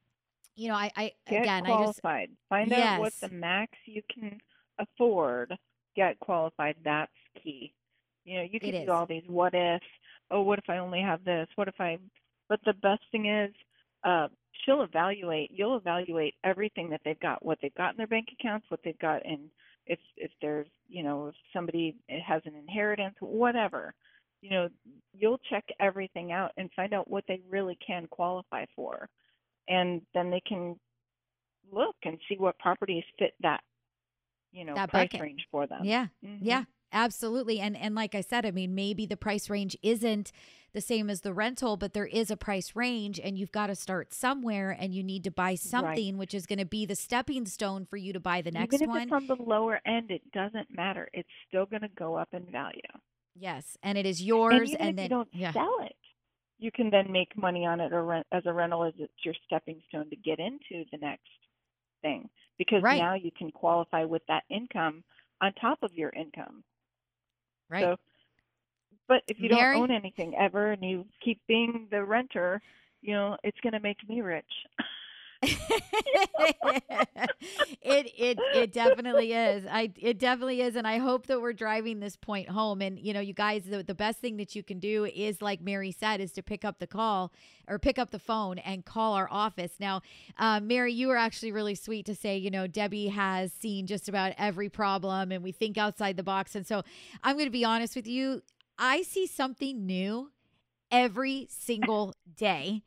you 0.54 0.68
know, 0.68 0.74
I 0.74 0.92
I 0.94 1.12
Get 1.30 1.44
again, 1.44 1.64
I 1.64 1.68
just 1.68 2.02
qualified. 2.02 2.28
Find 2.50 2.70
out 2.74 3.00
what 3.00 3.14
the 3.22 3.30
max 3.30 3.72
you 3.86 4.02
can 4.12 4.38
afford. 4.78 5.54
Get 5.96 6.20
qualified. 6.20 6.76
That's 6.84 7.10
key. 7.42 7.72
You 8.26 8.38
know, 8.38 8.42
you 8.50 8.60
can 8.60 8.74
do 8.84 8.92
all 8.92 9.06
these 9.06 9.24
what 9.28 9.54
ifs. 9.54 9.86
Oh, 10.30 10.42
what 10.42 10.58
if 10.58 10.68
I 10.68 10.78
only 10.78 11.00
have 11.00 11.24
this? 11.24 11.48
What 11.56 11.68
if 11.68 11.76
I? 11.80 11.98
But 12.48 12.60
the 12.66 12.74
best 12.74 13.02
thing 13.12 13.26
is, 13.28 13.54
uh, 14.04 14.28
she'll 14.64 14.82
evaluate. 14.82 15.50
You'll 15.52 15.76
evaluate 15.78 16.34
everything 16.44 16.90
that 16.90 17.00
they've 17.04 17.20
got, 17.20 17.44
what 17.44 17.58
they've 17.62 17.74
got 17.76 17.92
in 17.92 17.98
their 17.98 18.08
bank 18.08 18.28
accounts, 18.38 18.66
what 18.70 18.80
they've 18.84 18.98
got 18.98 19.24
in, 19.24 19.50
if 19.86 20.00
if 20.16 20.32
there's, 20.42 20.68
you 20.88 21.04
know, 21.04 21.28
if 21.28 21.36
somebody 21.52 21.96
has 22.26 22.42
an 22.46 22.56
inheritance, 22.56 23.16
whatever. 23.20 23.94
You 24.42 24.50
know, 24.50 24.68
you'll 25.14 25.40
check 25.50 25.64
everything 25.80 26.32
out 26.32 26.52
and 26.58 26.70
find 26.76 26.92
out 26.92 27.08
what 27.10 27.24
they 27.28 27.40
really 27.48 27.78
can 27.86 28.06
qualify 28.08 28.66
for, 28.76 29.08
and 29.68 30.02
then 30.14 30.30
they 30.30 30.42
can 30.46 30.78
look 31.72 31.96
and 32.04 32.18
see 32.28 32.36
what 32.38 32.58
properties 32.58 33.04
fit 33.18 33.34
that, 33.40 33.62
you 34.52 34.64
know, 34.64 34.74
That 34.74 34.90
price 34.90 35.08
bucket. 35.10 35.20
range 35.22 35.46
for 35.50 35.66
them. 35.66 35.84
Yeah. 35.84 36.08
Mhm. 36.24 36.40
Yeah, 36.42 36.64
absolutely. 36.92 37.61
And 37.61 37.77
and 37.77 37.94
like 37.94 38.14
I 38.14 38.20
said, 38.20 38.46
I 38.46 38.51
mean, 38.51 38.75
maybe 38.75 39.07
the 39.07 39.16
price 39.16 39.49
range 39.51 39.77
isn't 39.83 40.33
the 40.72 40.81
same 40.81 41.09
as 41.09 41.22
the 41.22 41.33
rental, 41.33 41.77
but 41.77 41.94
there 41.94 42.07
is 42.07 42.31
a 42.31 42.37
price 42.37 42.77
range 42.77 43.18
and 43.22 43.38
you've 43.38 43.53
got 43.53 43.68
to 43.68 43.75
start 43.75 44.12
somewhere 44.12 44.70
and 44.79 44.94
you 44.94 45.03
need 45.03 45.25
to 45.25 45.31
buy 45.31 45.55
something 45.55 46.18
which 46.18 46.35
is 46.35 46.44
going 46.46 46.59
to 46.59 46.66
be 46.66 46.85
the 46.85 46.94
stepping 46.96 47.46
stone 47.46 47.87
for 47.87 47.96
you 47.96 48.12
to 48.12 48.20
buy 48.20 48.42
the 48.42 48.51
next 48.51 48.75
Even 48.75 48.83
if 48.83 48.88
one. 48.88 49.03
it's 49.05 49.12
on 49.12 49.27
the 49.27 49.37
lower 49.42 49.81
end, 49.87 50.11
it 50.11 50.31
doesn't 50.33 50.68
matter. 50.75 51.09
It's 51.14 51.29
still 51.49 51.64
going 51.66 51.83
to 51.83 51.88
go 51.88 52.14
up 52.16 52.29
in 52.33 52.44
value. 52.51 52.81
yes, 53.35 53.77
and 53.83 53.96
it 53.99 54.07
is 54.07 54.20
And 54.20 54.27
yours 54.29 54.75
and, 54.75 54.90
if 54.90 54.96
then 54.96 55.05
you 55.05 55.09
don't 55.09 55.29
yeah. 55.33 55.53
sell 55.53 55.79
it, 55.83 55.96
you 56.59 56.70
can 56.72 56.90
then 56.90 57.11
make 57.12 57.37
money 57.37 57.66
on 57.66 57.81
it 57.81 57.92
or 57.92 58.05
rent 58.05 58.27
as 58.33 58.42
a 58.46 58.53
rental 58.53 58.85
as 58.85 58.94
it's 58.99 59.12
your 59.25 59.35
stepping 59.46 59.81
stone 59.88 60.09
to 60.11 60.16
get 60.16 60.38
into 60.38 60.85
the 60.92 60.99
next 60.99 61.29
thing. 62.03 62.29
Because 62.59 62.83
Right. 62.83 62.99
now 62.99 63.14
you 63.14 63.31
can 63.37 63.51
qualify 63.51 64.05
with 64.05 64.22
that 64.29 64.44
income 64.51 65.05
on 65.42 65.53
top 65.55 65.83
of 65.83 65.92
your 65.94 66.11
income. 66.11 66.64
Right. 67.68 67.83
So, 67.83 67.96
but 69.09 69.22
if 69.29 69.38
you 69.40 69.48
Mary? 69.48 69.74
don't 69.74 69.90
own 69.90 69.96
anything 69.96 70.35
ever 70.37 70.72
and 70.72 70.83
you 70.83 71.05
keep 71.24 71.40
being 71.46 71.87
the 71.90 72.05
renter, 72.05 72.61
you 73.02 73.14
know, 73.14 73.37
it's 73.44 73.59
going 73.62 73.72
to 73.72 73.81
make 73.81 73.98
me 74.09 74.20
rich. 74.20 74.44
it 77.82 78.12
it 78.16 78.38
it 78.54 78.72
definitely 78.72 79.32
is. 79.32 79.64
I 79.70 79.92
it 79.96 80.18
definitely 80.18 80.61
is, 80.61 80.76
and 80.76 80.87
I 80.87 80.98
hope 80.98 81.26
that 81.26 81.40
we're 81.40 81.52
driving 81.52 82.00
this 82.00 82.16
point 82.16 82.48
home. 82.48 82.82
And 82.82 82.98
you 82.98 83.12
know, 83.12 83.20
you 83.20 83.32
guys, 83.32 83.64
the, 83.64 83.82
the 83.82 83.94
best 83.94 84.18
thing 84.18 84.37
that 84.38 84.54
you 84.54 84.62
can 84.62 84.78
do 84.78 85.04
is, 85.04 85.40
like 85.40 85.61
Mary 85.61 85.92
said, 85.92 86.20
is 86.20 86.32
to 86.32 86.42
pick 86.42 86.64
up 86.64 86.78
the 86.78 86.87
call 86.87 87.32
or 87.68 87.78
pick 87.78 87.98
up 87.98 88.11
the 88.11 88.18
phone 88.18 88.59
and 88.59 88.85
call 88.85 89.14
our 89.14 89.28
office. 89.30 89.72
Now, 89.78 90.02
uh, 90.38 90.61
Mary, 90.61 90.92
you 90.92 91.09
were 91.09 91.16
actually 91.16 91.52
really 91.52 91.74
sweet 91.74 92.06
to 92.06 92.14
say, 92.14 92.37
you 92.37 92.50
know, 92.50 92.66
Debbie 92.66 93.09
has 93.09 93.52
seen 93.52 93.87
just 93.87 94.09
about 94.09 94.32
every 94.38 94.68
problem, 94.68 95.32
and 95.32 95.42
we 95.42 95.52
think 95.52 95.78
outside 95.78 96.16
the 96.16 96.22
box. 96.22 96.54
And 96.54 96.66
so, 96.66 96.82
I'm 97.22 97.37
going 97.37 97.46
to 97.46 97.50
be 97.50 97.64
honest 97.64 97.96
with 97.96 98.06
you. 98.06 98.42
I 98.78 99.02
see 99.02 99.26
something 99.26 99.87
new 99.87 100.30
every 100.90 101.46
single 101.50 102.14
day 102.37 102.82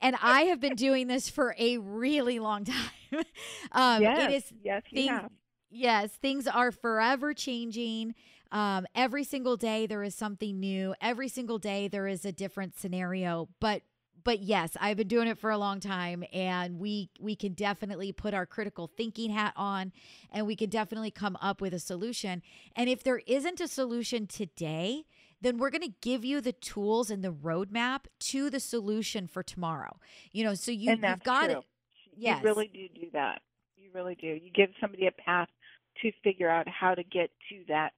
and 0.00 0.16
I 0.22 0.42
have 0.42 0.60
been 0.60 0.76
doing 0.76 1.06
this 1.06 1.28
for 1.28 1.54
a 1.58 1.78
really 1.78 2.38
long 2.38 2.64
time. 2.64 2.76
um, 3.72 4.02
yes, 4.02 4.30
It 4.30 4.34
is 4.34 4.52
yes, 4.62 4.82
things- 4.92 5.30
yes, 5.70 6.10
things 6.12 6.46
are 6.46 6.72
forever 6.72 7.34
changing. 7.34 8.14
Um, 8.50 8.86
every 8.94 9.24
single 9.24 9.56
day 9.56 9.86
there 9.86 10.02
is 10.02 10.14
something 10.14 10.58
new. 10.58 10.94
Every 11.00 11.28
single 11.28 11.58
day 11.58 11.88
there 11.88 12.06
is 12.06 12.24
a 12.24 12.32
different 12.32 12.76
scenario. 12.76 13.48
But 13.60 13.82
but 14.24 14.40
yes, 14.40 14.76
I've 14.80 14.96
been 14.96 15.08
doing 15.08 15.28
it 15.28 15.38
for 15.38 15.50
a 15.50 15.56
long 15.58 15.80
time, 15.80 16.24
and 16.32 16.78
we 16.78 17.08
we 17.20 17.36
can 17.36 17.52
definitely 17.54 18.12
put 18.12 18.34
our 18.34 18.46
critical 18.46 18.86
thinking 18.86 19.30
hat 19.30 19.52
on, 19.56 19.92
and 20.32 20.46
we 20.46 20.56
can 20.56 20.68
definitely 20.70 21.10
come 21.10 21.36
up 21.40 21.60
with 21.60 21.72
a 21.72 21.78
solution. 21.78 22.42
And 22.76 22.88
if 22.90 23.02
there 23.02 23.22
isn't 23.26 23.60
a 23.60 23.68
solution 23.68 24.26
today, 24.26 25.04
then 25.40 25.58
we're 25.58 25.70
going 25.70 25.82
to 25.82 25.94
give 26.00 26.24
you 26.24 26.40
the 26.40 26.52
tools 26.52 27.10
and 27.10 27.22
the 27.22 27.32
roadmap 27.32 28.06
to 28.20 28.50
the 28.50 28.60
solution 28.60 29.26
for 29.26 29.42
tomorrow. 29.42 29.98
You 30.32 30.44
know, 30.44 30.54
so 30.54 30.70
you, 30.70 30.92
you've 30.92 31.22
got 31.22 31.46
true. 31.46 31.58
it. 31.58 31.64
Yes. 32.16 32.40
You 32.42 32.48
really 32.48 32.68
do 32.68 32.88
do 33.00 33.06
that. 33.12 33.42
You 33.76 33.90
really 33.94 34.16
do. 34.16 34.26
You 34.26 34.50
give 34.52 34.70
somebody 34.80 35.06
a 35.06 35.12
path 35.12 35.48
to 36.02 36.12
figure 36.22 36.50
out 36.50 36.66
how 36.68 36.94
to 36.94 37.02
get 37.04 37.30
to 37.48 37.64
that 37.68 37.92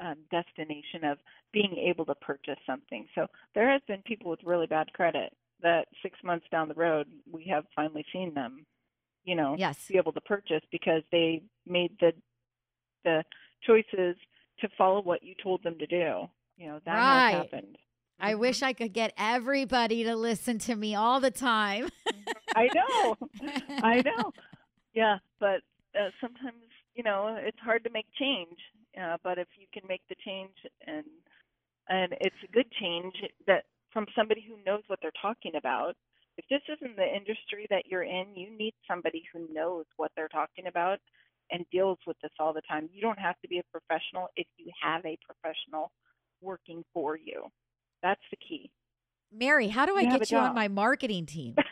um, 0.00 0.16
destination 0.30 1.04
of 1.04 1.18
being 1.52 1.76
able 1.76 2.04
to 2.06 2.14
purchase 2.16 2.58
something. 2.66 3.06
So 3.14 3.26
there 3.54 3.70
has 3.70 3.82
been 3.86 4.02
people 4.04 4.30
with 4.30 4.40
really 4.44 4.66
bad 4.66 4.92
credit 4.92 5.32
that 5.62 5.86
six 6.02 6.18
months 6.24 6.46
down 6.50 6.68
the 6.68 6.74
road 6.74 7.06
we 7.30 7.44
have 7.50 7.64
finally 7.76 8.04
seen 8.12 8.34
them, 8.34 8.66
you 9.24 9.36
know, 9.36 9.54
Yes. 9.56 9.86
be 9.88 9.96
able 9.96 10.12
to 10.12 10.20
purchase 10.22 10.62
because 10.70 11.02
they 11.12 11.42
made 11.66 11.92
the 12.00 12.12
the 13.04 13.24
choices 13.66 14.16
to 14.60 14.68
follow 14.78 15.02
what 15.02 15.22
you 15.22 15.34
told 15.42 15.62
them 15.62 15.76
to 15.78 15.86
do. 15.86 16.28
You 16.62 16.68
know, 16.68 16.80
that 16.84 16.94
Right. 16.94 17.32
has 17.32 17.50
happened. 17.50 17.78
I 18.20 18.34
Mhm. 18.34 18.38
wish 18.38 18.62
I 18.62 18.72
could 18.72 18.92
get 18.92 19.12
everybody 19.18 20.04
to 20.04 20.14
listen 20.14 20.58
to 20.60 20.76
me 20.76 20.94
all 20.94 21.18
the 21.18 21.32
time. 21.32 21.90
I 22.54 22.68
know. 22.72 23.16
I 23.82 24.00
know. 24.02 24.32
Yeah, 24.94 25.18
but 25.40 25.62
uh, 25.98 26.10
sometimes 26.20 26.62
you 26.94 27.02
know 27.02 27.36
it's 27.40 27.58
hard 27.58 27.82
to 27.84 27.90
make 27.90 28.06
change. 28.14 28.58
Uh, 29.00 29.16
but 29.24 29.38
if 29.38 29.48
you 29.58 29.66
can 29.72 29.82
make 29.88 30.02
the 30.08 30.14
change 30.24 30.54
and 30.86 31.06
and 31.88 32.14
it's 32.20 32.36
a 32.44 32.52
good 32.52 32.70
change 32.80 33.14
that 33.48 33.64
from 33.92 34.06
somebody 34.16 34.42
who 34.46 34.62
knows 34.64 34.82
what 34.86 35.00
they're 35.02 35.20
talking 35.20 35.56
about. 35.56 35.96
If 36.38 36.46
this 36.48 36.62
isn't 36.76 36.96
the 36.96 37.14
industry 37.16 37.66
that 37.70 37.86
you're 37.86 38.04
in, 38.04 38.34
you 38.36 38.56
need 38.56 38.74
somebody 38.88 39.22
who 39.32 39.52
knows 39.52 39.84
what 39.96 40.12
they're 40.16 40.28
talking 40.28 40.66
about 40.68 40.98
and 41.50 41.66
deals 41.70 41.98
with 42.06 42.16
this 42.22 42.32
all 42.38 42.54
the 42.54 42.62
time. 42.62 42.88
You 42.92 43.02
don't 43.02 43.18
have 43.18 43.38
to 43.42 43.48
be 43.48 43.58
a 43.58 43.64
professional 43.72 44.28
if 44.36 44.46
you 44.56 44.70
have 44.82 45.04
a 45.04 45.18
professional 45.26 45.90
working 46.42 46.84
for 46.92 47.16
you. 47.16 47.44
That's 48.02 48.20
the 48.30 48.36
key. 48.36 48.70
Mary, 49.32 49.68
how 49.68 49.86
do 49.86 49.96
I 49.96 50.02
You 50.02 50.18
get 50.18 50.30
you 50.30 50.38
on 50.38 50.54
my 50.54 50.68
marketing 50.68 51.26
team? 51.26 51.54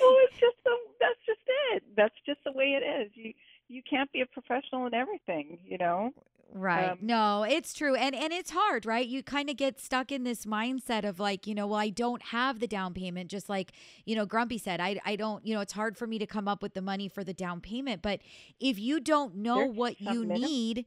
well, 0.00 0.16
it's 0.24 0.38
just 0.38 0.56
the 0.64 0.72
that's 1.00 1.20
just 1.24 1.40
it. 1.72 1.82
That's 1.96 2.14
just 2.26 2.40
the 2.44 2.52
way 2.52 2.78
it 2.80 2.84
is. 2.84 3.10
You 3.14 3.32
you 3.68 3.82
can't 3.88 4.10
be 4.12 4.20
a 4.20 4.26
professional 4.26 4.86
in 4.86 4.94
everything, 4.94 5.58
you 5.64 5.78
know. 5.78 6.12
Right. 6.52 6.90
Um, 6.90 6.98
no, 7.02 7.42
it's 7.42 7.74
true. 7.74 7.94
And 7.94 8.14
and 8.14 8.32
it's 8.32 8.50
hard, 8.50 8.86
right? 8.86 9.06
You 9.06 9.22
kind 9.22 9.50
of 9.50 9.56
get 9.56 9.80
stuck 9.80 10.12
in 10.12 10.24
this 10.24 10.46
mindset 10.46 11.04
of 11.04 11.18
like, 11.18 11.46
you 11.46 11.54
know, 11.54 11.66
well, 11.66 11.80
I 11.80 11.90
don't 11.90 12.22
have 12.22 12.60
the 12.60 12.66
down 12.66 12.94
payment 12.94 13.30
just 13.30 13.48
like, 13.48 13.72
you 14.04 14.14
know, 14.14 14.24
Grumpy 14.26 14.58
said. 14.58 14.80
I 14.80 15.00
I 15.04 15.16
don't, 15.16 15.44
you 15.46 15.54
know, 15.54 15.60
it's 15.60 15.72
hard 15.72 15.96
for 15.96 16.06
me 16.06 16.18
to 16.18 16.26
come 16.26 16.48
up 16.48 16.62
with 16.62 16.74
the 16.74 16.82
money 16.82 17.08
for 17.08 17.24
the 17.24 17.34
down 17.34 17.60
payment, 17.60 18.00
but 18.00 18.20
if 18.60 18.78
you 18.78 19.00
don't 19.00 19.36
know 19.36 19.66
what 19.66 20.00
you 20.00 20.24
minim- 20.24 20.42
need, 20.42 20.86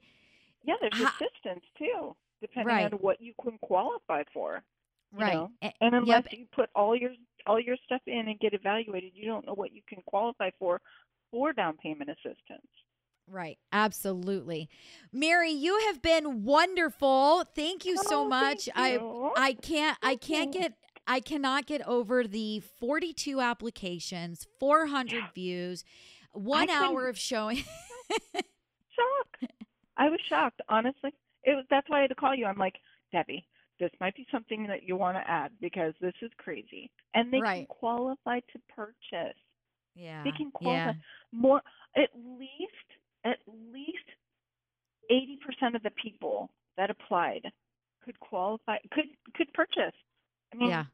Yeah, 0.64 0.76
there's 0.82 0.94
Ha- 0.94 1.16
assistance 1.20 1.66
too, 1.78 2.16
depending 2.42 2.68
Right. 2.76 2.92
on 2.94 3.00
what 3.00 3.22
you 3.22 3.34
can 3.42 3.58
qualify 3.60 4.24
for. 4.34 4.64
right. 5.12 5.34
know. 5.34 5.52
And 5.82 5.96
unless 5.96 6.26
yep, 6.30 6.34
you 6.40 6.46
put 6.52 6.70
all 6.76 6.96
your 6.96 7.12
all 7.48 7.60
your 7.60 7.78
stuff 7.86 8.02
in 8.06 8.28
and 8.28 8.40
get 8.40 8.54
evaluated, 8.54 9.12
you 9.16 9.26
don't 9.26 9.46
know 9.46 9.54
what 9.56 9.72
you 9.74 9.82
can 9.88 10.02
qualify 10.06 10.50
for 10.60 10.82
for 11.32 11.54
down 11.54 11.78
payment 11.78 12.10
assistance. 12.10 12.68
Right. 13.28 13.58
Absolutely. 13.72 14.70
Mary, 15.14 15.52
you 15.52 15.80
have 15.88 16.02
been 16.02 16.44
wonderful. 16.44 17.44
Thank 17.56 17.86
you 17.86 17.96
so 17.98 18.22
Oh, 18.22 18.28
much. 18.28 18.66
thank 18.76 19.02
I. 19.02 19.32
I 19.38 19.54
can't 19.54 19.98
I 20.04 20.16
can't 20.16 20.52
get 20.52 20.74
I 21.08 21.20
cannot 21.22 21.66
get 21.66 21.82
over 21.88 22.28
the 22.28 22.60
42 22.60 23.40
applications, 23.42 24.46
400 24.60 25.24
views. 25.34 25.84
one 26.34 26.68
couldn't- 26.68 26.84
hour 26.84 27.08
of 27.08 27.18
showing. 27.18 27.64
shock. 28.90 29.40
I 30.00 30.10
was 30.10 30.20
shocked, 30.28 30.62
honestly. 30.70 31.14
It 31.44 31.56
was 31.56 31.66
that's 31.70 31.88
why 31.90 32.00
I 32.00 32.02
had 32.02 32.10
to 32.10 32.16
call 32.16 32.34
you. 32.34 32.46
I'm 32.46 32.58
like, 32.58 32.76
Debbie, 33.12 33.46
this 33.80 33.92
might 34.00 34.16
be 34.16 34.26
something 34.32 34.66
that 34.68 34.84
you 34.84 34.96
want 34.96 35.18
to 35.18 35.30
add 35.30 35.52
because 35.62 35.94
this 36.02 36.14
is 36.22 36.32
crazy. 36.38 36.90
And 37.14 37.32
they 37.32 37.40
Right. 37.42 37.68
can 37.68 37.76
qualify 37.76 38.40
to 38.40 38.60
purchase. 38.76 39.38
yeah. 39.96 40.24
They 40.24 40.32
can 40.32 40.48
yeah. 40.48 40.60
qualify 40.60 40.94
more 41.32 41.62
at 41.96 42.10
least 42.16 42.90
at 43.26 43.38
least 43.48 44.08
eighty 45.10 45.38
percent 45.46 45.76
of 45.76 45.84
the 45.84 45.92
people 45.92 46.50
that 46.78 46.90
applied 46.90 47.52
could 48.04 48.20
qualify 48.20 48.78
could 48.92 49.06
could 49.36 49.52
purchase. 49.54 49.96
I 50.54 50.58
mean 50.58 50.70
Yeah. 50.70 50.86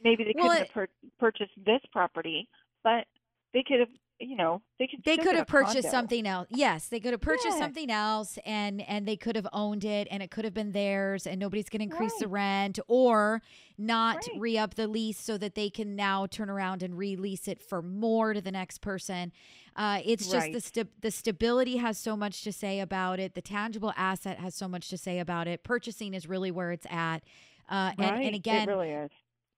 maybe 0.00 0.24
they 0.24 0.32
Well, 0.36 0.44
couldn't 0.48 0.62
it- 0.62 0.66
have 0.68 0.74
pur- 0.74 1.08
purchased 1.18 1.52
this 1.64 1.80
property, 1.92 2.48
but 2.84 3.06
they 3.52 3.62
could 3.64 3.80
have 3.80 3.90
you 4.20 4.36
know, 4.36 4.60
they 4.78 4.86
could 4.86 5.02
They 5.04 5.16
could 5.16 5.34
have 5.34 5.46
purchased 5.46 5.82
condo. 5.82 5.90
something 5.90 6.26
else. 6.26 6.46
Yes, 6.50 6.88
they 6.88 7.00
could 7.00 7.12
have 7.12 7.20
purchased 7.22 7.56
Yeah. 7.56 7.58
something 7.58 7.90
else 7.90 8.38
and 8.44 8.82
and 8.82 9.08
they 9.08 9.16
could 9.16 9.34
have 9.34 9.46
owned 9.52 9.84
it 9.84 10.06
and 10.10 10.22
it 10.22 10.30
could 10.30 10.44
have 10.44 10.52
been 10.54 10.72
theirs 10.72 11.26
and 11.26 11.40
nobody's 11.40 11.68
going 11.70 11.80
to 11.80 11.84
increase 11.92 12.14
the 12.18 12.28
rent 12.28 12.78
or 12.86 13.40
not 13.78 14.16
Right. 14.16 14.40
re-up 14.40 14.74
the 14.74 14.86
lease 14.86 15.18
so 15.18 15.38
that 15.38 15.54
they 15.54 15.70
can 15.70 15.96
now 15.96 16.26
turn 16.26 16.50
around 16.50 16.82
and 16.82 16.98
release 16.98 17.48
it 17.48 17.62
for 17.62 17.80
more 17.80 18.34
to 18.34 18.40
the 18.42 18.52
next 18.52 18.82
person. 18.82 19.32
Uh, 19.74 20.00
it's 20.04 20.30
just 20.30 20.46
the 20.48 20.52
Right. 20.52 20.62
sta- 20.62 20.90
the 21.00 21.10
stability 21.10 21.78
has 21.78 21.96
so 21.96 22.14
much 22.16 22.42
to 22.42 22.52
say 22.52 22.80
about 22.80 23.18
it. 23.20 23.34
The 23.34 23.40
tangible 23.42 23.92
asset 23.96 24.38
has 24.38 24.54
so 24.54 24.68
much 24.68 24.88
to 24.90 24.98
say 24.98 25.18
about 25.18 25.48
it. 25.48 25.62
Purchasing 25.64 26.12
is 26.12 26.26
really 26.28 26.50
where 26.50 26.72
it's 26.72 26.86
at. 26.90 27.22
Uh, 27.70 27.92
and, 27.96 28.00
Right. 28.00 28.26
and 28.26 28.34
again, 28.34 28.68
it 28.68 28.72
really 28.72 28.90
is. 28.90 29.10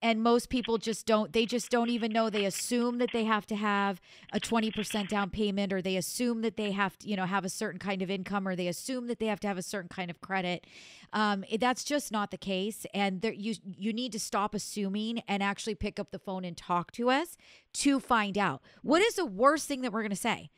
And 0.03 0.23
most 0.23 0.49
people 0.51 0.77
just 0.79 1.07
don't 1.07 1.33
they 1.33 1.47
just 1.47 1.71
don't 1.71 1.89
even 1.89 2.13
know 2.13 2.29
they 2.29 2.45
assume 2.45 2.99
that 2.99 3.11
they 3.13 3.25
have 3.25 3.47
to 3.47 3.55
have 3.57 4.01
a 4.33 4.41
20% 4.41 5.09
down 5.09 5.31
payment 5.31 5.73
or 5.73 5.81
they 5.81 5.97
assume 5.97 6.43
that 6.43 6.57
they 6.57 6.73
have 6.73 6.99
to 6.99 7.09
you 7.09 7.17
know 7.17 7.25
have 7.27 7.45
a 7.45 7.49
certain 7.49 7.79
kind 7.79 8.03
of 8.03 8.11
income 8.11 8.47
or 8.49 8.57
they 8.57 8.67
assume 8.69 9.07
that 9.07 9.19
they 9.19 9.27
have 9.27 9.41
to 9.41 9.49
have 9.49 9.57
a 9.59 9.63
certain 9.63 9.89
kind 9.89 10.11
of 10.11 10.21
credit 10.21 10.67
um, 11.13 11.45
it- 11.49 11.61
that's 11.61 11.85
just 11.85 12.11
not 12.11 12.31
the 12.31 12.37
case 12.39 12.85
and 12.93 13.23
there, 13.23 13.33
you 13.33 13.55
you 13.65 13.93
need 13.93 14.13
to 14.13 14.19
stop 14.21 14.55
assuming 14.55 15.23
and 15.29 15.43
actually 15.43 15.75
pick 15.75 16.01
up 16.01 16.11
the 16.11 16.19
phone 16.19 16.45
and 16.45 16.57
talk 16.57 16.91
to 16.93 17.09
us 17.09 17.37
to 17.73 18.01
find 18.01 18.37
out 18.37 18.61
what 18.83 19.01
is 19.01 19.15
the 19.15 19.25
worst 19.27 19.69
thing 19.69 19.81
that 19.83 19.93
we're 19.93 20.03
going 20.03 20.11
to 20.11 20.17
say 20.17 20.51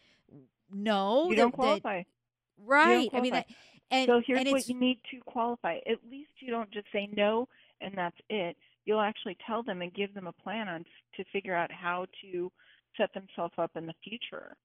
no 0.72 1.28
You 1.30 1.36
don't 1.36 1.51
that- 1.53 1.57
qualify. 1.57 2.03
right 2.66 3.11
i 3.12 3.20
mean 3.20 3.30
qualify. 3.32 3.36
that, 3.36 3.47
and 3.90 4.07
so 4.09 4.22
here's 4.26 4.40
and 4.40 4.51
what 4.51 4.66
you 4.68 4.78
need 4.80 4.99
to 5.11 5.20
qualify. 5.26 5.76
At 5.86 5.99
least 6.11 6.30
you 6.40 6.51
don't 6.51 6.70
just 6.70 6.86
say 6.92 7.09
no 7.14 7.49
and 7.80 7.92
that's 7.97 8.16
it. 8.30 8.57
You'll 8.85 9.01
actually 9.01 9.37
tell 9.47 9.62
them 9.62 9.82
and 9.82 9.95
give 9.95 10.14
them 10.14 10.26
a 10.26 10.32
plan 10.32 10.68
on 10.68 10.85
to 11.16 11.24
figure 11.32 11.55
out 11.55 11.70
how 11.72 12.07
to 12.22 12.53
set 12.97 13.12
themselves 13.14 13.55
up 13.59 13.72
in 13.76 13.87
the 13.87 13.95
future. 14.05 14.57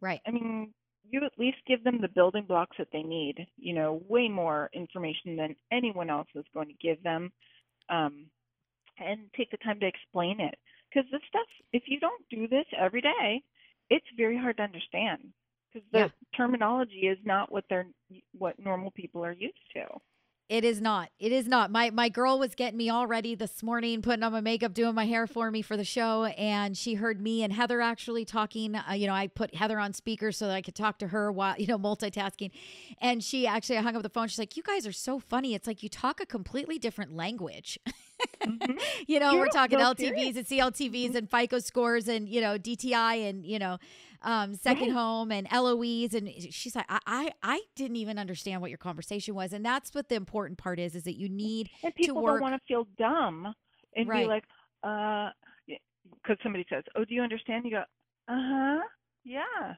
right 0.00 0.22
I 0.26 0.30
mean, 0.30 0.72
you 1.10 1.24
at 1.24 1.38
least 1.38 1.58
give 1.66 1.84
them 1.84 2.00
the 2.00 2.08
building 2.08 2.44
blocks 2.46 2.76
that 2.78 2.88
they 2.92 3.02
need. 3.02 3.46
You 3.56 3.74
know, 3.74 4.02
way 4.08 4.28
more 4.28 4.70
information 4.72 5.36
than 5.36 5.56
anyone 5.72 6.10
else 6.10 6.28
is 6.34 6.44
going 6.54 6.68
to 6.68 6.74
give 6.74 7.02
them, 7.02 7.32
um, 7.88 8.26
and 8.98 9.20
take 9.36 9.50
the 9.50 9.56
time 9.58 9.80
to 9.80 9.86
explain 9.86 10.40
it. 10.40 10.56
Because 10.90 11.10
this 11.10 11.22
stuff, 11.28 11.46
if 11.72 11.84
you 11.86 12.00
don't 12.00 12.24
do 12.30 12.48
this 12.48 12.66
every 12.78 13.00
day, 13.00 13.42
it's 13.90 14.06
very 14.16 14.36
hard 14.38 14.58
to 14.58 14.62
understand. 14.64 15.32
Because 15.72 15.88
the 15.92 16.04
Yeah. 16.04 16.10
terminology 16.36 17.08
is 17.08 17.18
not 17.24 17.50
what 17.52 17.64
they're 17.70 17.86
what 18.38 18.58
normal 18.58 18.90
people 18.92 19.24
are 19.24 19.32
used 19.32 19.54
to. 19.74 19.84
It 20.52 20.64
is 20.66 20.82
not. 20.82 21.08
It 21.18 21.32
is 21.32 21.48
not. 21.48 21.70
My 21.70 21.88
my 21.88 22.10
girl 22.10 22.38
was 22.38 22.54
getting 22.54 22.76
me 22.76 22.90
all 22.90 23.06
ready 23.06 23.34
this 23.34 23.62
morning, 23.62 24.02
putting 24.02 24.22
on 24.22 24.32
my 24.32 24.42
makeup, 24.42 24.74
doing 24.74 24.94
my 24.94 25.06
hair 25.06 25.26
for 25.26 25.50
me 25.50 25.62
for 25.62 25.78
the 25.78 25.84
show, 25.84 26.26
and 26.26 26.76
she 26.76 26.92
heard 26.92 27.22
me 27.22 27.42
and 27.42 27.50
Heather 27.54 27.80
actually 27.80 28.26
talking. 28.26 28.74
Uh, 28.76 28.92
you 28.92 29.06
know, 29.06 29.14
I 29.14 29.28
put 29.28 29.54
Heather 29.54 29.78
on 29.78 29.94
speaker 29.94 30.30
so 30.30 30.48
that 30.48 30.52
I 30.54 30.60
could 30.60 30.74
talk 30.74 30.98
to 30.98 31.08
her 31.08 31.32
while 31.32 31.54
you 31.58 31.66
know 31.68 31.78
multitasking. 31.78 32.50
And 33.00 33.24
she 33.24 33.46
actually, 33.46 33.78
I 33.78 33.80
hung 33.80 33.96
up 33.96 34.02
the 34.02 34.10
phone. 34.10 34.28
She's 34.28 34.38
like, 34.38 34.54
"You 34.54 34.62
guys 34.62 34.86
are 34.86 34.92
so 34.92 35.18
funny. 35.18 35.54
It's 35.54 35.66
like 35.66 35.82
you 35.82 35.88
talk 35.88 36.20
a 36.20 36.26
completely 36.26 36.78
different 36.78 37.16
language." 37.16 37.78
Mhm. 38.44 38.78
you 39.06 39.20
know, 39.20 39.36
we're 39.36 39.46
talking 39.48 39.78
LTVs 39.78 40.36
and 40.36 40.46
CLTVs 40.46 40.92
Mm-hmm. 41.08 41.16
and 41.16 41.30
FICO 41.30 41.60
scores 41.60 42.08
and 42.08 42.28
you 42.28 42.42
know 42.42 42.58
DTI 42.58 43.26
and 43.26 43.46
you 43.46 43.58
know 43.58 43.78
um, 44.22 44.54
second 44.54 44.88
Right. 44.88 44.92
home 44.92 45.32
and 45.32 45.46
LOEs 45.52 46.14
and 46.14 46.28
she's 46.50 46.74
like, 46.76 46.86
I, 46.88 46.98
I 47.06 47.32
I 47.42 47.60
didn't 47.76 47.96
even 47.96 48.18
understand 48.18 48.60
what 48.60 48.70
your 48.70 48.78
conversation 48.78 49.34
was, 49.34 49.52
and 49.52 49.64
that's 49.64 49.94
what 49.94 50.08
the 50.08 50.14
important 50.14 50.58
part 50.58 50.78
is, 50.78 50.94
is 50.94 51.04
that 51.04 51.16
you 51.16 51.28
need 51.28 51.70
And 51.82 51.94
people 51.94 52.22
work- 52.22 52.40
don't 52.40 52.40
want 52.40 52.54
to 52.54 52.66
feel 52.66 52.86
dumb 52.98 53.54
and 53.96 54.08
Right. 54.08 54.24
be 54.24 54.28
like, 54.28 54.44
uh, 54.82 55.30
because 56.14 56.36
somebody 56.42 56.64
says, 56.68 56.84
"Oh, 56.96 57.04
do 57.04 57.14
you 57.14 57.22
understand?" 57.22 57.64
You 57.64 57.70
go, 57.72 57.84
"Uh 58.28 58.36
huh, 58.36 58.80
yeah," 59.24 59.74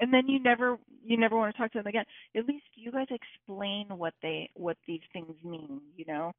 and 0.00 0.12
then 0.12 0.28
you 0.28 0.40
never 0.42 0.78
you 1.04 1.16
never 1.18 1.36
want 1.36 1.54
to 1.54 1.58
talk 1.60 1.72
to 1.72 1.78
them 1.78 1.86
again. 1.86 2.04
At 2.36 2.46
least 2.46 2.64
you 2.74 2.90
guys 2.92 3.06
explain 3.10 3.86
what 3.88 4.14
they 4.22 4.50
what 4.54 4.76
these 4.86 5.02
things 5.12 5.34
mean. 5.44 5.80
You 5.96 6.04
know, 6.06 6.32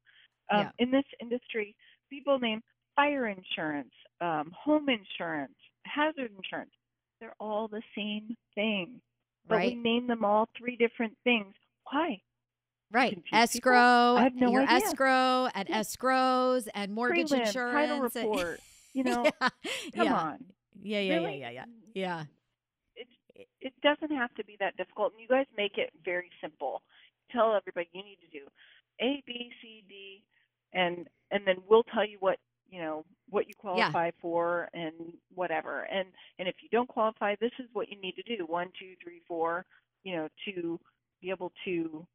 um, 0.50 0.60
Yeah. 0.60 0.70
in 0.78 0.90
this 0.90 1.04
industry, 1.20 1.74
people 2.10 2.38
name 2.38 2.62
fire 2.96 3.28
insurance, 3.28 3.92
um, 4.20 4.50
home 4.56 4.88
insurance, 4.88 5.54
hazard 5.84 6.32
insurance. 6.36 6.72
They're 7.20 7.34
all 7.38 7.68
the 7.68 7.82
same 7.94 8.36
thing, 8.54 9.00
but 9.48 9.56
right. 9.56 9.76
we 9.76 9.82
name 9.82 10.06
them 10.06 10.24
all 10.24 10.48
three 10.56 10.76
different 10.76 11.16
things. 11.22 11.54
Why? 11.90 12.20
Right. 12.90 13.12
confuse 13.12 13.52
people? 13.52 13.72
Escrow, 13.72 14.16
I 14.16 14.22
have 14.24 14.34
no 14.34 14.50
your 14.50 14.62
idea. 14.62 14.86
escrow 14.86 15.48
and 15.54 15.68
escrows 15.68 16.66
and 16.74 16.92
mortgage 16.92 17.28
Prelim, 17.28 17.46
insurance. 17.46 17.74
title 17.74 18.00
report. 18.24 18.60
You 18.94 19.04
know, 19.04 19.24
yeah. 19.24 19.48
come 19.94 20.06
yeah. 20.06 20.14
on. 20.14 20.44
Yeah, 20.82 21.00
yeah, 21.00 21.14
really? 21.16 21.40
yeah, 21.40 21.50
yeah, 21.50 21.64
yeah. 21.94 21.94
Yeah. 21.94 22.24
It, 22.96 23.48
it 23.60 23.72
doesn't 23.82 24.14
have 24.16 24.34
to 24.34 24.44
be 24.44 24.56
that 24.60 24.76
difficult. 24.76 25.12
And 25.12 25.20
you 25.20 25.28
guys 25.28 25.46
make 25.56 25.78
it 25.78 25.90
very 26.04 26.30
simple. 26.40 26.82
Tell 27.30 27.54
everybody 27.54 27.88
you 27.92 28.02
need 28.02 28.18
to 28.22 28.38
do 28.38 28.46
A, 29.00 29.22
B, 29.26 29.50
C, 29.62 29.84
D, 29.88 30.22
and 30.72 31.06
and 31.30 31.46
then 31.46 31.56
we'll 31.68 31.84
tell 31.84 32.06
you 32.06 32.16
what 32.20 32.38
you 32.70 32.80
know 32.80 33.04
what 33.28 33.48
you 33.48 33.54
qualify 33.58 34.10
for 34.20 34.68
and 34.74 34.92
whatever. 35.34 35.82
And 35.82 36.08
and 36.38 36.48
if 36.48 36.56
you 36.62 36.68
don't 36.70 36.88
qualify, 36.88 37.34
this 37.40 37.52
is 37.58 37.66
what 37.72 37.88
you 37.88 38.00
need 38.00 38.14
to 38.16 38.36
do. 38.36 38.44
One, 38.46 38.68
two, 38.78 38.94
three, 39.02 39.20
four. 39.28 39.66
You 40.04 40.16
know, 40.16 40.28
to 40.46 40.80
be 41.20 41.30
able 41.30 41.52
to 41.66 42.06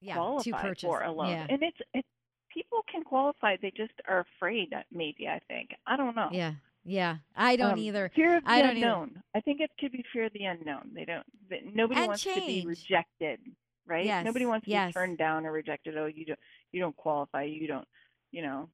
Yeah. 0.00 0.14
qualify 0.16 0.50
to 0.50 0.56
purchase. 0.68 0.82
for 0.86 1.02
a 1.02 1.10
loan. 1.10 1.28
Yeah. 1.30 1.46
And 1.48 1.62
it's 1.62 1.78
it, 1.94 2.04
people 2.52 2.82
can 2.90 3.02
qualify. 3.04 3.56
They 3.60 3.70
just 3.76 3.92
are 4.06 4.20
afraid. 4.36 4.72
Maybe 4.92 5.26
I 5.28 5.40
think 5.48 5.70
I 5.86 5.96
don't 5.96 6.14
know. 6.14 6.28
Yeah. 6.32 6.54
Yeah. 6.84 7.16
I 7.34 7.56
don't 7.56 7.72
Um, 7.72 7.78
either. 7.78 8.10
Fear 8.14 8.36
of 8.36 8.44
the 8.44 8.50
I 8.50 8.58
either. 8.58 8.68
unknown. 8.70 9.22
I 9.34 9.40
think 9.40 9.60
it 9.60 9.70
could 9.80 9.92
be 9.92 10.04
fear 10.12 10.26
of 10.26 10.32
the 10.34 10.44
unknown. 10.44 10.90
They 10.92 11.06
don't. 11.06 11.24
That 11.48 11.64
nobody 11.64 12.00
And 12.00 12.08
wants 12.08 12.22
to 12.24 12.34
be 12.34 12.64
rejected, 12.66 13.40
right? 13.86 14.04
Yes, 14.04 14.24
Nobody 14.26 14.44
wants 14.44 14.66
to 14.66 14.70
yes. 14.70 14.88
be 14.88 14.92
turned 14.92 15.16
down 15.16 15.46
or 15.46 15.52
rejected. 15.52 15.96
Oh, 15.96 16.04
you 16.06 16.26
don't. 16.26 16.38
You 16.72 16.80
don't 16.80 16.96
qualify. 16.96 17.44
You 17.44 17.66
don't. 17.66 17.88
You 18.32 18.42
know. 18.42 18.68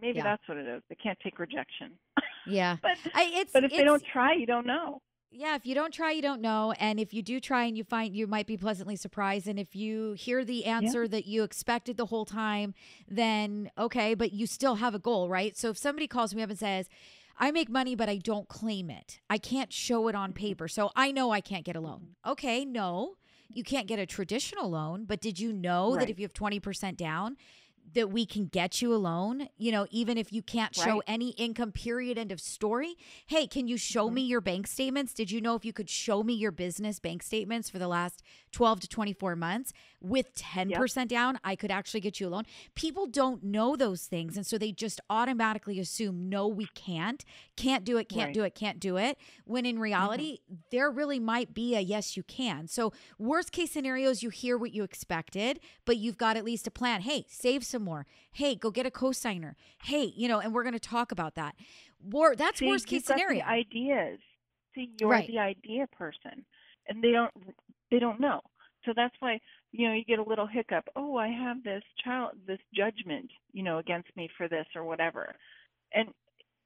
Maybe 0.00 0.18
Yeah. 0.18 0.24
that's 0.24 0.48
what 0.48 0.58
it 0.58 0.66
is. 0.66 0.82
They 0.88 0.94
can't 0.96 1.18
take 1.20 1.38
rejection. 1.38 1.92
Yeah. 2.46 2.76
but 2.82 2.92
I, 3.14 3.30
it's 3.34 3.52
but 3.52 3.64
if 3.64 3.70
they 3.70 3.84
don't 3.84 4.04
try, 4.12 4.34
you 4.34 4.46
don't 4.46 4.66
know. 4.66 5.00
yeah, 5.30 5.54
if 5.54 5.64
you 5.64 5.74
don't 5.74 5.92
try, 5.94 6.10
you 6.10 6.22
don't 6.22 6.40
know. 6.40 6.72
And 6.78 6.98
if 6.98 7.14
you 7.14 7.22
do 7.22 7.38
try 7.40 7.64
and 7.64 7.76
you 7.76 7.84
find 7.84 8.14
you 8.16 8.26
might 8.26 8.46
be 8.46 8.56
pleasantly 8.56 8.96
surprised. 8.96 9.46
And 9.46 9.58
if 9.58 9.76
you 9.76 10.12
hear 10.12 10.44
the 10.44 10.64
answer 10.64 11.06
that 11.08 11.26
you 11.26 11.42
expected 11.44 11.96
the 11.96 12.06
whole 12.06 12.24
time, 12.24 12.74
then 13.08 13.70
okay, 13.78 14.14
but 14.14 14.32
you 14.32 14.46
still 14.46 14.76
have 14.76 14.94
a 14.94 14.98
goal, 14.98 15.28
right? 15.28 15.56
So 15.56 15.70
if 15.70 15.78
somebody 15.78 16.06
calls 16.08 16.34
me 16.34 16.42
up 16.42 16.50
and 16.50 16.58
says, 16.58 16.88
I 17.38 17.50
make 17.52 17.70
money, 17.70 17.94
but 17.94 18.08
I 18.08 18.16
don't 18.18 18.48
claim 18.48 18.90
it. 18.90 19.20
I 19.30 19.38
can't 19.38 19.72
show 19.72 20.08
it 20.08 20.14
on 20.14 20.32
paper. 20.34 20.68
So 20.68 20.90
I 20.96 21.10
know 21.10 21.30
I 21.30 21.40
can't 21.40 21.64
get 21.64 21.76
a 21.76 21.80
loan. 21.80 22.00
Mm-hmm. 22.00 22.30
Okay, 22.32 22.64
no, 22.66 23.14
you 23.48 23.62
can't 23.64 23.86
get 23.86 23.98
a 23.98 24.04
traditional 24.06 24.68
loan, 24.70 25.04
but 25.06 25.20
did 25.20 25.38
you 25.40 25.52
know 25.52 25.96
that 25.96 26.10
if 26.10 26.18
you 26.18 26.24
have 26.24 26.34
20% 26.34 26.96
down, 26.96 27.36
that 27.94 28.10
we 28.10 28.24
can 28.26 28.46
get 28.46 28.80
you 28.80 28.94
a 28.94 28.96
loan, 28.96 29.48
you 29.56 29.72
know, 29.72 29.86
even 29.90 30.16
if 30.16 30.32
you 30.32 30.42
can't 30.42 30.74
show 30.74 30.94
Right. 30.96 31.02
any 31.06 31.30
income, 31.30 31.72
period, 31.72 32.18
end 32.18 32.30
of 32.32 32.40
story. 32.40 32.94
Hey, 33.26 33.46
can 33.46 33.66
you 33.68 33.76
show 33.76 34.06
Mm-hmm. 34.06 34.14
me 34.14 34.22
your 34.22 34.40
bank 34.40 34.66
statements? 34.66 35.12
Did 35.12 35.30
you 35.30 35.40
know 35.40 35.54
if 35.56 35.64
you 35.64 35.72
could 35.72 35.90
show 35.90 36.22
me 36.22 36.32
your 36.34 36.52
business 36.52 36.98
bank 37.00 37.22
statements 37.22 37.68
for 37.68 37.78
the 37.78 37.88
last 37.88 38.22
12 38.52 38.80
to 38.80 38.88
24 38.88 39.36
months 39.36 39.72
with 40.00 40.34
10% 40.34 41.08
down, 41.08 41.38
I 41.44 41.54
could 41.56 41.70
actually 41.70 42.00
get 42.00 42.20
you 42.20 42.28
a 42.28 42.30
loan? 42.30 42.44
People 42.74 43.06
don't 43.06 43.42
know 43.44 43.76
those 43.76 44.04
things. 44.06 44.36
And 44.36 44.46
so 44.46 44.56
they 44.58 44.72
just 44.72 45.00
automatically 45.10 45.78
assume, 45.78 46.28
no, 46.28 46.48
we 46.48 46.66
can't, 46.74 47.24
can't 47.56 47.84
do 47.84 47.96
it, 47.98 48.08
can't 48.08 48.20
Right. 48.20 48.26
Mm-hmm. 48.28 48.32
do 48.40 48.44
it, 48.44 48.54
can't 48.54 48.80
do 48.80 48.96
it. 48.96 49.18
When 49.44 49.66
in 49.66 49.78
reality, 49.78 50.38
there 50.70 50.90
really 50.90 51.18
might 51.20 51.52
be 51.54 51.74
a 51.76 51.80
yes, 51.80 52.16
you 52.16 52.22
can. 52.22 52.66
So, 52.66 52.92
worst 53.18 53.52
case 53.52 53.70
scenarios, 53.72 54.22
you 54.22 54.30
hear 54.30 54.56
what 54.58 54.72
you 54.72 54.82
expected, 54.84 55.60
but 55.84 55.96
you've 55.96 56.18
got 56.18 56.36
at 56.36 56.44
least 56.44 56.66
a 56.66 56.70
plan. 56.70 57.02
Hey, 57.02 57.24
save 57.28 57.64
some 57.64 57.82
more. 57.82 58.06
Hey, 58.32 58.54
go 58.54 58.70
get 58.70 58.86
a 58.86 58.90
cosigner. 58.90 59.54
Hey, 59.84 60.12
you 60.16 60.28
know, 60.28 60.38
and 60.40 60.54
we're 60.54 60.62
going 60.64 60.72
to 60.74 60.78
talk 60.80 61.12
about 61.12 61.34
that. 61.34 61.54
War, 62.02 62.34
that's 62.36 62.58
See, 62.60 62.66
worst 62.68 62.86
case 62.86 63.00
you've 63.00 63.04
got 63.06 63.14
the 63.16 63.20
scenario. 63.20 63.44
ideas. 63.44 64.18
See, 64.74 64.90
you're 64.98 65.10
Right. 65.10 65.26
the 65.26 65.38
idea 65.38 65.86
person, 65.88 66.44
and 66.88 67.02
they 67.02 67.10
don't. 67.10 67.30
They 67.90 67.98
don't 67.98 68.20
know. 68.20 68.40
So 68.84 68.92
that's 68.94 69.14
why 69.20 69.40
you 69.72 69.88
know 69.88 69.94
you 69.94 70.04
get 70.04 70.18
a 70.18 70.28
little 70.28 70.46
hiccup. 70.46 70.84
Oh, 70.96 71.16
I 71.16 71.28
have 71.28 71.62
this 71.62 71.82
child, 72.04 72.32
this 72.46 72.60
judgment, 72.74 73.30
you 73.52 73.62
know, 73.62 73.78
against 73.78 74.08
me 74.16 74.28
for 74.36 74.48
this 74.48 74.66
or 74.74 74.84
whatever, 74.84 75.34
and 75.92 76.08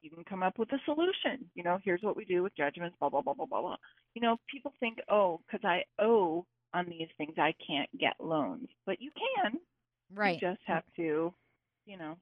you 0.05 0.11
can 0.11 0.25
come 0.25 0.43
up 0.43 0.59
with 0.59 0.71
a 0.73 0.79
solution. 0.85 1.51
You 1.55 1.65
know, 1.65 1.79
here's 1.83 2.03
what 2.03 2.17
we 2.17 2.25
do 2.27 2.43
with 2.43 2.57
judgments, 2.57 2.97
blah, 3.01 3.09
blah, 3.09 3.23
blah, 3.23 3.33
blah, 3.33 3.47
blah, 3.47 3.63
blah. 3.63 3.77
You 4.15 4.21
know, 4.21 4.37
people 4.53 4.73
think, 4.79 4.99
oh, 5.11 5.41
because 5.47 5.65
I 5.65 5.83
owe 5.99 6.45
on 6.75 6.87
these 6.87 7.09
things, 7.17 7.35
I 7.39 7.55
can't 7.67 7.89
get 7.99 8.15
loans. 8.21 8.69
But 8.85 9.01
you 9.01 9.11
can. 9.43 9.59
Right. 10.15 10.39
You 10.41 10.49
just 10.51 10.61
have 10.67 10.85
to, 10.97 11.33
you 11.87 11.97
know, 11.97 12.17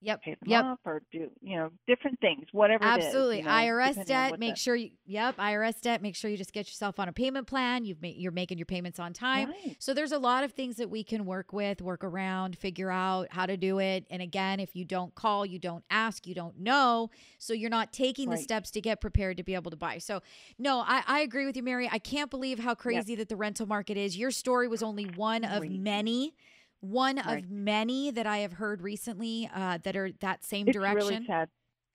Yep. 0.00 0.22
pay 0.22 0.30
them 0.32 0.38
Yep. 0.46 0.64
off 0.64 0.78
or 0.84 1.02
do, 1.10 1.30
you 1.40 1.56
know, 1.56 1.70
different 1.86 2.20
things, 2.20 2.46
whatever 2.52 2.84
it 2.84 2.98
is, 3.00 3.06
Absolutely. 3.06 3.38
you 3.38 3.42
know, 3.44 3.50
IRS 3.50 4.04
debt, 4.06 4.38
make 4.38 4.54
the- 4.54 4.60
sure 4.60 4.76
you 4.76 4.90
yep, 5.06 5.36
IRS 5.38 5.80
debt, 5.80 6.00
make 6.02 6.14
sure 6.14 6.30
you 6.30 6.36
just 6.36 6.52
get 6.52 6.66
yourself 6.66 7.00
on 7.00 7.08
a 7.08 7.12
payment 7.12 7.46
plan. 7.46 7.84
You've 7.84 8.00
made 8.00 8.16
you're 8.16 8.30
making 8.30 8.58
your 8.58 8.66
payments 8.66 8.98
on 9.00 9.12
time. 9.12 9.48
Right. 9.48 9.76
So 9.80 9.94
there's 9.94 10.12
a 10.12 10.18
lot 10.18 10.44
of 10.44 10.52
things 10.52 10.76
that 10.76 10.88
we 10.88 11.02
can 11.02 11.26
work 11.26 11.52
with, 11.52 11.82
work 11.82 12.04
around, 12.04 12.56
figure 12.58 12.90
out 12.90 13.28
how 13.32 13.46
to 13.46 13.56
do 13.56 13.80
it. 13.80 14.06
And 14.10 14.22
again, 14.22 14.60
if 14.60 14.76
you 14.76 14.84
don't 14.84 15.14
call, 15.14 15.44
you 15.44 15.58
don't 15.58 15.84
ask, 15.90 16.26
you 16.26 16.34
don't 16.34 16.58
know. 16.58 17.10
So 17.38 17.52
you're 17.52 17.70
not 17.70 17.92
taking 17.92 18.30
the 18.30 18.36
steps 18.36 18.70
to 18.72 18.80
get 18.80 19.00
prepared 19.00 19.36
to 19.38 19.42
be 19.42 19.54
able 19.54 19.70
to 19.72 19.76
buy. 19.76 19.98
So 19.98 20.20
no, 20.58 20.80
I, 20.86 21.02
I 21.06 21.20
agree 21.20 21.46
with 21.46 21.56
you, 21.56 21.62
Mary. 21.62 21.88
I 21.90 21.98
can't 21.98 22.30
believe 22.30 22.58
how 22.60 22.74
crazy 22.74 23.14
that 23.16 23.28
the 23.28 23.36
rental 23.36 23.66
market 23.66 23.96
is. 23.96 24.16
Your 24.16 24.30
story 24.30 24.68
was 24.68 24.82
only 24.82 25.04
one 25.04 25.44
of 25.44 25.68
many. 25.68 26.34
One 26.80 27.16
Right. 27.16 27.42
of 27.44 27.50
many 27.50 28.10
that 28.12 28.26
I 28.26 28.38
have 28.38 28.52
heard 28.54 28.82
recently 28.82 29.50
uh, 29.54 29.78
that 29.78 29.96
are 29.96 30.12
that 30.20 30.44
same 30.44 30.68
It's 30.68 30.76
direction. 30.76 31.08
really 31.08 31.26
sad. 31.26 31.48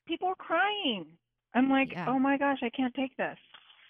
People 0.06 0.28
are 0.28 0.34
crying. 0.34 1.06
I'm 1.54 1.70
like, 1.70 1.92
Yeah. 1.92 2.06
oh 2.08 2.18
my 2.18 2.36
gosh, 2.36 2.58
I 2.62 2.70
can't 2.70 2.92
take 2.94 3.16
this. 3.16 3.38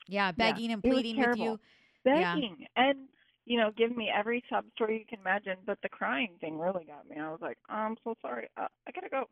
Yeah, 0.07 0.33
begging 0.33 0.71
and 0.73 0.83
pleading 0.83 1.17
with 1.19 1.37
you. 1.39 1.59
Yeah. 2.05 2.35
Begging 2.35 2.67
and 2.77 3.09
you 3.47 3.59
know, 3.59 3.71
give 3.77 3.95
me 3.95 4.11
every 4.15 4.43
sub 4.49 4.65
story 4.75 4.99
you 5.01 5.05
can 5.07 5.19
imagine. 5.21 5.57
But 5.67 5.79
the 5.83 5.89
crying 5.91 6.31
thing 6.41 6.59
really 6.59 6.85
got 6.87 7.07
me. 7.09 7.21
I 7.21 7.31
was 7.31 7.41
like, 7.43 7.59
oh, 7.69 7.75
I'm 7.75 7.97
so 8.03 8.15
sorry. 8.23 8.49
Uh, 8.57 8.69
I 8.87 8.91
gotta 8.93 9.09
go. 9.11 9.25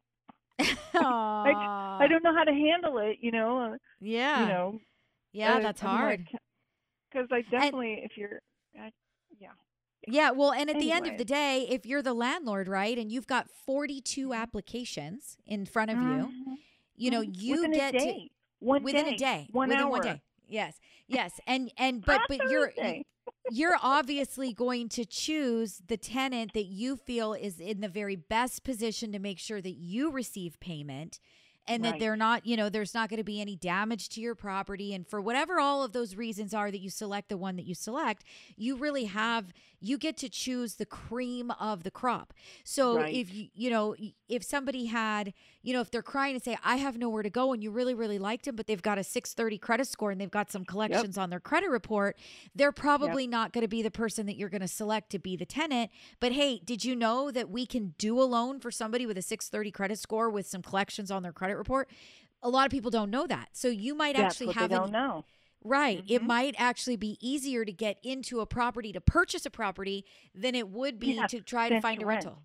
Aw. 1.00 1.98
I 1.98 2.06
don't 2.08 2.22
know 2.22 2.34
how 2.34 2.44
to 2.44 2.52
handle 2.52 2.98
it. 2.98 3.18
You 3.20 3.30
know. 3.30 3.72
Uh, 3.74 3.76
Yeah. 4.00 4.42
You 4.42 4.48
know. 4.48 4.78
yeah, 5.32 5.60
that's 5.60 5.82
I'm 5.82 5.96
hard. 5.96 6.28
Because 7.10 7.28
I 7.30 7.42
definitely, 7.50 8.00
if 8.04 8.12
you're, 8.16 8.28
I, 8.30 8.38
yeah. 8.38 8.51
Yeah, 10.06 10.30
well, 10.30 10.52
and 10.52 10.68
at 10.70 10.78
the 10.78 10.90
end 10.92 11.06
of 11.06 11.16
the 11.18 11.24
day, 11.24 11.66
if 11.70 11.86
you're 11.86 12.02
the 12.02 12.14
landlord, 12.14 12.68
right, 12.68 12.96
and 12.98 13.10
you've 13.10 13.26
got 13.26 13.48
42 13.66 14.32
applications 14.32 15.36
in 15.46 15.64
front 15.66 15.90
of 15.90 15.98
you, 15.98 16.02
Mhm. 16.02 16.56
you 16.96 17.10
know, 17.10 17.22
Mhm. 17.22 17.34
you 17.40 17.54
within 17.62 17.72
get 17.72 17.94
a 17.94 17.98
to 17.98 18.04
day. 18.04 18.30
one 18.58 18.82
within 18.82 19.04
day, 19.06 19.14
a 19.14 19.18
day, 19.18 19.48
one 19.52 19.68
within 19.68 19.84
hour. 19.84 19.90
one 19.90 20.02
day. 20.02 20.22
Yes. 20.48 20.78
Yes. 21.06 21.40
And 21.46 21.72
and 21.78 22.04
but 22.04 22.22
but 22.28 22.50
you're 22.50 22.72
you're 23.50 23.76
obviously 23.82 24.52
going 24.52 24.88
to 24.90 25.04
choose 25.04 25.80
the 25.86 25.96
tenant 25.96 26.52
that 26.54 26.66
you 26.66 26.96
feel 26.96 27.32
is 27.34 27.58
in 27.60 27.80
the 27.80 27.88
very 27.88 28.16
best 28.16 28.64
position 28.64 29.12
to 29.12 29.18
make 29.18 29.38
sure 29.38 29.60
that 29.60 29.74
you 29.76 30.10
receive 30.10 30.58
payment 30.60 31.18
and 31.68 31.84
that 31.84 31.98
they're 32.00 32.16
not, 32.16 32.44
you 32.46 32.56
know, 32.56 32.68
there's 32.68 32.94
not 32.94 33.08
going 33.08 33.18
to 33.18 33.24
be 33.24 33.40
any 33.40 33.56
damage 33.56 34.08
to 34.10 34.20
your 34.20 34.34
property 34.34 34.92
and 34.94 35.06
for 35.06 35.20
whatever 35.20 35.60
all 35.60 35.82
of 35.84 35.92
those 35.92 36.16
reasons 36.16 36.52
are 36.52 36.70
that 36.70 36.80
you 36.80 36.90
select 36.90 37.28
the 37.28 37.36
one 37.36 37.56
that 37.56 37.64
you 37.64 37.74
select, 37.74 38.24
you 38.56 38.76
really 38.76 39.04
have 39.04 39.52
you 39.84 39.98
get 39.98 40.16
to 40.16 40.28
choose 40.28 40.76
the 40.76 40.86
cream 40.86 41.50
of 41.58 41.82
the 41.82 41.90
crop. 41.90 42.32
So 42.64 42.96
Right. 42.98 43.14
if 43.14 43.32
you 43.34 43.48
you 43.54 43.70
know, 43.70 43.94
if 44.28 44.44
somebody 44.44 44.86
had, 44.86 45.34
you 45.62 45.72
know, 45.72 45.80
if 45.80 45.90
they're 45.90 46.02
crying 46.02 46.34
and 46.34 46.42
say 46.42 46.56
I 46.64 46.76
have 46.76 46.96
nowhere 46.98 47.22
to 47.22 47.30
go 47.30 47.52
and 47.52 47.62
you 47.62 47.70
really 47.70 47.94
really 47.94 48.18
liked 48.18 48.44
them 48.44 48.56
but 48.56 48.66
they've 48.66 48.82
got 48.82 48.98
a 48.98 49.04
630 49.04 49.58
credit 49.58 49.86
score 49.88 50.10
and 50.10 50.20
they've 50.20 50.30
got 50.30 50.50
some 50.50 50.64
collections 50.64 51.16
on 51.18 51.30
their 51.30 51.40
credit 51.40 51.70
report, 51.70 52.16
they're 52.54 52.72
probably 52.72 53.26
not 53.26 53.52
going 53.52 53.62
to 53.62 53.68
be 53.68 53.82
the 53.82 53.90
person 53.90 54.26
that 54.26 54.36
you're 54.36 54.48
going 54.48 54.60
to 54.62 54.68
select 54.68 55.10
to 55.10 55.18
be 55.18 55.36
the 55.36 55.46
tenant. 55.46 55.90
But 56.20 56.32
hey, 56.32 56.60
did 56.64 56.84
you 56.84 56.94
know 56.96 57.30
that 57.30 57.50
we 57.50 57.66
can 57.66 57.94
do 57.98 58.20
a 58.20 58.24
loan 58.24 58.60
for 58.60 58.70
somebody 58.70 59.06
with 59.06 59.16
a 59.18 59.22
630 59.22 59.70
credit 59.70 59.98
score 59.98 60.30
with 60.30 60.46
some 60.46 60.62
collections 60.62 61.10
on 61.10 61.22
their 61.22 61.32
credit 61.32 61.51
report? 61.56 61.88
A 62.42 62.48
lot 62.48 62.66
of 62.66 62.70
people 62.72 62.90
don't 62.90 63.10
know 63.10 63.26
that. 63.26 63.50
So 63.52 63.68
you 63.68 63.94
might 63.94 64.16
That's 64.16 64.40
actually 64.40 64.54
have 64.54 64.70
they 64.70 64.76
an 64.76 64.82
don't 64.82 64.92
know. 64.92 65.24
Right. 65.64 66.02
It 66.08 66.22
Mhm. 66.22 66.26
might 66.26 66.54
actually 66.58 66.96
be 66.96 67.16
easier 67.20 67.64
to 67.64 67.72
get 67.72 67.98
into 68.02 68.40
a 68.40 68.46
property 68.46 68.92
to 68.92 69.00
purchase 69.00 69.46
a 69.46 69.50
property 69.50 70.04
than 70.34 70.56
it 70.56 70.68
would 70.68 70.98
be 70.98 71.12
Yeah, 71.14 71.26
to 71.28 71.40
try 71.40 71.68
to 71.68 71.80
find 71.80 72.02
a 72.02 72.06
rent. 72.06 72.24
rental. 72.24 72.42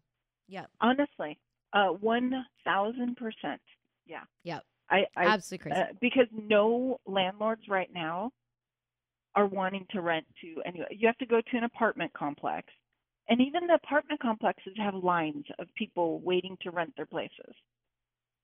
Yep. 0.47 0.69
Honestly, 0.81 1.39
uh, 1.73 1.87
one 1.89 2.45
thousand 2.63 3.17
percent. 3.17 3.61
Yeah. 4.05 4.23
Yep. 4.43 4.63
I, 4.89 5.05
I 5.17 5.25
Absolutely 5.25 5.71
crazy. 5.71 5.81
uh, 5.81 5.93
because 5.99 6.27
no 6.31 6.99
landlords 7.07 7.67
right 7.67 7.91
now 7.91 8.31
are 9.35 9.47
wanting 9.47 9.85
to 9.91 10.01
rent 10.01 10.25
to 10.41 10.61
any. 10.65 10.83
You 10.91 11.07
have 11.07 11.17
to 11.17 11.25
go 11.25 11.41
to 11.41 11.57
an 11.57 11.63
apartment 11.63 12.13
complex, 12.13 12.67
and 13.29 13.41
even 13.41 13.67
the 13.67 13.73
apartment 13.73 14.19
complexes 14.21 14.73
have 14.77 14.93
lines 14.95 15.45
of 15.59 15.67
people 15.75 16.19
waiting 16.19 16.55
to 16.61 16.71
rent 16.71 16.95
their 16.95 17.05
places. 17.07 17.53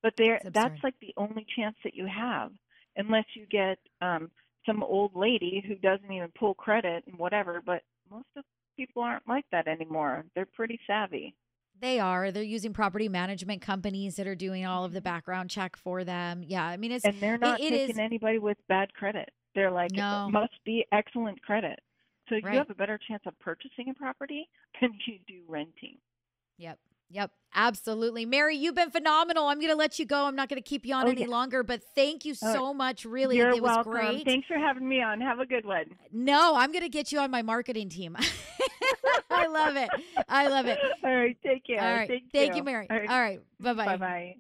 But 0.04 0.14
there, 0.18 0.40
that's 0.44 0.84
like 0.84 0.96
the 1.02 1.14
only 1.18 1.46
chance 1.56 1.76
that 1.84 1.96
you 1.96 2.06
have, 2.06 2.52
unless 2.98 3.26
you 3.36 3.46
get 3.50 3.80
um, 4.02 4.30
some 4.66 4.84
old 4.84 5.16
lady 5.16 5.64
who 5.66 5.76
doesn't 5.76 6.12
even 6.12 6.28
pull 6.38 6.54
credit 6.54 7.04
and 7.08 7.18
whatever. 7.18 7.62
But 7.66 7.82
most 8.12 8.28
of 8.36 8.44
people 8.78 9.02
aren't 9.02 9.28
like 9.28 9.46
that 9.52 9.68
anymore. 9.68 10.26
They're 10.36 10.46
pretty 10.46 10.80
savvy. 10.86 11.34
They 11.82 12.00
are. 12.00 12.32
They're 12.32 12.44
using 12.44 12.74
property 12.74 13.10
management 13.10 13.62
companies 13.62 14.16
that 14.18 14.28
are 14.28 14.36
doing 14.36 14.66
all 14.66 14.86
of 14.86 14.94
the 14.94 15.02
background 15.02 15.50
check 15.50 15.76
for 15.76 16.04
them. 16.04 16.44
Yeah. 16.46 16.66
I 16.66 16.78
mean, 16.78 16.92
it's 16.92 17.04
and 17.06 17.20
they're 17.20 17.38
not 17.38 17.60
it 17.62 17.70
taking 17.70 17.90
is- 17.96 17.98
anybody 18.00 18.40
with 18.40 18.58
bad 18.68 18.94
credit. 18.94 19.32
They're 19.56 19.72
like, 19.72 19.92
No. 19.92 20.28
it 20.28 20.32
must 20.32 20.54
be 20.66 20.86
excellent 20.92 21.42
credit. 21.44 21.80
So 22.30 22.36
Right. 22.36 22.54
you 22.54 22.58
have 22.60 22.70
a 22.70 22.76
better 22.76 23.00
chance 23.08 23.24
of 23.26 23.38
purchasing 23.40 23.90
a 23.90 23.94
property 23.94 24.50
than 24.82 24.92
you 25.08 25.20
do 25.28 25.42
renting. 25.48 25.98
Yep. 26.58 26.78
Yep. 27.10 27.32
Absolutely. 27.56 28.26
Mary, 28.26 28.56
you've 28.56 28.74
been 28.74 28.90
phenomenal. 28.90 29.46
I'm 29.48 29.60
going 29.60 29.70
to 29.72 29.76
let 29.76 30.00
you 30.00 30.06
go. 30.08 30.26
I'm 30.26 30.36
not 30.36 30.50
going 30.50 30.62
to 30.62 30.68
keep 30.68 30.86
you 30.86 30.96
on 30.96 31.06
Oh, 31.06 31.10
any 31.12 31.22
yeah. 31.22 31.28
longer, 31.28 31.62
but 31.62 31.82
thank 31.94 32.26
you 32.26 32.34
Oh, 32.42 32.54
so 32.54 32.74
much. 32.74 33.06
Really. 33.06 33.38
It 33.40 33.52
was 33.54 33.62
welcome. 33.62 33.92
great. 33.92 34.26
Thanks 34.26 34.48
for 34.48 34.58
having 34.58 34.88
me 34.88 35.02
on. 35.04 35.22
Have 35.22 35.40
a 35.40 35.46
good 35.46 35.66
one. 35.66 35.86
No, 36.12 36.56
I'm 36.56 36.72
going 36.72 36.82
to 36.84 36.90
get 36.90 37.12
you 37.12 37.20
on 37.20 37.30
my 37.30 37.44
marketing 37.44 37.90
team. 37.90 38.18
I 39.30 39.48
love 39.48 39.76
it. 39.76 39.90
I 40.28 40.48
love 40.48 40.66
it. 40.66 40.80
All 41.04 41.16
right. 41.16 41.38
Take 41.44 41.66
care. 41.66 41.80
All 41.82 41.94
right. 41.94 42.08
Thank, 42.08 42.32
Thank 42.32 42.56
you, 42.56 42.64
Mary. 42.64 42.88
All 42.90 42.98
right. 42.98 43.10
All 43.10 43.20
right. 43.22 43.40
Bye-bye. 43.60 43.86
Bye 43.86 43.98
bye. 43.98 44.36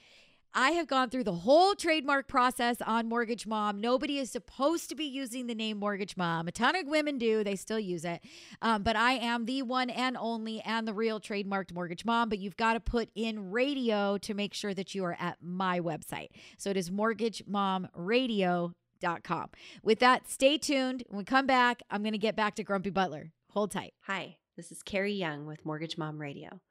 I 0.54 0.72
have 0.72 0.88
gone 0.88 1.10
through 1.10 1.26
the 1.26 1.34
whole 1.34 1.76
trademark 1.76 2.28
process 2.28 2.78
on 2.82 3.08
Mortgage 3.08 3.45
Mom. 3.45 3.80
Nobody 3.80 4.18
is 4.18 4.32
supposed 4.32 4.89
to 4.89 4.95
be 4.95 5.06
using 5.06 5.48
the 5.48 5.56
name 5.56 5.78
Mortgage 5.78 6.18
Mom. 6.18 6.48
A 6.48 6.52
ton 6.52 6.76
of 6.76 6.88
women 6.88 7.18
do, 7.18 7.43
they 7.43 7.56
still 7.56 7.80
use 7.80 8.06
it. 8.06 8.22
Um, 8.62 8.84
but 8.84 8.95
I 8.95 9.14
am 9.14 9.45
the 9.45 9.62
one 9.62 9.89
and 9.89 10.18
only 10.18 10.62
and 10.62 10.88
the 10.88 10.93
real 10.93 11.20
trademarked 11.20 11.74
Mortgage 11.74 12.06
Mom. 12.06 12.30
But 12.30 12.39
you've 12.39 12.58
got 12.58 12.74
to 12.74 12.80
put 12.80 13.10
in 13.14 13.52
radio 13.52 14.18
to 14.20 14.34
make 14.34 14.54
sure 14.54 14.74
that 14.74 14.95
you 14.95 15.04
are 15.06 15.18
at 15.20 15.38
my 15.41 15.80
website. 15.80 16.30
So 16.58 16.70
it 16.70 16.78
is 16.78 16.89
mortgagemomradio.com. 16.89 19.50
With 19.84 20.00
that, 20.00 20.30
stay 20.30 20.58
tuned. 20.58 21.04
When 21.08 21.20
we 21.20 21.24
come 21.24 21.45
back, 21.45 21.84
I'm 21.91 22.02
going 22.02 22.14
to 22.14 22.18
get 22.18 22.36
back 22.36 22.56
to 22.56 22.64
Grumpy 22.64 22.89
Butler. 22.89 23.32
Hold 23.52 23.72
tight. 23.72 23.93
Hi, 24.08 24.38
this 24.56 24.72
is 24.72 24.82
Carrie 24.82 25.14
Young 25.14 25.45
with 25.45 25.66
Mortgage 25.66 25.98
Mom 25.98 26.20
Radio. 26.20 26.62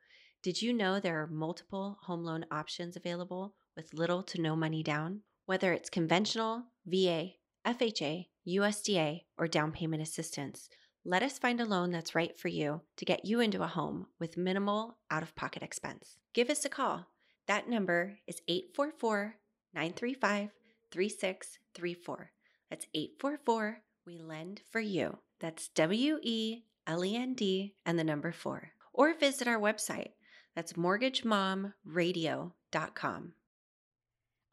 Did 0.42 0.62
you 0.62 0.72
know 0.72 1.00
there 1.00 1.22
are 1.22 1.26
multiple 1.26 1.98
home 2.02 2.22
loan 2.22 2.46
options 2.50 2.96
available 2.96 3.54
with 3.76 3.94
little 3.94 4.22
to 4.24 4.40
no 4.40 4.56
money 4.56 4.82
down? 4.82 5.20
Whether 5.44 5.72
it's 5.72 5.90
conventional, 5.90 6.64
VA, 6.86 7.32
FHA, 7.66 8.26
USDA, 8.48 9.22
or 9.38 9.46
down 9.46 9.72
payment 9.72 10.02
assistance, 10.02 10.68
let 11.04 11.22
us 11.22 11.38
find 11.38 11.60
a 11.60 11.64
loan 11.64 11.92
that's 11.92 12.16
right 12.16 12.36
for 12.36 12.48
you 12.48 12.80
to 12.96 13.04
get 13.04 13.24
you 13.24 13.38
into 13.40 13.62
a 13.62 13.68
home 13.68 14.06
with 14.18 14.36
minimal 14.36 14.98
out 15.10 15.22
of 15.22 15.36
pocket 15.36 15.62
expense. 15.62 16.16
Give 16.34 16.50
us 16.50 16.64
a 16.64 16.68
call. 16.68 17.06
That 17.46 17.68
number 17.68 18.18
is 18.26 18.42
844 18.48 19.36
935 19.72 20.50
3634. 20.90 22.32
That's 22.70 22.86
844 22.92 23.82
We 24.04 24.18
Lend 24.18 24.62
for 24.70 24.80
You. 24.80 25.18
That's 25.38 25.68
W 25.68 26.18
E 26.22 26.64
L 26.86 27.04
E 27.04 27.14
N 27.16 27.34
D 27.34 27.74
and 27.84 27.98
the 27.98 28.04
number 28.04 28.32
four. 28.32 28.72
Or 28.92 29.14
visit 29.14 29.46
our 29.46 29.60
website. 29.60 30.12
That's 30.54 30.72
mortgagemomradio.com. 30.72 33.32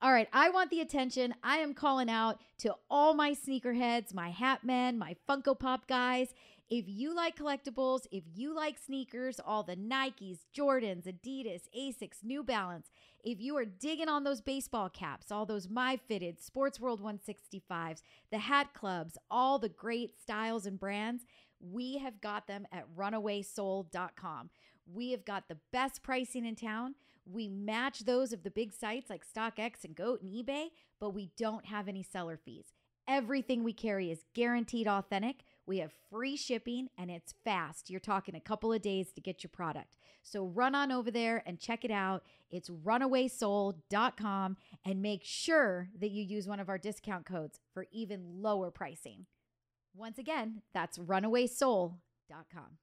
All 0.03 0.11
right, 0.11 0.27
I 0.33 0.49
want 0.49 0.69
the 0.69 0.81
attention. 0.81 1.33
I 1.43 1.59
am 1.59 1.73
calling 1.73 2.09
out 2.09 2.41
to 2.57 2.75
all 2.91 3.13
my 3.13 3.31
sneakerheads, 3.31 4.13
my 4.13 4.31
hat 4.31 4.65
men, 4.65 4.97
my 4.97 5.15
Funko 5.29 5.57
Pop 5.57 5.87
guys. 5.87 6.33
If 6.69 6.83
you 6.89 7.15
like 7.15 7.37
collectibles, 7.37 8.01
if 8.11 8.25
you 8.35 8.53
like 8.53 8.77
sneakers, 8.77 9.39
all 9.39 9.63
the 9.63 9.77
Nikes, 9.77 10.39
Jordans, 10.53 11.07
Adidas, 11.07 11.61
Asics, 11.73 12.21
New 12.21 12.43
Balance, 12.43 12.89
if 13.23 13.39
you 13.39 13.55
are 13.55 13.63
digging 13.63 14.09
on 14.09 14.25
those 14.25 14.41
baseball 14.41 14.89
caps, 14.89 15.31
all 15.31 15.45
those 15.45 15.69
My 15.69 15.97
Fitted, 16.09 16.41
Sports 16.41 16.81
World 16.81 17.01
165s, 17.01 18.01
the 18.29 18.39
hat 18.39 18.73
clubs, 18.73 19.17
all 19.31 19.57
the 19.57 19.69
great 19.69 20.19
styles 20.21 20.65
and 20.65 20.77
brands, 20.77 21.23
we 21.61 21.99
have 21.99 22.19
got 22.19 22.47
them 22.47 22.67
at 22.73 22.93
runawaysoul.com. 22.93 24.49
We 24.85 25.11
have 25.11 25.23
got 25.23 25.47
the 25.47 25.59
best 25.71 26.03
pricing 26.03 26.45
in 26.45 26.57
town. 26.57 26.95
We 27.25 27.47
match 27.47 28.05
those 28.05 28.33
of 28.33 28.43
the 28.43 28.51
big 28.51 28.73
sites 28.73 29.09
like 29.09 29.23
StockX 29.25 29.83
and 29.83 29.95
GOAT 29.95 30.21
and 30.21 30.31
eBay, 30.31 30.67
but 30.99 31.11
we 31.11 31.29
don't 31.37 31.65
have 31.65 31.87
any 31.87 32.03
seller 32.03 32.37
fees. 32.37 32.73
Everything 33.07 33.63
we 33.63 33.73
carry 33.73 34.11
is 34.11 34.23
guaranteed 34.33 34.87
authentic. 34.87 35.43
We 35.65 35.79
have 35.79 35.91
free 36.09 36.37
shipping 36.37 36.87
and 36.97 37.11
it's 37.11 37.33
fast. 37.43 37.89
You're 37.89 37.99
talking 37.99 38.35
a 38.35 38.39
couple 38.39 38.71
of 38.71 38.81
days 38.81 39.11
to 39.13 39.21
get 39.21 39.43
your 39.43 39.49
product. 39.49 39.97
So 40.21 40.45
run 40.45 40.73
on 40.73 40.91
over 40.91 41.11
there 41.11 41.43
and 41.45 41.59
check 41.59 41.83
it 41.83 41.91
out. 41.91 42.23
It's 42.49 42.69
runawaysoul.com 42.69 44.57
and 44.85 45.01
make 45.01 45.23
sure 45.23 45.89
that 45.99 46.11
you 46.11 46.23
use 46.23 46.47
one 46.47 46.61
of 46.61 46.69
our 46.69 46.77
discount 46.77 47.25
codes 47.25 47.59
for 47.73 47.87
even 47.91 48.41
lower 48.41 48.71
pricing. 48.71 49.25
Once 49.93 50.17
again, 50.17 50.61
that's 50.73 50.97
runawaysoul.com. 50.97 52.77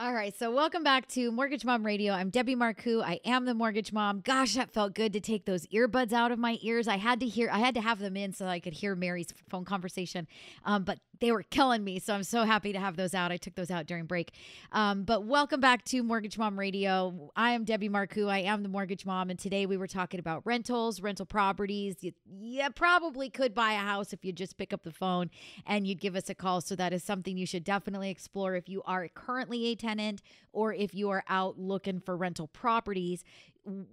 All 0.00 0.12
right, 0.12 0.32
so 0.38 0.52
welcome 0.52 0.84
back 0.84 1.08
to 1.08 1.32
Mortgage 1.32 1.64
Mom 1.64 1.84
Radio. 1.84 2.12
I'm 2.12 2.30
Debbie 2.30 2.54
Marcoux. 2.54 3.02
I 3.02 3.18
am 3.24 3.46
the 3.46 3.54
mortgage 3.54 3.92
mom. 3.92 4.20
Gosh, 4.20 4.54
that 4.54 4.70
felt 4.70 4.94
good 4.94 5.12
to 5.14 5.18
take 5.18 5.44
those 5.44 5.66
earbuds 5.74 6.12
out 6.12 6.30
of 6.30 6.38
my 6.38 6.56
ears. 6.62 6.86
I 6.86 6.98
had 6.98 7.18
to 7.18 7.26
hear, 7.26 7.50
I 7.50 7.58
had 7.58 7.74
to 7.74 7.80
have 7.80 7.98
them 7.98 8.16
in 8.16 8.32
so 8.32 8.46
I 8.46 8.60
could 8.60 8.74
hear 8.74 8.94
Mary's 8.94 9.34
phone 9.48 9.64
conversation, 9.64 10.28
um, 10.64 10.84
but 10.84 11.00
they 11.20 11.32
were 11.32 11.42
killing 11.42 11.82
me. 11.82 11.98
So 11.98 12.14
I'm 12.14 12.22
so 12.22 12.44
happy 12.44 12.72
to 12.72 12.78
have 12.78 12.96
those 12.96 13.12
out. 13.12 13.32
I 13.32 13.36
took 13.36 13.56
those 13.56 13.72
out 13.72 13.86
during 13.86 14.06
break. 14.06 14.32
Um, 14.70 15.02
but 15.02 15.24
welcome 15.24 15.60
back 15.60 15.84
to 15.86 16.02
Mortgage 16.04 16.38
Mom 16.38 16.56
Radio. 16.56 17.32
I 17.34 17.50
am 17.50 17.64
Debbie 17.64 17.88
Marcoux. 17.88 18.28
I 18.28 18.38
am 18.38 18.62
the 18.62 18.68
mortgage 18.68 19.04
mom, 19.04 19.30
and 19.30 19.38
today 19.38 19.66
we 19.66 19.76
were 19.76 19.88
talking 19.88 20.20
about 20.20 20.42
rentals, 20.44 21.00
rental 21.00 21.26
properties. 21.26 21.96
You, 22.02 22.12
you 22.40 22.70
probably 22.70 23.30
could 23.30 23.52
buy 23.52 23.72
a 23.72 23.78
house 23.78 24.12
if 24.12 24.24
you 24.24 24.32
just 24.32 24.56
pick 24.58 24.72
up 24.72 24.84
the 24.84 24.92
phone 24.92 25.30
and 25.66 25.88
you'd 25.88 26.00
give 26.00 26.14
us 26.14 26.30
a 26.30 26.34
call. 26.34 26.60
So 26.60 26.76
that 26.76 26.92
is 26.92 27.02
something 27.02 27.36
you 27.36 27.46
should 27.46 27.64
definitely 27.64 28.10
explore 28.10 28.54
if 28.54 28.68
you 28.68 28.82
are 28.86 29.08
currently 29.08 29.66
a 29.66 29.74
tenant 29.88 30.22
or 30.52 30.72
if 30.72 30.94
you 30.94 31.10
are 31.10 31.24
out 31.28 31.58
looking 31.58 32.00
for 32.00 32.16
rental 32.16 32.48
properties 32.48 33.24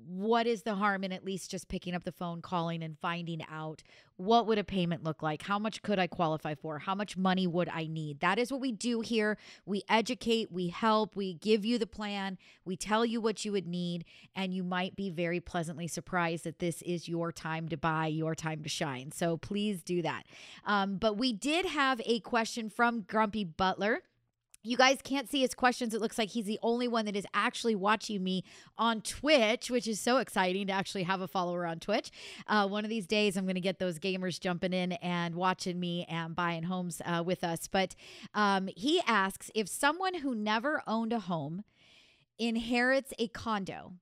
what 0.08 0.48
is 0.48 0.64
the 0.64 0.76
harm 0.76 1.04
in 1.04 1.12
at 1.12 1.26
least 1.26 1.52
just 1.52 1.68
picking 1.68 1.94
up 1.94 2.04
the 2.04 2.12
phone 2.12 2.42
calling 2.42 2.82
and 2.82 2.98
finding 3.00 3.42
out 3.52 3.84
what 4.18 4.48
would 4.48 4.58
a 4.58 4.64
payment 4.64 5.04
look 5.04 5.22
like? 5.22 5.42
How 5.42 5.60
much 5.60 5.82
could 5.82 6.00
i 6.00 6.08
qualify 6.08 6.56
for? 6.56 6.80
How 6.80 6.96
much 6.96 7.18
money 7.18 7.46
would 7.48 7.68
i 7.70 7.86
need? 7.86 8.22
That 8.22 8.40
is 8.40 8.52
what 8.52 8.62
we 8.62 8.72
do 8.72 9.02
here. 9.02 9.38
We 9.66 9.84
educate 9.90 10.52
we 10.52 10.68
help 10.68 11.16
we 11.16 11.34
give 11.34 11.66
you 11.66 11.78
the 11.78 11.88
plan 11.88 12.38
we 12.64 12.78
tell 12.78 13.06
you 13.06 13.20
what 13.20 13.44
you 13.44 13.52
would 13.52 13.68
need 13.68 14.06
and 14.36 14.54
you 14.54 14.64
might 14.64 14.96
be 14.96 15.10
very 15.10 15.40
pleasantly 15.40 15.88
surprised 15.88 16.46
that 16.46 16.60
this 16.60 16.82
is 16.84 17.10
your 17.10 17.32
time 17.32 17.68
to 17.70 17.78
buy 17.78 18.08
your 18.08 18.36
time 18.36 18.64
to 18.64 18.70
shine. 18.70 19.12
So 19.12 19.38
please 19.38 19.84
do 19.84 20.02
that. 20.04 20.24
Um, 20.66 20.98
but 20.98 21.18
we 21.18 21.34
did 21.34 21.66
have 21.66 22.02
a 22.06 22.22
question 22.22 22.70
from 22.70 23.02
grumpy 23.02 23.44
butler 23.44 24.04
you 24.66 24.78
guys 24.78 24.98
can't 25.04 25.30
see 25.30 25.42
his 25.42 25.54
questions. 25.54 25.94
It 25.94 26.02
looks 26.02 26.18
like 26.18 26.30
he's 26.30 26.46
the 26.46 26.60
only 26.62 26.88
one 26.88 27.06
that 27.06 27.16
is 27.16 27.26
actually 27.34 27.76
watching 27.76 28.24
me 28.24 28.44
on 28.78 29.02
Twitch, 29.02 29.70
which 29.70 29.88
is 29.88 30.00
so 30.00 30.18
exciting 30.18 30.68
to 30.68 30.74
actually 30.74 31.04
have 31.04 31.22
a 31.22 31.28
follower 31.28 31.66
on 31.66 31.80
Twitch. 31.80 32.12
Uh, 32.48 32.68
one 32.68 32.84
of 32.84 32.90
these 32.90 33.08
days, 33.08 33.38
I'm 33.38 33.46
going 33.46 33.56
to 33.56 33.62
get 33.62 33.80
those 33.80 34.00
gamers 34.00 34.40
jumping 34.40 34.74
in 34.74 34.94
and 34.94 35.36
watching 35.36 35.80
me 35.80 36.06
and 36.10 36.36
buying 36.36 36.64
homes 36.64 37.02
uh, 37.06 37.24
with 37.26 37.44
us. 37.44 37.68
But 37.68 37.96
um, 38.34 38.70
he 38.76 39.02
asks 39.06 39.52
if 39.54 39.68
someone 39.68 40.16
who 40.16 40.36
never 40.36 40.82
owned 40.88 41.14
a 41.14 41.20
home 41.20 41.64
inherits 42.38 43.14
a 43.20 43.28
condo, 43.28 43.94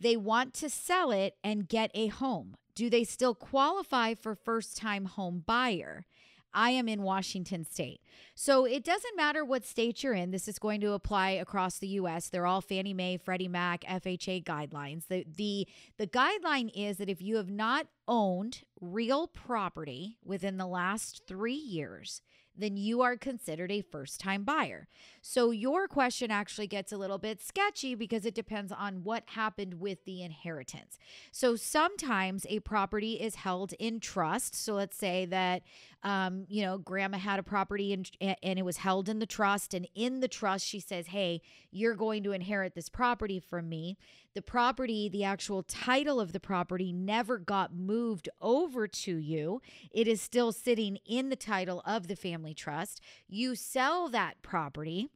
they 0.00 0.16
want 0.16 0.54
to 0.54 0.70
sell 0.70 1.10
it 1.10 1.36
and 1.44 1.68
get 1.68 1.90
a 1.94 2.08
home. 2.08 2.56
Do 2.74 2.88
they 2.88 3.04
still 3.04 3.34
qualify 3.34 4.14
for 4.14 4.34
first 4.34 4.76
time 4.76 5.04
home 5.04 5.42
buyer? 5.46 6.06
I 6.52 6.70
am 6.70 6.88
in 6.88 7.02
Washington 7.02 7.64
state. 7.64 8.00
So 8.34 8.64
it 8.64 8.84
doesn't 8.84 9.16
matter 9.16 9.44
what 9.44 9.64
state 9.64 10.02
you're 10.02 10.14
in. 10.14 10.30
This 10.30 10.48
is 10.48 10.58
going 10.58 10.80
to 10.80 10.92
apply 10.92 11.30
across 11.30 11.78
the 11.78 11.88
US. 11.88 12.28
They're 12.28 12.46
all 12.46 12.60
Fannie 12.60 12.94
Mae, 12.94 13.16
Freddie 13.16 13.48
Mac, 13.48 13.82
FHA 13.82 14.44
guidelines. 14.44 15.06
The 15.08 15.24
the 15.26 15.68
the 15.98 16.06
guideline 16.06 16.70
is 16.74 16.98
that 16.98 17.08
if 17.08 17.22
you 17.22 17.36
have 17.36 17.50
not 17.50 17.86
owned 18.08 18.62
real 18.80 19.26
property 19.26 20.18
within 20.24 20.56
the 20.56 20.66
last 20.66 21.22
3 21.28 21.52
years, 21.52 22.22
then 22.56 22.76
you 22.76 23.00
are 23.00 23.16
considered 23.16 23.70
a 23.70 23.80
first 23.80 24.20
time 24.20 24.44
buyer. 24.44 24.88
So 25.22 25.50
your 25.50 25.88
question 25.88 26.30
actually 26.30 26.66
gets 26.66 26.92
a 26.92 26.96
little 26.96 27.18
bit 27.18 27.42
sketchy 27.42 27.94
because 27.94 28.26
it 28.26 28.34
depends 28.34 28.72
on 28.72 29.02
what 29.04 29.24
happened 29.26 29.80
with 29.80 30.04
the 30.04 30.22
inheritance. 30.22 30.98
So 31.32 31.56
sometimes 31.56 32.46
a 32.48 32.60
property 32.60 33.14
is 33.14 33.36
held 33.36 33.72
in 33.78 34.00
trust. 34.00 34.54
So 34.54 34.74
let's 34.74 34.96
say 34.96 35.24
that, 35.26 35.62
um, 36.02 36.46
you 36.48 36.62
know, 36.62 36.78
grandma 36.78 37.18
had 37.18 37.38
a 37.38 37.42
property 37.42 37.92
and, 37.92 38.10
and 38.20 38.58
it 38.58 38.64
was 38.64 38.78
held 38.78 39.08
in 39.08 39.18
the 39.18 39.26
trust. 39.26 39.74
And 39.74 39.86
in 39.94 40.20
the 40.20 40.28
trust, 40.28 40.66
she 40.66 40.80
says, 40.80 41.08
hey, 41.08 41.42
you're 41.70 41.94
going 41.94 42.22
to 42.24 42.32
inherit 42.32 42.74
this 42.74 42.88
property 42.88 43.38
from 43.38 43.68
me. 43.68 43.98
The 44.34 44.42
property, 44.42 45.08
the 45.08 45.24
actual 45.24 45.62
title 45.62 46.20
of 46.20 46.32
the 46.32 46.40
property 46.40 46.92
never 46.92 47.38
got 47.38 47.74
moved 47.74 48.28
over 48.40 48.86
to 48.88 49.16
you. 49.16 49.60
It 49.90 50.08
is 50.08 50.20
still 50.20 50.52
sitting 50.52 50.98
in 51.04 51.28
the 51.28 51.36
title 51.36 51.82
of 51.84 52.08
the 52.08 52.16
family 52.16 52.54
trust. 52.54 53.00
You 53.28 53.54
sell 53.54 54.08
that 54.08 54.40
property 54.42 55.10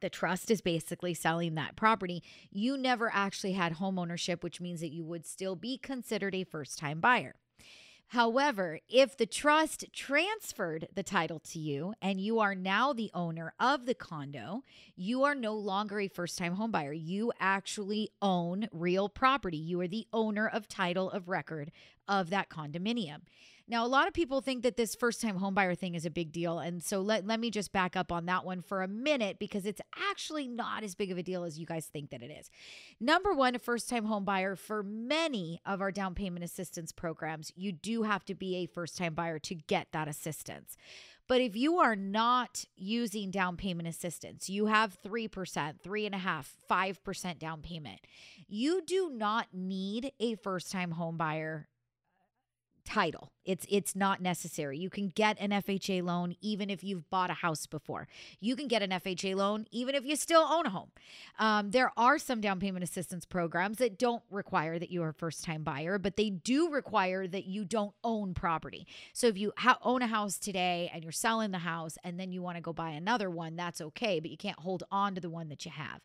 the 0.00 0.08
trust 0.08 0.50
is 0.50 0.62
basically 0.62 1.12
selling 1.12 1.54
that 1.56 1.76
property. 1.76 2.22
You 2.50 2.78
never 2.78 3.10
actually 3.12 3.52
had 3.52 3.72
home 3.72 3.98
ownership, 3.98 4.42
which 4.42 4.58
means 4.58 4.80
that 4.80 4.92
you 4.92 5.04
would 5.04 5.26
still 5.26 5.56
be 5.56 5.76
considered 5.76 6.34
a 6.34 6.44
first 6.44 6.78
time 6.78 7.00
buyer. 7.00 7.34
However, 8.10 8.80
if 8.88 9.16
the 9.16 9.24
trust 9.24 9.84
transferred 9.92 10.88
the 10.92 11.04
title 11.04 11.38
to 11.50 11.60
you 11.60 11.94
and 12.02 12.20
you 12.20 12.40
are 12.40 12.56
now 12.56 12.92
the 12.92 13.12
owner 13.14 13.54
of 13.60 13.86
the 13.86 13.94
condo, 13.94 14.64
you 14.96 15.22
are 15.22 15.36
no 15.36 15.54
longer 15.54 16.00
a 16.00 16.08
first 16.08 16.36
time 16.36 16.56
homebuyer. 16.56 16.92
You 16.92 17.32
actually 17.38 18.10
own 18.20 18.66
real 18.72 19.08
property. 19.08 19.58
You 19.58 19.80
are 19.82 19.86
the 19.86 20.08
owner 20.12 20.48
of 20.48 20.66
title 20.66 21.08
of 21.08 21.28
record 21.28 21.70
of 22.08 22.30
that 22.30 22.48
condominium. 22.50 23.20
Now, 23.70 23.86
a 23.86 23.88
lot 23.88 24.08
of 24.08 24.14
people 24.14 24.40
think 24.40 24.64
that 24.64 24.76
this 24.76 24.96
first 24.96 25.20
time 25.20 25.38
homebuyer 25.38 25.78
thing 25.78 25.94
is 25.94 26.04
a 26.04 26.10
big 26.10 26.32
deal. 26.32 26.58
And 26.58 26.82
so 26.82 27.00
let, 27.00 27.24
let 27.24 27.38
me 27.38 27.52
just 27.52 27.72
back 27.72 27.94
up 27.94 28.10
on 28.10 28.26
that 28.26 28.44
one 28.44 28.62
for 28.62 28.82
a 28.82 28.88
minute 28.88 29.38
because 29.38 29.64
it's 29.64 29.80
actually 30.10 30.48
not 30.48 30.82
as 30.82 30.96
big 30.96 31.12
of 31.12 31.18
a 31.18 31.22
deal 31.22 31.44
as 31.44 31.56
you 31.56 31.66
guys 31.66 31.86
think 31.86 32.10
that 32.10 32.20
it 32.20 32.32
is. 32.32 32.50
Number 32.98 33.32
one, 33.32 33.54
a 33.54 33.60
first 33.60 33.88
time 33.88 34.08
homebuyer 34.08 34.58
for 34.58 34.82
many 34.82 35.60
of 35.64 35.80
our 35.80 35.92
down 35.92 36.16
payment 36.16 36.44
assistance 36.44 36.90
programs, 36.90 37.52
you 37.54 37.70
do 37.70 38.02
have 38.02 38.24
to 38.24 38.34
be 38.34 38.56
a 38.56 38.66
first 38.66 38.98
time 38.98 39.14
buyer 39.14 39.38
to 39.38 39.54
get 39.54 39.86
that 39.92 40.08
assistance. 40.08 40.76
But 41.28 41.40
if 41.40 41.54
you 41.54 41.78
are 41.78 41.94
not 41.94 42.64
using 42.74 43.30
down 43.30 43.56
payment 43.56 43.86
assistance, 43.86 44.50
you 44.50 44.66
have 44.66 45.00
3%, 45.00 45.30
3.5%, 45.30 46.44
5% 46.68 47.38
down 47.38 47.62
payment. 47.62 48.00
You 48.48 48.82
do 48.84 49.10
not 49.10 49.46
need 49.52 50.10
a 50.18 50.34
first 50.34 50.72
time 50.72 50.90
home 50.90 51.16
buyer 51.16 51.68
title. 52.84 53.32
It's 53.44 53.66
it's 53.68 53.96
not 53.96 54.20
necessary. 54.20 54.78
You 54.78 54.90
can 54.90 55.08
get 55.08 55.36
an 55.40 55.50
FHA 55.50 56.02
loan 56.04 56.36
even 56.40 56.70
if 56.70 56.84
you've 56.84 57.08
bought 57.10 57.30
a 57.30 57.34
house 57.34 57.66
before. 57.66 58.06
You 58.38 58.54
can 58.54 58.68
get 58.68 58.82
an 58.82 58.90
FHA 58.90 59.34
loan 59.34 59.66
even 59.70 59.94
if 59.94 60.04
you 60.04 60.14
still 60.14 60.46
own 60.48 60.66
a 60.66 60.70
home. 60.70 60.90
Um, 61.38 61.70
there 61.70 61.90
are 61.96 62.18
some 62.18 62.40
down 62.40 62.60
payment 62.60 62.84
assistance 62.84 63.24
programs 63.24 63.78
that 63.78 63.98
don't 63.98 64.22
require 64.30 64.78
that 64.78 64.90
you 64.90 65.02
are 65.02 65.08
a 65.08 65.14
first 65.14 65.42
time 65.42 65.62
buyer, 65.62 65.98
but 65.98 66.16
they 66.16 66.30
do 66.30 66.70
require 66.70 67.26
that 67.26 67.46
you 67.46 67.64
don't 67.64 67.94
own 68.04 68.34
property. 68.34 68.86
So 69.12 69.26
if 69.26 69.38
you 69.38 69.52
ha- 69.56 69.78
own 69.82 70.02
a 70.02 70.06
house 70.06 70.38
today 70.38 70.90
and 70.92 71.02
you're 71.02 71.12
selling 71.12 71.50
the 71.50 71.58
house 71.58 71.96
and 72.04 72.20
then 72.20 72.32
you 72.32 72.42
want 72.42 72.56
to 72.56 72.62
go 72.62 72.72
buy 72.72 72.90
another 72.90 73.30
one, 73.30 73.56
that's 73.56 73.80
okay, 73.80 74.20
but 74.20 74.30
you 74.30 74.36
can't 74.36 74.60
hold 74.60 74.84
on 74.90 75.14
to 75.14 75.20
the 75.20 75.30
one 75.30 75.48
that 75.48 75.64
you 75.64 75.70
have. 75.70 76.00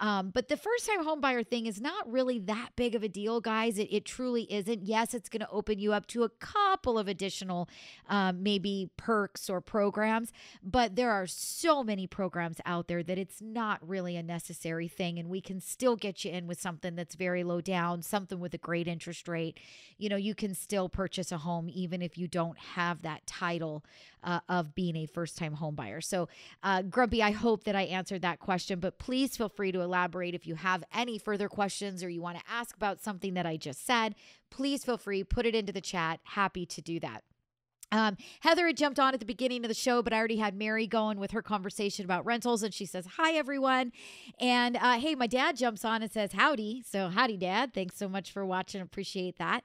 Um, 0.00 0.30
but 0.30 0.48
the 0.48 0.56
first 0.56 0.86
time 0.86 1.04
home 1.04 1.20
buyer 1.20 1.42
thing 1.44 1.66
is 1.66 1.80
not 1.80 2.10
really 2.10 2.38
that 2.40 2.70
big 2.76 2.94
of 2.94 3.02
a 3.02 3.08
deal, 3.08 3.40
guys. 3.40 3.78
It, 3.78 3.88
it 3.92 4.04
truly 4.04 4.52
isn't. 4.52 4.82
Yes, 4.82 5.14
it's 5.14 5.28
going 5.28 5.40
to 5.40 5.50
open 5.50 5.78
you 5.78 5.92
up 5.92 6.06
to 6.08 6.21
a 6.22 6.28
couple 6.28 6.98
of 6.98 7.08
additional, 7.08 7.68
um, 8.08 8.42
maybe 8.42 8.90
perks 8.96 9.48
or 9.48 9.60
programs, 9.60 10.32
but 10.62 10.96
there 10.96 11.10
are 11.10 11.26
so 11.26 11.82
many 11.82 12.06
programs 12.06 12.58
out 12.64 12.88
there 12.88 13.02
that 13.02 13.18
it's 13.18 13.40
not 13.40 13.86
really 13.86 14.16
a 14.16 14.22
necessary 14.22 14.88
thing. 14.88 15.18
And 15.18 15.28
we 15.28 15.40
can 15.40 15.60
still 15.60 15.96
get 15.96 16.24
you 16.24 16.30
in 16.32 16.46
with 16.46 16.60
something 16.60 16.94
that's 16.94 17.14
very 17.14 17.44
low 17.44 17.60
down, 17.60 18.02
something 18.02 18.40
with 18.40 18.54
a 18.54 18.58
great 18.58 18.88
interest 18.88 19.28
rate. 19.28 19.58
You 19.98 20.08
know, 20.08 20.16
you 20.16 20.34
can 20.34 20.54
still 20.54 20.88
purchase 20.88 21.32
a 21.32 21.38
home 21.38 21.68
even 21.72 22.02
if 22.02 22.16
you 22.18 22.28
don't 22.28 22.58
have 22.58 23.02
that 23.02 23.26
title 23.26 23.84
uh, 24.24 24.40
of 24.48 24.74
being 24.74 24.96
a 24.96 25.06
first 25.06 25.36
time 25.36 25.54
home 25.54 25.74
buyer. 25.74 26.00
So, 26.00 26.28
uh, 26.62 26.82
Grumpy, 26.82 27.22
I 27.22 27.32
hope 27.32 27.64
that 27.64 27.76
I 27.76 27.82
answered 27.82 28.22
that 28.22 28.38
question, 28.38 28.80
but 28.80 28.98
please 28.98 29.36
feel 29.36 29.48
free 29.48 29.72
to 29.72 29.80
elaborate 29.80 30.34
if 30.34 30.46
you 30.46 30.54
have 30.54 30.84
any 30.94 31.18
further 31.18 31.48
questions 31.48 32.02
or 32.04 32.08
you 32.08 32.22
want 32.22 32.38
to 32.38 32.44
ask 32.48 32.76
about 32.76 33.02
something 33.02 33.34
that 33.34 33.46
I 33.46 33.56
just 33.56 33.84
said. 33.84 34.14
Please 34.52 34.84
feel 34.84 34.98
free, 34.98 35.24
put 35.24 35.46
it 35.46 35.54
into 35.54 35.72
the 35.72 35.80
chat. 35.80 36.20
Happy 36.24 36.66
to 36.66 36.82
do 36.82 37.00
that. 37.00 37.24
Um, 37.90 38.16
Heather 38.40 38.66
had 38.66 38.76
jumped 38.76 38.98
on 38.98 39.14
at 39.14 39.20
the 39.20 39.26
beginning 39.26 39.64
of 39.64 39.68
the 39.68 39.74
show, 39.74 40.02
but 40.02 40.12
I 40.12 40.18
already 40.18 40.36
had 40.36 40.54
Mary 40.54 40.86
going 40.86 41.18
with 41.18 41.30
her 41.32 41.42
conversation 41.42 42.04
about 42.04 42.24
rentals, 42.24 42.62
and 42.62 42.72
she 42.72 42.86
says, 42.86 43.06
Hi, 43.16 43.32
everyone. 43.32 43.92
And 44.38 44.76
uh, 44.76 44.98
hey, 44.98 45.14
my 45.14 45.26
dad 45.26 45.56
jumps 45.56 45.84
on 45.84 46.02
and 46.02 46.10
says, 46.10 46.32
Howdy. 46.32 46.84
So, 46.86 47.08
howdy, 47.08 47.36
Dad. 47.36 47.72
Thanks 47.74 47.96
so 47.96 48.08
much 48.08 48.30
for 48.30 48.44
watching. 48.44 48.80
Appreciate 48.80 49.38
that. 49.38 49.64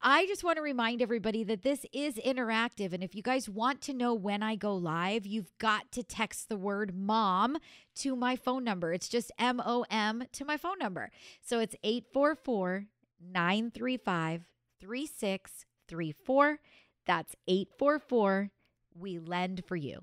I 0.00 0.26
just 0.26 0.44
want 0.44 0.56
to 0.56 0.62
remind 0.62 1.00
everybody 1.00 1.44
that 1.44 1.62
this 1.62 1.86
is 1.92 2.16
interactive. 2.16 2.92
And 2.92 3.02
if 3.02 3.14
you 3.14 3.22
guys 3.22 3.48
want 3.48 3.80
to 3.82 3.94
know 3.94 4.14
when 4.14 4.42
I 4.42 4.54
go 4.54 4.74
live, 4.74 5.26
you've 5.26 5.56
got 5.58 5.90
to 5.92 6.02
text 6.02 6.48
the 6.48 6.58
word 6.58 6.94
mom 6.94 7.56
to 7.96 8.14
my 8.14 8.36
phone 8.36 8.64
number. 8.64 8.92
It's 8.92 9.08
just 9.08 9.32
M 9.38 9.62
O 9.64 9.86
M 9.90 10.24
to 10.32 10.44
my 10.44 10.56
phone 10.56 10.78
number. 10.78 11.10
So 11.40 11.58
it's 11.58 11.74
844 11.82 12.86
935 13.32 14.42
3634. 14.80 16.58
That's 17.06 17.34
844 17.46 18.50
We 18.94 19.18
Lend 19.18 19.64
for 19.66 19.76
You. 19.76 20.00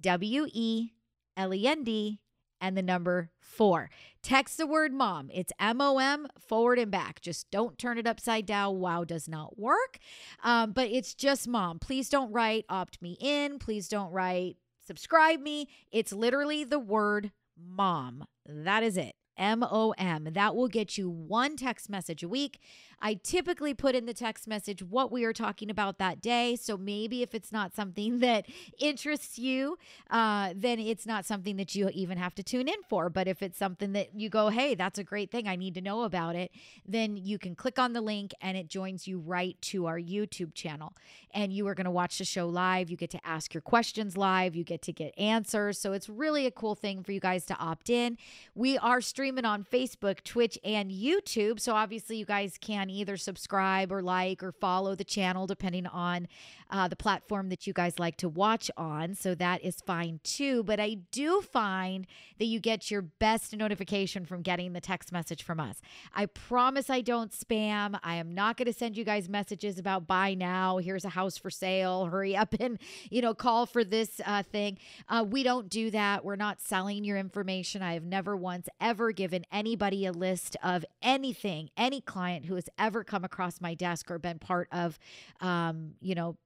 W 0.00 0.46
E 0.52 0.92
L 1.36 1.54
E 1.54 1.66
N 1.66 1.84
D 1.84 2.20
and 2.60 2.76
the 2.76 2.82
number 2.82 3.30
four. 3.40 3.90
Text 4.22 4.58
the 4.58 4.66
word 4.66 4.92
mom. 4.92 5.30
It's 5.32 5.52
M 5.60 5.80
O 5.80 5.98
M 5.98 6.26
forward 6.38 6.78
and 6.78 6.90
back. 6.90 7.20
Just 7.20 7.50
don't 7.50 7.78
turn 7.78 7.98
it 7.98 8.06
upside 8.06 8.46
down. 8.46 8.80
Wow 8.80 9.04
does 9.04 9.28
not 9.28 9.58
work. 9.58 9.98
Um, 10.42 10.72
but 10.72 10.88
it's 10.88 11.14
just 11.14 11.48
mom. 11.48 11.78
Please 11.78 12.08
don't 12.08 12.32
write 12.32 12.64
opt 12.68 13.00
me 13.00 13.16
in. 13.20 13.58
Please 13.58 13.88
don't 13.88 14.12
write 14.12 14.56
subscribe 14.86 15.40
me. 15.40 15.68
It's 15.92 16.12
literally 16.12 16.64
the 16.64 16.78
word 16.78 17.32
mom. 17.56 18.24
That 18.46 18.82
is 18.82 18.96
it. 18.96 19.14
M 19.38 19.62
O 19.62 19.94
M. 19.96 20.28
That 20.32 20.54
will 20.54 20.68
get 20.68 20.98
you 20.98 21.08
one 21.08 21.56
text 21.56 21.88
message 21.88 22.22
a 22.22 22.28
week. 22.28 22.60
I 23.00 23.14
typically 23.14 23.74
put 23.74 23.94
in 23.94 24.06
the 24.06 24.14
text 24.14 24.48
message 24.48 24.82
what 24.82 25.12
we 25.12 25.24
are 25.24 25.32
talking 25.32 25.70
about 25.70 25.98
that 25.98 26.20
day. 26.20 26.56
So 26.56 26.76
maybe 26.76 27.22
if 27.22 27.34
it's 27.34 27.52
not 27.52 27.74
something 27.74 28.18
that 28.20 28.46
interests 28.78 29.38
you, 29.38 29.78
uh, 30.10 30.52
then 30.54 30.80
it's 30.80 31.06
not 31.06 31.24
something 31.24 31.56
that 31.56 31.74
you 31.74 31.88
even 31.94 32.18
have 32.18 32.34
to 32.36 32.42
tune 32.42 32.68
in 32.68 32.82
for. 32.88 33.08
But 33.08 33.28
if 33.28 33.42
it's 33.42 33.56
something 33.56 33.92
that 33.92 34.14
you 34.14 34.28
go, 34.28 34.48
hey, 34.48 34.74
that's 34.74 34.98
a 34.98 35.04
great 35.04 35.30
thing, 35.30 35.46
I 35.46 35.56
need 35.56 35.74
to 35.74 35.80
know 35.80 36.02
about 36.02 36.34
it, 36.34 36.50
then 36.86 37.16
you 37.16 37.38
can 37.38 37.54
click 37.54 37.78
on 37.78 37.92
the 37.92 38.00
link 38.00 38.32
and 38.40 38.56
it 38.56 38.68
joins 38.68 39.06
you 39.06 39.18
right 39.18 39.56
to 39.62 39.86
our 39.86 39.98
YouTube 39.98 40.54
channel. 40.54 40.94
And 41.32 41.52
you 41.52 41.66
are 41.68 41.74
going 41.74 41.84
to 41.84 41.90
watch 41.90 42.18
the 42.18 42.24
show 42.24 42.48
live. 42.48 42.90
You 42.90 42.96
get 42.96 43.10
to 43.10 43.26
ask 43.26 43.54
your 43.54 43.60
questions 43.60 44.16
live, 44.16 44.56
you 44.56 44.64
get 44.64 44.82
to 44.82 44.92
get 44.92 45.16
answers. 45.18 45.78
So 45.78 45.92
it's 45.92 46.08
really 46.08 46.46
a 46.46 46.50
cool 46.50 46.74
thing 46.74 47.02
for 47.02 47.12
you 47.12 47.20
guys 47.20 47.44
to 47.46 47.56
opt 47.58 47.90
in. 47.90 48.16
We 48.54 48.78
are 48.78 49.00
streaming 49.00 49.27
on 49.44 49.64
Facebook, 49.64 50.22
Twitch, 50.24 50.58
and 50.64 50.90
YouTube. 50.90 51.60
So 51.60 51.74
obviously, 51.74 52.16
you 52.16 52.24
guys 52.24 52.56
can 52.60 52.88
either 52.88 53.16
subscribe 53.16 53.92
or 53.92 54.02
like 54.02 54.42
or 54.42 54.52
follow 54.52 54.94
the 54.94 55.04
channel, 55.04 55.46
depending 55.46 55.86
on 55.86 56.28
uh, 56.70 56.88
the 56.88 56.96
platform 56.96 57.48
that 57.48 57.66
you 57.66 57.72
guys 57.72 57.98
like 57.98 58.16
to 58.18 58.28
watch 58.28 58.70
on. 58.76 59.14
So 59.14 59.34
that 59.34 59.64
is 59.64 59.80
fine 59.80 60.20
too. 60.22 60.62
But 60.62 60.80
I 60.80 60.98
do 61.10 61.40
find 61.40 62.06
that 62.38 62.46
you 62.46 62.60
get 62.60 62.90
your 62.90 63.02
best 63.02 63.56
notification 63.56 64.24
from 64.24 64.42
getting 64.42 64.72
the 64.72 64.80
text 64.80 65.12
message 65.12 65.42
from 65.42 65.60
us. 65.60 65.80
I 66.14 66.26
promise 66.26 66.90
I 66.90 67.00
don't 67.00 67.32
spam. 67.32 67.98
I 68.02 68.16
am 68.16 68.34
not 68.34 68.56
going 68.56 68.66
to 68.66 68.72
send 68.72 68.96
you 68.96 69.04
guys 69.04 69.28
messages 69.28 69.78
about 69.78 70.06
buy 70.06 70.34
now, 70.34 70.78
here's 70.78 71.04
a 71.04 71.10
house 71.10 71.36
for 71.36 71.50
sale, 71.50 72.06
hurry 72.06 72.36
up 72.36 72.54
and, 72.60 72.78
you 73.10 73.22
know, 73.22 73.34
call 73.34 73.66
for 73.66 73.84
this 73.84 74.20
uh, 74.24 74.42
thing. 74.42 74.78
Uh, 75.08 75.24
we 75.28 75.42
don't 75.42 75.68
do 75.68 75.90
that. 75.90 76.24
We're 76.24 76.36
not 76.36 76.60
selling 76.60 77.04
your 77.04 77.16
information. 77.16 77.82
I 77.82 77.94
have 77.94 78.04
never 78.04 78.36
once 78.36 78.68
ever 78.80 79.12
given 79.12 79.44
anybody 79.52 80.06
a 80.06 80.12
list 80.12 80.56
of 80.62 80.84
anything, 81.02 81.70
any 81.76 82.00
client 82.00 82.46
who 82.46 82.54
has 82.54 82.68
ever 82.78 83.04
come 83.04 83.24
across 83.24 83.60
my 83.60 83.74
desk 83.74 84.10
or 84.10 84.18
been 84.18 84.38
part 84.38 84.68
of, 84.72 84.98
um, 85.40 85.94
you 86.00 86.14
know, 86.14 86.36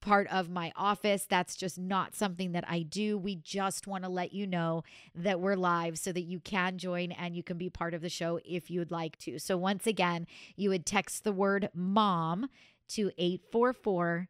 part 0.00 0.26
of 0.28 0.48
my 0.48 0.72
office. 0.76 1.26
That's 1.28 1.56
just 1.56 1.78
not 1.78 2.14
something 2.14 2.52
that 2.52 2.64
I 2.68 2.82
do. 2.82 3.18
We 3.18 3.36
just 3.36 3.86
want 3.86 4.04
to 4.04 4.10
let 4.10 4.32
you 4.32 4.46
know 4.46 4.84
that 5.14 5.40
we're 5.40 5.56
live 5.56 5.98
so 5.98 6.12
that 6.12 6.22
you 6.22 6.40
can 6.40 6.78
join 6.78 7.12
and 7.12 7.34
you 7.34 7.42
can 7.42 7.58
be 7.58 7.70
part 7.70 7.94
of 7.94 8.02
the 8.02 8.08
show 8.08 8.40
if 8.44 8.70
you'd 8.70 8.90
like 8.90 9.18
to. 9.18 9.38
So, 9.38 9.56
once 9.56 9.86
again, 9.86 10.26
you 10.56 10.70
would 10.70 10.86
text 10.86 11.24
the 11.24 11.32
word 11.32 11.70
mom 11.74 12.48
to 12.88 13.10
844 13.18 14.28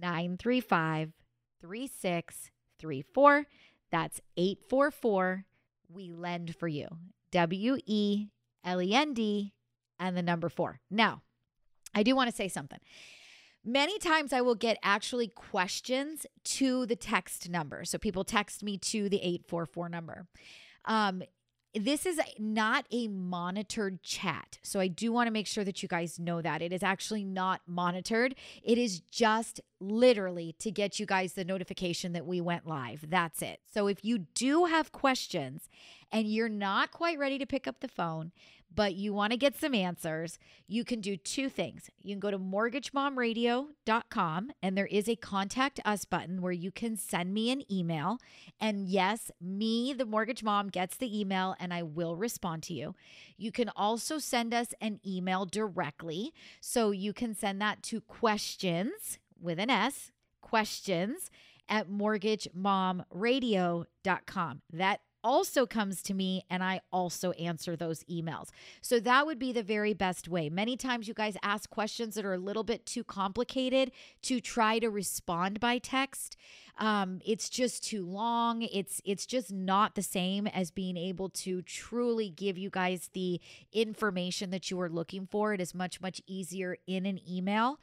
935 0.00 1.12
3634. 1.60 3.46
That's 3.90 4.20
844 4.36 5.44
We 5.88 6.12
Lend 6.12 6.56
for 6.56 6.68
You. 6.68 6.88
W 7.30 7.78
E 7.86 8.28
L 8.64 8.82
E 8.82 8.94
N 8.94 9.14
D 9.14 9.52
and 9.98 10.16
the 10.16 10.22
number 10.22 10.48
four. 10.48 10.80
Now, 10.90 11.22
I 11.94 12.02
do 12.02 12.14
want 12.14 12.30
to 12.30 12.36
say 12.36 12.48
something. 12.48 12.78
Many 13.68 13.98
times 13.98 14.32
I 14.32 14.42
will 14.42 14.54
get 14.54 14.78
actually 14.80 15.26
questions 15.26 16.24
to 16.44 16.86
the 16.86 16.94
text 16.94 17.50
number. 17.50 17.84
So 17.84 17.98
people 17.98 18.22
text 18.22 18.62
me 18.62 18.78
to 18.78 19.08
the 19.08 19.16
844 19.16 19.88
number. 19.88 20.26
Um, 20.84 21.24
this 21.74 22.06
is 22.06 22.20
not 22.38 22.86
a 22.92 23.08
monitored 23.08 24.02
chat. 24.04 24.58
So 24.62 24.78
I 24.78 24.86
do 24.86 25.10
want 25.10 25.26
to 25.26 25.32
make 25.32 25.48
sure 25.48 25.64
that 25.64 25.82
you 25.82 25.88
guys 25.88 26.18
know 26.18 26.40
that. 26.40 26.62
It 26.62 26.72
is 26.72 26.82
actually 26.82 27.24
not 27.24 27.60
monitored. 27.66 28.36
It 28.62 28.78
is 28.78 29.00
just 29.00 29.60
literally 29.80 30.54
to 30.60 30.70
get 30.70 30.98
you 30.98 31.04
guys 31.04 31.32
the 31.32 31.44
notification 31.44 32.12
that 32.12 32.24
we 32.24 32.40
went 32.40 32.66
live. 32.66 33.10
That's 33.10 33.42
it. 33.42 33.60
So 33.74 33.88
if 33.88 34.04
you 34.04 34.18
do 34.18 34.66
have 34.66 34.92
questions 34.92 35.68
and 36.10 36.28
you're 36.28 36.48
not 36.48 36.92
quite 36.92 37.18
ready 37.18 37.36
to 37.38 37.46
pick 37.46 37.66
up 37.66 37.80
the 37.80 37.88
phone, 37.88 38.30
but 38.74 38.94
you 38.94 39.12
want 39.12 39.32
to 39.32 39.38
get 39.38 39.56
some 39.56 39.74
answers, 39.74 40.38
you 40.66 40.84
can 40.84 41.00
do 41.00 41.16
two 41.16 41.48
things. 41.48 41.90
You 42.02 42.14
can 42.14 42.20
go 42.20 42.30
to 42.30 42.38
mortgagemomradio.com 42.38 44.50
and 44.62 44.76
there 44.76 44.86
is 44.86 45.08
a 45.08 45.16
contact 45.16 45.80
us 45.84 46.04
button 46.04 46.42
where 46.42 46.52
you 46.52 46.70
can 46.70 46.96
send 46.96 47.32
me 47.32 47.50
an 47.50 47.62
email. 47.72 48.18
And 48.60 48.86
yes, 48.86 49.30
me, 49.40 49.92
the 49.92 50.04
mortgage 50.04 50.42
mom, 50.42 50.68
gets 50.68 50.96
the 50.96 51.18
email 51.18 51.54
and 51.58 51.72
I 51.72 51.82
will 51.82 52.16
respond 52.16 52.62
to 52.64 52.74
you. 52.74 52.94
You 53.36 53.50
can 53.50 53.70
also 53.74 54.18
send 54.18 54.52
us 54.52 54.68
an 54.80 55.00
email 55.06 55.46
directly. 55.46 56.32
So 56.60 56.90
you 56.90 57.12
can 57.12 57.34
send 57.34 57.60
that 57.62 57.82
to 57.84 58.00
questions 58.02 59.18
with 59.40 59.58
an 59.58 59.70
S, 59.70 60.12
questions 60.40 61.30
at 61.68 61.88
mortgagemomradio.com. 61.88 64.62
That 64.72 65.00
also 65.26 65.66
comes 65.66 66.02
to 66.02 66.14
me 66.14 66.44
and 66.48 66.62
I 66.62 66.80
also 66.92 67.32
answer 67.32 67.74
those 67.74 68.04
emails. 68.04 68.50
So 68.80 69.00
that 69.00 69.26
would 69.26 69.40
be 69.40 69.52
the 69.52 69.64
very 69.64 69.92
best 69.92 70.28
way. 70.28 70.48
Many 70.48 70.76
times 70.76 71.08
you 71.08 71.14
guys 71.14 71.36
ask 71.42 71.68
questions 71.68 72.14
that 72.14 72.24
are 72.24 72.34
a 72.34 72.38
little 72.38 72.62
bit 72.62 72.86
too 72.86 73.02
complicated 73.02 73.90
to 74.22 74.40
try 74.40 74.78
to 74.78 74.88
respond 74.88 75.58
by 75.58 75.78
text. 75.78 76.36
Um, 76.78 77.20
it's 77.26 77.48
just 77.48 77.82
too 77.82 78.06
long. 78.06 78.62
It's 78.62 79.02
it's 79.04 79.26
just 79.26 79.50
not 79.50 79.96
the 79.96 80.02
same 80.02 80.46
as 80.46 80.70
being 80.70 80.96
able 80.96 81.30
to 81.30 81.60
truly 81.62 82.30
give 82.30 82.56
you 82.56 82.70
guys 82.70 83.10
the 83.12 83.40
information 83.72 84.50
that 84.50 84.70
you 84.70 84.80
are 84.80 84.88
looking 84.88 85.26
for. 85.26 85.54
It 85.54 85.60
is 85.60 85.74
much 85.74 86.00
much 86.00 86.22
easier 86.28 86.76
in 86.86 87.04
an 87.04 87.18
email. 87.28 87.80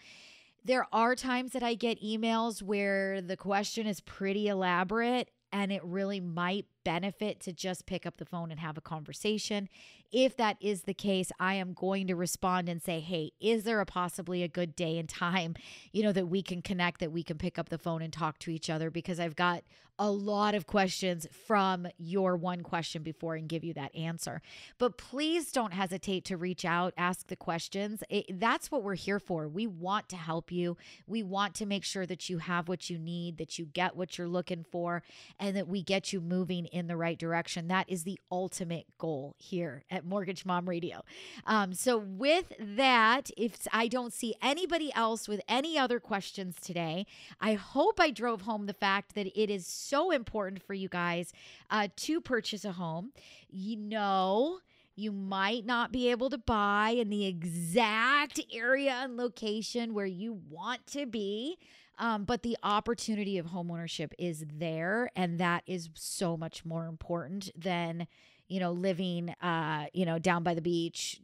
There 0.64 0.88
are 0.94 1.14
times 1.14 1.52
that 1.52 1.64
I 1.64 1.74
get 1.74 2.02
emails 2.02 2.62
where 2.62 3.20
the 3.20 3.36
question 3.36 3.86
is 3.86 4.00
pretty 4.00 4.48
elaborate 4.48 5.30
and 5.52 5.72
it 5.72 5.84
really 5.84 6.20
might 6.20 6.66
benefit 6.84 7.40
to 7.42 7.54
just 7.54 7.86
pick 7.86 8.06
up 8.06 8.18
the 8.18 8.26
phone 8.26 8.52
and 8.52 8.60
have 8.60 8.78
a 8.78 8.82
conversation. 8.82 9.70
If 10.12 10.38
that 10.38 10.58
is 10.62 10.84
the 10.84 10.94
case, 10.94 11.32
I 11.40 11.56
am 11.56 11.74
going 11.74 12.08
to 12.08 12.16
respond 12.16 12.70
and 12.70 12.82
say, 12.82 13.00
"Hey, 13.00 13.32
is 13.40 13.64
there 13.64 13.82
a 13.82 13.86
possibly 13.86 14.44
a 14.44 14.48
good 14.48 14.76
day 14.76 15.00
and 15.00 15.10
time, 15.10 15.56
you 15.92 16.04
know, 16.04 16.12
that 16.12 16.28
we 16.28 16.42
can 16.42 16.62
connect 16.62 17.00
that 17.00 17.12
we 17.12 17.24
can 17.24 17.38
pick 17.38 17.58
up 17.58 17.70
the 17.70 17.78
phone 17.78 18.02
and 18.02 18.14
talk 18.14 18.38
to 18.40 18.52
each 18.52 18.70
other 18.70 18.92
because 18.92 19.20
I've 19.20 19.36
got 19.36 19.64
a 20.00 20.10
lot 20.10 20.56
of 20.56 20.66
questions 20.66 21.28
from 21.46 21.88
your 22.00 22.36
one 22.36 22.62
question 22.62 23.04
before 23.04 23.36
and 23.36 23.50
give 23.50 23.64
you 23.64 23.74
that 23.74 23.96
answer." 23.96 24.42
But 24.78 24.98
please 24.98 25.52
don't 25.52 25.74
hesitate 25.74 26.26
to 26.26 26.38
reach 26.38 26.64
out, 26.64 26.94
ask 26.96 27.28
the 27.28 27.36
questions. 27.36 28.04
It, 28.10 28.40
that's 28.40 28.70
what 28.72 28.84
we're 28.84 28.96
here 28.96 29.20
for. 29.20 29.48
We 29.48 29.66
want 29.66 30.10
to 30.10 30.16
help 30.16 30.52
you. 30.52 30.78
We 31.08 31.24
want 31.24 31.56
to 31.56 31.66
make 31.66 31.84
sure 31.84 32.06
that 32.06 32.30
you 32.30 32.38
have 32.40 32.68
what 32.68 32.90
you 32.90 33.00
need, 33.00 33.38
that 33.38 33.58
you 33.58 33.66
get 33.66 33.96
what 33.96 34.18
you're 34.18 34.28
looking 34.28 34.64
for, 34.72 35.02
and 35.40 35.56
that 35.56 35.68
we 35.68 35.82
get 35.82 36.14
you 36.14 36.22
moving 36.22 36.66
in 36.74 36.88
the 36.88 36.98
right 36.98 37.18
direction. 37.18 37.68
That 37.68 37.90
is 37.90 38.04
the 38.04 38.20
ultimate 38.32 38.86
goal 38.98 39.36
here 39.38 39.84
at 39.90 40.06
Mortgage 40.06 40.46
Mom 40.46 40.68
Radio. 40.68 41.04
Um, 41.46 41.74
so, 41.74 41.98
with 41.98 42.52
that, 42.60 43.30
if 43.38 43.68
I 43.72 43.88
don't 43.88 44.12
see 44.12 44.36
anybody 44.42 44.92
else 44.96 45.28
with 45.28 45.42
any 45.48 45.78
other 45.78 46.00
questions 46.00 46.56
today, 46.62 47.06
I 47.40 47.54
hope 47.54 48.00
I 48.00 48.10
drove 48.10 48.42
home 48.42 48.66
the 48.66 48.74
fact 48.74 49.16
that 49.16 49.28
it 49.40 49.50
is 49.50 49.68
so 49.68 50.12
important 50.12 50.64
for 50.64 50.74
you 50.74 50.90
guys 50.90 51.32
uh, 51.70 51.88
to 51.96 52.20
purchase 52.20 52.66
a 52.66 52.74
home. 52.74 53.12
You 53.50 53.78
know, 53.78 54.60
you 54.96 55.12
might 55.12 55.66
not 55.66 55.92
be 55.92 56.10
able 56.10 56.30
to 56.30 56.38
buy 56.38 56.96
in 56.98 57.10
the 57.10 57.26
exact 57.26 58.40
area 58.54 59.00
and 59.04 59.18
location 59.18 59.94
where 59.94 60.06
you 60.06 60.40
want 60.50 60.86
to 60.88 61.06
be. 61.06 61.58
Um, 62.00 62.26
but 62.26 62.42
the 62.42 62.58
opportunity 62.64 63.38
of 63.38 63.48
homeownership 63.48 64.12
is 64.18 64.46
there, 64.52 65.10
and 65.16 65.40
that 65.40 65.64
is 65.68 65.90
so 65.94 66.36
much 66.36 66.66
more 66.66 66.88
important 66.88 67.52
than 67.56 68.08
you 68.48 68.60
know 68.60 68.72
living 68.72 69.30
uh 69.42 69.86
you 69.94 70.06
know 70.06 70.20
down 70.20 70.44
by 70.44 70.54
the 70.54 70.62
beach 70.62 71.22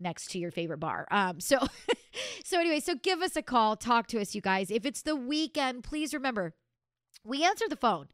next 0.00 0.30
to 0.30 0.38
your 0.38 0.50
favorite 0.50 0.78
bar. 0.78 1.06
Um 1.10 1.40
so 1.40 1.58
so 2.44 2.58
anyway 2.58 2.80
so 2.80 2.94
give 2.94 3.20
us 3.20 3.36
a 3.36 3.42
call 3.42 3.76
talk 3.76 4.06
to 4.08 4.20
us 4.20 4.34
you 4.34 4.40
guys. 4.40 4.70
If 4.70 4.86
it's 4.86 5.02
the 5.02 5.16
weekend 5.16 5.84
please 5.84 6.14
remember 6.14 6.54
we 7.24 7.44
answer 7.44 7.66
the 7.68 7.76
phone 7.76 8.08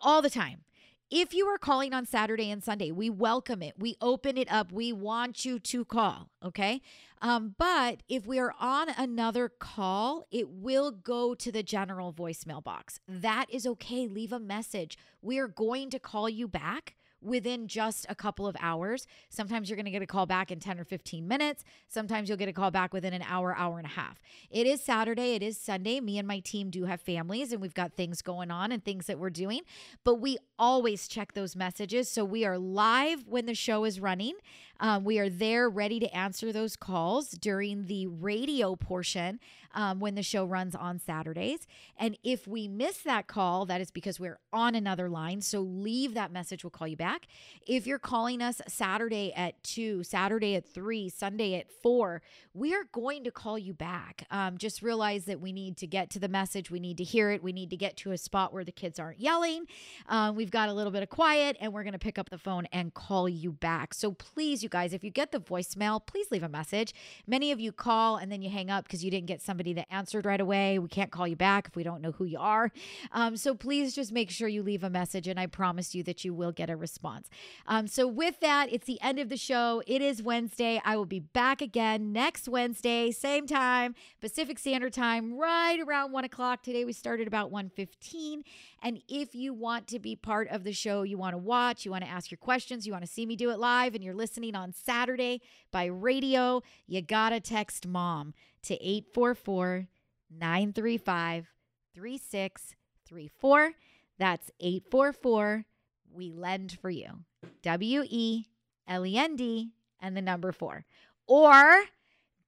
all 0.00 0.20
the 0.22 0.30
time 0.30 0.62
if 1.10 1.32
you 1.32 1.46
are 1.46 1.58
calling 1.58 1.92
on 1.92 2.04
Saturday 2.04 2.50
and 2.50 2.62
Sunday, 2.62 2.90
we 2.90 3.08
welcome 3.10 3.62
it. 3.62 3.74
We 3.78 3.96
open 4.00 4.36
it 4.36 4.50
up. 4.50 4.72
We 4.72 4.92
want 4.92 5.44
you 5.44 5.58
to 5.58 5.84
call. 5.84 6.30
Okay. 6.44 6.82
Um, 7.22 7.54
but 7.58 8.02
if 8.08 8.26
we 8.26 8.38
are 8.38 8.54
on 8.58 8.88
another 8.90 9.48
call, 9.48 10.26
it 10.30 10.48
will 10.50 10.90
go 10.90 11.34
to 11.34 11.52
the 11.52 11.62
general 11.62 12.12
voicemail 12.12 12.62
box. 12.62 13.00
That 13.08 13.46
is 13.48 13.66
okay. 13.66 14.08
Leave 14.08 14.32
a 14.32 14.40
message. 14.40 14.98
We 15.22 15.38
are 15.38 15.48
going 15.48 15.90
to 15.90 15.98
call 15.98 16.28
you 16.28 16.48
back 16.48 16.96
within 17.26 17.66
just 17.66 18.06
a 18.08 18.14
couple 18.14 18.46
of 18.46 18.56
hours. 18.60 19.06
Sometimes 19.28 19.68
you're 19.68 19.76
going 19.76 19.84
to 19.84 19.90
get 19.90 20.02
a 20.02 20.06
call 20.06 20.26
back 20.26 20.50
in 20.50 20.60
10 20.60 20.78
or 20.78 20.84
15 20.84 21.26
minutes. 21.26 21.64
Sometimes 21.88 22.28
you'll 22.28 22.38
get 22.38 22.48
a 22.48 22.52
call 22.52 22.70
back 22.70 22.92
within 22.94 23.12
an 23.12 23.22
hour, 23.28 23.54
hour 23.56 23.78
and 23.78 23.86
a 23.86 23.90
half. 23.90 24.20
It 24.50 24.66
is 24.66 24.80
Saturday, 24.80 25.34
it 25.34 25.42
is 25.42 25.58
Sunday. 25.58 26.00
Me 26.00 26.18
and 26.18 26.28
my 26.28 26.38
team 26.38 26.70
do 26.70 26.84
have 26.84 27.00
families 27.00 27.52
and 27.52 27.60
we've 27.60 27.74
got 27.74 27.94
things 27.94 28.22
going 28.22 28.50
on 28.50 28.70
and 28.70 28.84
things 28.84 29.06
that 29.06 29.18
we're 29.18 29.30
doing, 29.30 29.62
but 30.04 30.16
we 30.16 30.38
always 30.58 31.08
check 31.08 31.34
those 31.34 31.56
messages. 31.56 32.08
So 32.08 32.24
we 32.24 32.44
are 32.44 32.58
live 32.58 33.26
when 33.26 33.46
the 33.46 33.54
show 33.54 33.84
is 33.84 34.00
running. 34.00 34.34
Um, 34.80 35.04
we 35.04 35.18
are 35.18 35.28
there 35.28 35.68
ready 35.68 36.00
to 36.00 36.16
answer 36.16 36.52
those 36.52 36.76
calls 36.76 37.30
during 37.30 37.86
the 37.86 38.06
radio 38.06 38.76
portion 38.76 39.40
um, 39.76 40.00
when 40.00 40.14
the 40.14 40.22
show 40.22 40.44
runs 40.44 40.74
on 40.74 40.98
Saturdays. 40.98 41.66
And 41.96 42.18
if 42.24 42.48
we 42.48 42.66
miss 42.66 42.98
that 42.98 43.26
call, 43.26 43.66
that 43.66 43.80
is 43.80 43.90
because 43.90 44.18
we're 44.18 44.40
on 44.52 44.74
another 44.74 45.08
line. 45.08 45.42
So 45.42 45.60
leave 45.60 46.14
that 46.14 46.32
message. 46.32 46.64
We'll 46.64 46.70
call 46.70 46.88
you 46.88 46.96
back. 46.96 47.26
If 47.66 47.86
you're 47.86 47.98
calling 47.98 48.40
us 48.40 48.60
Saturday 48.66 49.32
at 49.34 49.62
2, 49.62 50.02
Saturday 50.02 50.56
at 50.56 50.66
3, 50.66 51.08
Sunday 51.10 51.54
at 51.54 51.70
4, 51.70 52.22
we 52.54 52.74
are 52.74 52.84
going 52.90 53.22
to 53.24 53.30
call 53.30 53.58
you 53.58 53.74
back. 53.74 54.26
Um, 54.30 54.56
just 54.56 54.82
realize 54.82 55.26
that 55.26 55.40
we 55.40 55.52
need 55.52 55.76
to 55.78 55.86
get 55.86 56.10
to 56.10 56.18
the 56.18 56.28
message. 56.28 56.70
We 56.70 56.80
need 56.80 56.96
to 56.96 57.04
hear 57.04 57.30
it. 57.30 57.42
We 57.42 57.52
need 57.52 57.70
to 57.70 57.76
get 57.76 57.96
to 57.98 58.12
a 58.12 58.18
spot 58.18 58.54
where 58.54 58.64
the 58.64 58.72
kids 58.72 58.98
aren't 58.98 59.20
yelling. 59.20 59.66
Um, 60.08 60.36
we've 60.36 60.50
got 60.50 60.70
a 60.70 60.72
little 60.72 60.92
bit 60.92 61.02
of 61.02 61.10
quiet 61.10 61.56
and 61.60 61.72
we're 61.72 61.84
going 61.84 61.92
to 61.92 61.98
pick 61.98 62.18
up 62.18 62.30
the 62.30 62.38
phone 62.38 62.66
and 62.72 62.94
call 62.94 63.28
you 63.28 63.52
back. 63.52 63.92
So 63.92 64.12
please, 64.12 64.62
you 64.66 64.70
guys, 64.70 64.92
if 64.92 65.04
you 65.04 65.10
get 65.10 65.30
the 65.30 65.38
voicemail, 65.38 66.04
please 66.04 66.32
leave 66.32 66.42
a 66.42 66.48
message. 66.48 66.92
Many 67.24 67.52
of 67.52 67.60
you 67.60 67.70
call 67.70 68.16
and 68.16 68.32
then 68.32 68.42
you 68.42 68.50
hang 68.50 68.68
up 68.68 68.82
because 68.82 69.04
you 69.04 69.12
didn't 69.12 69.28
get 69.28 69.40
somebody 69.40 69.72
that 69.74 69.86
answered 69.92 70.26
right 70.26 70.40
away. 70.40 70.80
We 70.80 70.88
can't 70.88 71.12
call 71.12 71.28
you 71.28 71.36
back 71.36 71.68
if 71.68 71.76
we 71.76 71.84
don't 71.84 72.02
know 72.02 72.10
who 72.10 72.24
you 72.24 72.40
are. 72.40 72.72
Um, 73.12 73.36
so 73.36 73.54
please 73.54 73.94
just 73.94 74.10
make 74.10 74.28
sure 74.28 74.48
you 74.48 74.64
leave 74.64 74.82
a 74.82 74.90
message, 74.90 75.28
and 75.28 75.38
I 75.38 75.46
promise 75.46 75.94
you 75.94 76.02
that 76.02 76.24
you 76.24 76.34
will 76.34 76.50
get 76.50 76.68
a 76.68 76.74
response. 76.74 77.30
Um, 77.68 77.86
so 77.86 78.08
with 78.08 78.40
that, 78.40 78.72
it's 78.72 78.86
the 78.86 79.00
end 79.00 79.20
of 79.20 79.28
the 79.28 79.36
show. 79.36 79.82
It 79.86 80.02
is 80.02 80.20
Wednesday. 80.20 80.82
I 80.84 80.96
will 80.96 81.06
be 81.06 81.20
back 81.20 81.62
again 81.62 82.12
next 82.12 82.48
Wednesday, 82.48 83.12
same 83.12 83.46
time, 83.46 83.94
Pacific 84.20 84.58
Standard 84.58 84.92
Time, 84.92 85.38
right 85.38 85.78
around 85.78 86.10
one 86.10 86.24
o'clock. 86.24 86.64
Today 86.64 86.84
we 86.84 86.92
started 86.92 87.28
about 87.28 87.52
1.15. 87.52 88.42
And 88.82 89.00
if 89.08 89.34
you 89.34 89.54
want 89.54 89.86
to 89.88 89.98
be 89.98 90.16
part 90.16 90.48
of 90.48 90.64
the 90.64 90.72
show, 90.72 91.02
you 91.02 91.18
want 91.18 91.34
to 91.34 91.38
watch, 91.38 91.84
you 91.84 91.90
want 91.90 92.04
to 92.04 92.10
ask 92.10 92.30
your 92.30 92.38
questions, 92.38 92.86
you 92.86 92.92
want 92.92 93.04
to 93.04 93.10
see 93.10 93.26
me 93.26 93.36
do 93.36 93.50
it 93.50 93.58
live, 93.58 93.94
and 93.94 94.02
you're 94.02 94.14
listening 94.14 94.55
on 94.56 94.72
Saturday 94.72 95.40
by 95.70 95.84
radio, 95.84 96.62
you 96.86 97.02
got 97.02 97.30
to 97.30 97.40
text 97.40 97.86
mom 97.86 98.34
to 98.62 98.74
844 98.74 99.86
935 100.30 101.46
3634. 101.94 103.72
That's 104.18 104.50
844 104.60 105.64
We 106.12 106.32
Lend 106.32 106.78
for 106.80 106.90
You. 106.90 107.20
W 107.62 108.02
E 108.08 108.46
L 108.88 109.06
E 109.06 109.16
N 109.16 109.36
D 109.36 109.70
and 110.00 110.16
the 110.16 110.22
number 110.22 110.52
four. 110.52 110.84
Or 111.26 111.84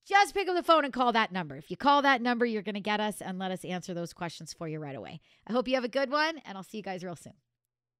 just 0.05 0.35
pick 0.35 0.49
up 0.49 0.57
the 0.57 0.63
phone 0.63 0.85
and 0.85 0.93
call 0.93 1.13
that 1.13 1.33
number. 1.33 1.57
If 1.57 1.71
you 1.71 1.77
call 1.77 2.03
that 2.03 2.23
number, 2.23 2.47
you're 2.47 2.63
going 2.63 2.75
to 2.75 2.81
get 2.81 3.01
us 3.01 3.21
and 3.21 3.39
let 3.39 3.51
us 3.51 3.65
answer 3.65 3.93
those 3.93 4.13
questions 4.13 4.55
for 4.55 4.67
you 4.67 4.79
right 4.79 4.97
away. 4.97 5.21
I 5.47 5.53
hope 5.53 5.69
you 5.69 5.75
have 5.75 5.85
a 5.85 5.89
good 5.89 6.11
one, 6.11 6.39
and 6.47 6.57
I'll 6.57 6.65
see 6.65 6.79
you 6.79 6.83
guys 6.83 7.05
real 7.05 7.17
soon. 7.17 7.35